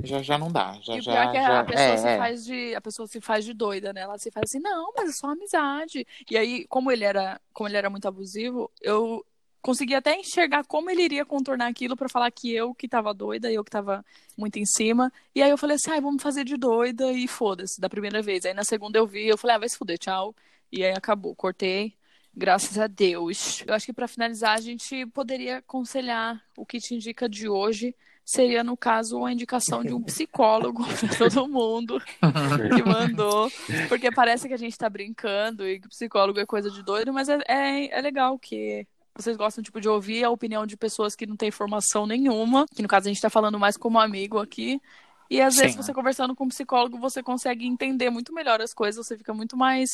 já, 0.03 0.23
já 0.23 0.39
não 0.39 0.51
dá. 0.51 0.79
Já, 0.83 0.97
E 0.97 0.99
o 1.01 1.03
já, 1.03 1.13
pior 1.13 1.23
é 1.23 1.33
que 1.33 1.43
já... 1.43 1.61
a 1.61 1.65
pessoa, 1.65 1.87
é, 1.87 1.97
se 1.97 2.09
é. 2.09 2.19
Faz 2.19 2.45
de, 2.45 2.75
a 2.75 2.81
pessoa 2.81 3.09
se 3.09 3.21
faz 3.21 3.45
de 3.45 3.53
doida, 3.53 3.93
né? 3.93 4.01
Ela 4.03 4.19
se 4.19 4.31
faz 4.31 4.45
assim, 4.49 4.61
não, 4.61 4.93
mas 4.97 5.11
é 5.11 5.13
só 5.13 5.31
amizade. 5.31 6.07
E 6.31 6.37
aí, 6.37 6.67
como 6.69 6.91
ele 6.91 7.05
era, 7.05 7.41
como 7.53 7.69
ele 7.69 7.77
era 7.77 7.91
muito 7.91 8.09
abusivo, 8.09 8.71
eu 8.81 9.25
consegui 9.61 9.95
até 9.95 10.17
enxergar 10.17 10.65
como 10.65 10.91
ele 10.91 11.03
iria 11.03 11.25
contornar 11.25 11.67
aquilo 11.67 11.97
pra 11.97 12.09
falar 12.09 12.31
que 12.31 12.53
eu 12.53 12.75
que 12.75 12.89
tava 12.89 13.13
doida, 13.13 13.51
eu 13.51 13.65
que 13.65 13.71
tava 13.71 14.05
muito 14.37 14.59
em 14.59 14.65
cima. 14.65 15.13
E 15.35 15.43
aí 15.43 15.51
eu 15.51 15.59
falei 15.59 15.77
assim, 15.77 15.91
ai, 15.91 16.01
vamos 16.01 16.23
fazer 16.23 16.45
de 16.45 16.57
doida 16.57 17.13
e 17.13 17.27
foda-se, 17.27 17.81
da 17.81 17.89
primeira 17.89 18.23
vez. 18.23 18.45
Aí 18.45 18.55
na 18.55 18.65
segunda 18.65 18.99
eu 18.99 19.07
vi, 19.07 19.27
eu 19.27 19.39
falei, 19.39 19.57
ah, 19.57 19.59
vai 19.61 19.69
se 19.69 19.77
fuder, 19.77 19.99
tchau. 19.99 20.35
E 20.71 20.85
aí 20.85 20.93
acabou, 20.93 21.35
cortei. 21.35 21.95
Graças 22.35 22.79
a 22.79 22.87
Deus. 22.87 23.65
Eu 23.67 23.75
acho 23.75 23.87
que 23.87 23.93
pra 23.93 24.07
finalizar 24.07 24.57
a 24.57 24.61
gente 24.61 25.07
poderia 25.07 25.59
aconselhar 25.59 26.41
o 26.57 26.65
que 26.65 26.79
te 26.79 26.95
indica 26.95 27.29
de 27.29 27.49
hoje 27.49 27.95
seria 28.25 28.63
no 28.63 28.77
caso 28.77 29.25
a 29.25 29.33
indicação 29.33 29.83
de 29.83 29.95
um 29.95 30.03
psicólogo 30.03 30.85
pra 31.01 31.31
todo 31.31 31.49
mundo 31.49 31.99
que 32.77 32.83
mandou, 32.83 33.51
porque 33.89 34.13
parece 34.13 34.47
que 34.47 34.53
a 34.53 34.59
gente 34.59 34.77
tá 34.77 34.89
brincando 34.89 35.67
e 35.67 35.81
que 35.81 35.89
psicólogo 35.89 36.39
é 36.39 36.45
coisa 36.45 36.71
de 36.71 36.83
doido, 36.83 37.11
mas 37.11 37.31
é, 37.31 37.39
é, 37.49 37.99
é 37.99 38.01
legal 38.03 38.39
que 38.39 38.87
vocês 39.19 39.37
gostam 39.37 39.65
tipo 39.65 39.81
de 39.81 39.89
ouvir 39.89 40.23
a 40.23 40.31
opinião 40.31 40.65
de 40.65 40.77
pessoas 40.77 41.17
que 41.17 41.27
não 41.27 41.37
têm 41.37 41.51
formação 41.51 42.07
nenhuma, 42.07 42.67
que 42.73 42.83
no 42.83 42.89
caso 42.89 43.09
a 43.09 43.13
gente 43.13 43.21
tá 43.21 43.29
falando 43.29 43.59
mais 43.59 43.77
como 43.77 43.99
amigo 43.99 44.39
aqui. 44.39 44.81
E 45.29 45.41
às 45.41 45.57
vezes 45.57 45.73
Sim. 45.73 45.83
você 45.83 45.93
conversando 45.93 46.35
com 46.35 46.45
um 46.45 46.49
psicólogo, 46.49 46.99
você 46.99 47.23
consegue 47.23 47.67
entender 47.67 48.11
muito 48.11 48.33
melhor 48.33 48.61
as 48.61 48.73
coisas, 48.73 49.05
você 49.05 49.19
fica 49.19 49.35
muito 49.35 49.57
mais 49.57 49.91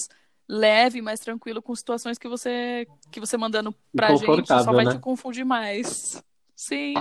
leve, 0.47 1.01
mais 1.01 1.21
tranquilo 1.21 1.63
com 1.63 1.75
situações 1.75 2.19
que 2.19 2.29
você 2.29 2.87
que 3.11 3.19
você 3.19 3.37
mandando 3.37 3.75
pra 3.97 4.15
gente 4.15 4.47
só 4.47 4.73
vai 4.73 4.85
né? 4.85 4.93
te 4.93 4.99
confundir 4.99 5.45
mais. 5.45 6.23
Sim. 6.55 6.95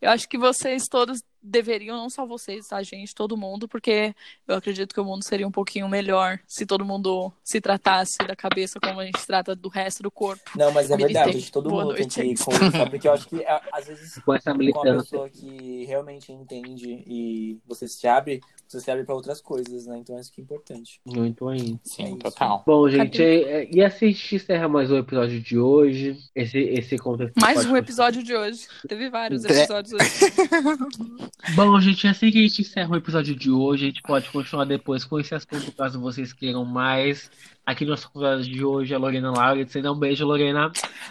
Eu 0.00 0.10
acho 0.10 0.28
que 0.28 0.38
vocês 0.38 0.84
todos 0.90 1.22
deveriam, 1.42 1.96
não 1.96 2.10
só 2.10 2.26
vocês, 2.26 2.72
a 2.72 2.82
gente, 2.82 3.14
todo 3.14 3.36
mundo, 3.36 3.68
porque 3.68 4.14
eu 4.46 4.56
acredito 4.56 4.92
que 4.94 5.00
o 5.00 5.04
mundo 5.04 5.22
seria 5.24 5.46
um 5.46 5.50
pouquinho 5.52 5.88
melhor 5.88 6.38
se 6.46 6.66
todo 6.66 6.84
mundo 6.84 7.32
se 7.44 7.60
tratasse 7.60 8.18
da 8.26 8.34
cabeça 8.34 8.80
como 8.80 9.00
a 9.00 9.04
gente 9.04 9.24
trata 9.26 9.54
do 9.54 9.68
resto 9.68 10.02
do 10.02 10.10
corpo. 10.10 10.42
Não, 10.56 10.70
mas 10.72 10.90
é 10.90 10.96
Militei. 10.96 11.22
verdade, 11.22 11.52
todo 11.52 11.68
Boa 11.70 11.84
mundo 11.84 11.94
tem 11.94 12.06
noite. 12.06 12.34
que 12.36 12.44
conversar, 12.44 12.90
porque 12.90 13.08
eu 13.08 13.12
acho 13.12 13.28
que 13.28 13.44
a- 13.44 13.62
às 13.72 13.86
vezes 13.86 14.18
Com 14.24 14.34
essa 14.34 14.52
com 14.54 14.58
uma 14.62 14.82
pessoa 14.98 15.28
que 15.30 15.84
realmente 15.84 16.32
entende 16.32 17.02
e 17.06 17.58
você 17.66 17.86
se 17.88 18.06
abre, 18.06 18.40
você 18.68 18.80
se 18.80 18.90
abre 18.90 19.04
pra 19.04 19.14
outras 19.14 19.40
coisas, 19.40 19.86
né? 19.86 19.98
Então 19.98 20.16
acho 20.18 20.30
que 20.32 20.40
é 20.40 20.44
importante. 20.44 21.00
Muito 21.06 21.48
aí. 21.48 21.78
Sim, 21.82 22.02
É 22.04 22.08
isso. 22.10 22.18
total. 22.18 22.62
Bom, 22.66 22.88
gente, 22.88 23.22
é- 23.22 23.62
é- 23.64 23.68
e 23.72 23.82
assim 23.82 24.06
a 24.06 24.08
gente 24.10 24.36
encerra 24.36 24.68
mais 24.68 24.90
um 24.90 24.96
episódio 24.98 25.40
de 25.40 25.58
hoje. 25.58 26.18
Esse, 26.34 26.58
esse 26.58 26.98
contexto 26.98 27.34
Mais 27.40 27.64
um 27.64 27.76
episódio 27.76 28.22
de 28.22 28.34
hoje. 28.34 28.66
Teve 28.86 29.08
vários 29.08 29.44
É. 29.44 29.50
episódios 29.50 29.94
hoje. 29.94 30.08
Bom, 31.56 31.80
gente, 31.80 32.06
é 32.06 32.10
assim 32.10 32.30
que 32.30 32.38
a 32.38 32.42
gente 32.42 32.60
encerra 32.62 32.90
o 32.92 32.96
episódio 32.96 33.34
de 33.34 33.50
hoje. 33.50 33.84
A 33.84 33.88
gente 33.88 34.02
pode 34.02 34.28
continuar 34.30 34.64
depois 34.64 35.04
com 35.04 35.18
esse 35.18 35.34
assunto, 35.34 35.72
caso 35.72 36.00
vocês 36.00 36.32
queiram 36.32 36.64
mais. 36.64 37.30
Aqui 37.64 37.84
no 37.84 37.90
nosso 37.90 38.10
convidado 38.10 38.42
de 38.42 38.64
hoje 38.64 38.92
é 38.92 38.96
a 38.96 38.98
Lorena 38.98 39.30
Lauritsen. 39.30 39.82
Dá 39.82 39.92
um 39.92 39.98
beijo, 39.98 40.24
Lorena. 40.26 40.70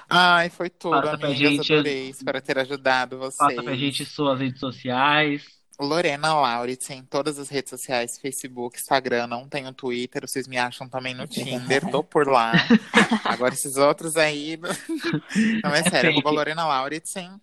Ai, 0.10 0.50
foi 0.50 0.70
tudo, 0.70 0.92
Passa 1.02 1.18
pra 1.18 1.28
amigas. 1.30 1.38
gente. 1.52 1.74
Adorei. 1.74 2.10
Espero 2.10 2.42
ter 2.42 2.58
ajudado 2.60 3.18
vocês. 3.18 3.38
Passa 3.38 3.64
pra 3.64 3.76
gente 3.76 4.04
suas 4.06 4.40
redes 4.40 4.60
sociais. 4.60 5.44
Lorena 5.80 6.34
Lauritz 6.34 6.90
em 6.90 7.04
todas 7.04 7.38
as 7.38 7.50
redes 7.50 7.70
sociais, 7.70 8.18
Facebook, 8.20 8.78
Instagram, 8.78 9.28
não 9.28 9.48
tenho 9.48 9.72
Twitter, 9.72 10.28
vocês 10.28 10.48
me 10.48 10.58
acham 10.58 10.90
também 10.90 11.14
no 11.14 11.28
Tinder, 11.28 11.90
tô 11.92 12.04
por 12.04 12.28
lá. 12.28 12.54
Agora 13.24 13.54
esses 13.54 13.78
outros 13.78 14.18
aí. 14.18 14.58
Não 15.64 15.74
é 15.76 15.80
É 15.80 15.90
sério, 15.90 16.10
arroba 16.12 16.32
Lorena 16.32 16.66
Lauritsen. 16.66 17.40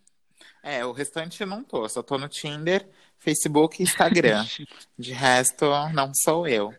É, 0.62 0.84
o 0.84 0.92
restante 0.92 1.44
não 1.44 1.62
tô, 1.62 1.86
só 1.88 2.02
tô 2.02 2.16
no 2.16 2.26
Tinder, 2.26 2.88
Facebook 3.18 3.80
e 3.80 3.84
Instagram. 3.84 4.44
De 4.98 5.12
resto, 5.12 5.66
não 5.92 6.10
sou 6.14 6.48
eu. 6.48 6.74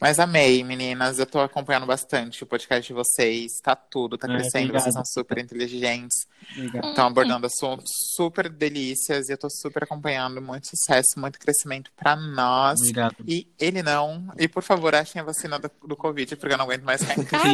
Mas 0.00 0.18
amei, 0.20 0.62
meninas. 0.62 1.18
Eu 1.18 1.24
tô 1.24 1.40
acompanhando 1.40 1.86
bastante 1.86 2.42
o 2.42 2.46
podcast 2.46 2.86
de 2.86 2.92
vocês. 2.92 3.52
Tá 3.62 3.74
tudo, 3.74 4.18
tá 4.18 4.28
crescendo. 4.28 4.64
obrigado. 4.64 4.82
Vocês 4.82 4.94
são 4.94 5.04
super 5.06 5.38
inteligentes. 5.38 6.26
Obrigado. 6.52 6.88
Estão 6.90 7.06
abordando 7.06 7.46
assuntos 7.46 7.90
super 8.14 8.50
delícias. 8.50 9.28
E 9.28 9.32
eu 9.32 9.38
tô 9.38 9.48
super 9.48 9.84
acompanhando. 9.84 10.42
Muito 10.42 10.68
sucesso, 10.68 11.18
muito 11.18 11.38
crescimento 11.38 11.90
pra 11.96 12.14
nós. 12.14 12.78
Obrigado. 12.80 13.16
E 13.26 13.48
ele 13.58 13.82
não. 13.82 14.28
E 14.38 14.46
por 14.46 14.62
favor, 14.62 14.94
achem 14.94 15.20
a 15.22 15.24
vacina 15.24 15.58
do, 15.58 15.70
do 15.86 15.96
Covid, 15.96 16.36
porque 16.36 16.52
eu 16.52 16.58
não 16.58 16.66
aguento 16.66 16.82
mais 16.84 17.02
ficar 17.02 17.18
em 17.18 17.24
casa. 17.24 17.46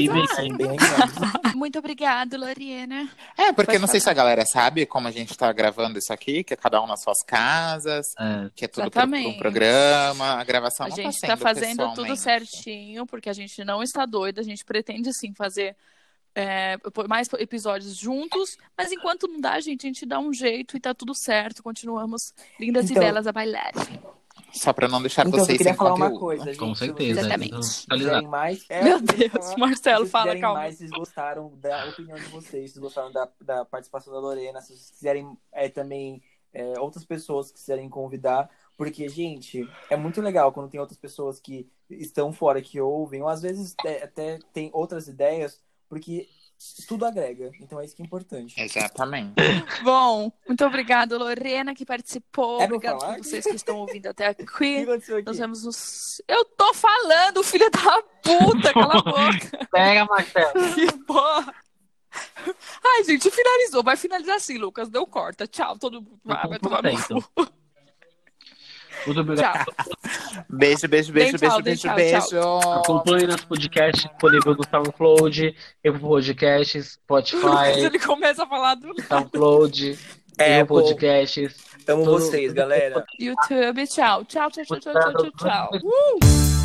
Muito 1.55 1.79
obrigada, 1.79 2.37
Loriena. 2.37 3.09
É, 3.39 3.53
porque 3.53 3.73
Pode 3.73 3.79
não 3.79 3.87
sei 3.89 4.01
se 4.01 4.05
falar. 4.05 4.15
a 4.15 4.17
galera 4.17 4.45
sabe 4.47 4.85
como 4.85 5.07
a 5.07 5.13
gente 5.13 5.37
tá 5.37 5.53
gravando 5.53 5.97
isso 5.99 6.13
aqui, 6.13 6.43
que 6.43 6.55
é 6.55 6.57
cada 6.57 6.83
um 6.83 6.89
nas 6.89 7.03
suas 7.03 7.23
casas, 7.25 8.07
É, 8.19 8.51
que 8.57 8.65
é 8.65 8.69
tudo 8.69 8.91
pro, 8.91 9.09
pro 9.09 9.39
programa. 9.39 10.41
A 10.41 10.45
gravação 10.45 10.87
A 10.87 10.89
não 10.89 10.97
gente 10.97 11.21
tá 11.21 11.29
tá 11.29 11.37
sendo 11.37 11.41
fazendo 11.43 11.77
tudo 11.95 12.09
pessoalmente. 12.09 12.32
Certinho, 12.38 13.07
porque 13.07 13.29
a 13.29 13.33
gente 13.33 13.64
não 13.64 13.83
está 13.83 14.07
doida, 14.07 14.40
a 14.40 14.45
gente 14.45 14.64
pretende 14.64 15.12
sim 15.12 15.33
fazer 15.35 15.77
é, 16.35 16.77
mais 17.09 17.29
episódios 17.38 17.97
juntos, 17.97 18.57
mas 18.77 18.90
enquanto 18.90 19.29
não 19.29 19.40
dá, 19.40 19.61
gente, 19.61 19.87
a 19.87 19.88
gente 19.88 20.07
dá 20.07 20.18
um 20.18 20.33
jeito 20.33 20.77
e 20.77 20.81
tá 20.81 20.95
tudo 20.95 21.14
certo. 21.14 21.62
Continuamos 21.62 22.33
lindas 22.59 22.90
Então- 22.90 23.03
e 23.03 23.07
belas 23.07 23.27
a 23.27 23.33
bailar. 23.33 23.73
Só 24.51 24.73
pra 24.73 24.88
não 24.88 25.01
deixar 25.01 25.27
Então, 25.27 25.38
eu 25.40 25.45
vocês 25.45 25.59
queria 25.59 25.73
sem 25.73 25.79
falar 25.79 25.90
conteúdo. 25.92 26.12
uma 26.12 26.21
coisa, 26.21 26.45
gente. 26.45 26.59
com 26.59 26.75
certeza. 26.75 27.21
Exatamente. 27.21 27.85
Então, 27.90 28.23
mais. 28.31 28.64
É, 28.68 28.83
Meu 28.83 28.92
eu 28.99 29.01
Deus, 29.03 29.31
falar- 29.33 29.57
Marcelo, 29.59 30.07
fala, 30.07 30.38
calma. 30.38 30.61
mais, 30.61 30.77
vocês 30.77 30.90
gostaram 30.90 31.53
da 31.57 31.87
opinião 31.88 32.16
de 32.16 32.25
vocês, 32.25 32.73
vocês 32.73 32.79
gostaram 32.79 33.11
da, 33.12 33.29
da 33.40 33.64
participação 33.64 34.12
da 34.12 34.18
Lorena, 34.21 34.61
se 34.61 34.68
vocês 34.68 34.90
quiserem 34.90 35.37
é, 35.53 35.68
também 35.68 36.23
é, 36.53 36.79
outras 36.79 37.05
pessoas 37.05 37.51
que 37.51 37.59
quiserem 37.59 37.88
convidar, 37.88 38.49
porque, 38.77 39.09
gente, 39.09 39.69
é 39.91 39.97
muito 39.97 40.21
legal 40.21 40.53
quando 40.53 40.71
tem 40.71 40.81
outras 40.81 40.99
pessoas 40.99 41.39
que 41.39 41.69
estão 41.91 42.33
fora, 42.33 42.61
que 42.63 42.81
ouvem, 42.81 43.23
ou 43.23 43.29
às 43.29 43.43
vezes 43.43 43.75
é, 43.85 44.03
até 44.05 44.39
tem 44.53 44.71
outras 44.73 45.09
ideias, 45.09 45.61
porque 45.89 46.29
tudo 46.87 47.05
agrega, 47.05 47.51
então 47.61 47.81
é 47.81 47.85
isso 47.85 47.95
que 47.97 48.03
é 48.03 48.05
importante. 48.07 48.61
Exatamente. 48.61 49.35
Bom, 49.83 50.31
muito 50.47 50.65
obrigada, 50.65 51.19
Lorena, 51.19 51.75
que 51.75 51.85
participou. 51.85 52.61
É 52.63 52.69
falar? 52.69 53.17
por 53.17 53.25
vocês 53.25 53.45
que 53.45 53.57
estão 53.57 53.79
ouvindo 53.79 54.07
até 54.07 54.27
aqui. 54.29 54.45
aqui? 54.45 54.87
Nós 55.27 55.39
vemos 55.39 55.65
nos. 55.65 56.23
Eu 56.29 56.45
tô 56.45 56.73
falando, 56.73 57.43
filha 57.43 57.69
da 57.69 58.03
puta! 58.23 58.73
Cala 58.73 58.95
a 58.95 59.03
boca! 59.03 59.67
Pega, 59.73 60.05
Marcelo. 60.05 60.75
Que 60.75 60.93
porra! 61.05 61.55
Ai, 62.85 63.05
gente, 63.05 63.31
finalizou. 63.31 63.83
Vai 63.83 63.97
finalizar 63.97 64.37
assim, 64.37 64.59
Lucas. 64.59 64.89
Deu 64.89 65.07
corta. 65.07 65.47
Tchau, 65.47 65.79
todo 65.79 66.01
mundo. 66.03 66.21
Vai, 66.25 66.47
vai 66.49 66.59
tomar 66.59 66.83
no 66.83 66.91
Então. 66.91 67.21
cu. 67.35 67.49
Muito 69.07 69.21
obrigado. 69.21 69.65
Tchau. 69.65 70.45
Beijo, 70.49 70.87
beijo, 70.88 71.12
beijo, 71.12 71.38
beijo, 71.38 71.62
beijo, 71.62 71.81
tchau, 71.83 71.95
beijo. 71.97 72.41
Acompanhe 72.73 73.27
nosso 73.27 73.47
podcast 73.47 74.09
disponível 74.09 74.55
no 74.55 74.65
SoundCloud, 74.71 75.57
Apple 75.87 76.01
Podcasts, 76.01 76.93
Spotify, 76.93 77.73
ele 77.85 77.99
começa 77.99 78.45
a 78.45 78.47
falar 78.47 78.75
do 78.77 78.95
SoundCloud, 79.03 79.99
É, 80.38 80.61
Apple. 80.61 80.77
Podcasts. 80.77 81.55
Amo 81.88 82.05
Tudo- 82.05 82.12
vocês, 82.21 82.53
galera. 82.53 83.05
YouTube. 83.19 83.87
Tchau, 83.87 84.25
tchau, 84.25 84.51
tchau, 84.51 84.65
tchau, 84.65 84.79
tchau, 84.81 84.93
tchau, 84.93 85.31
tchau. 85.37 85.71
Uh! 85.83 86.62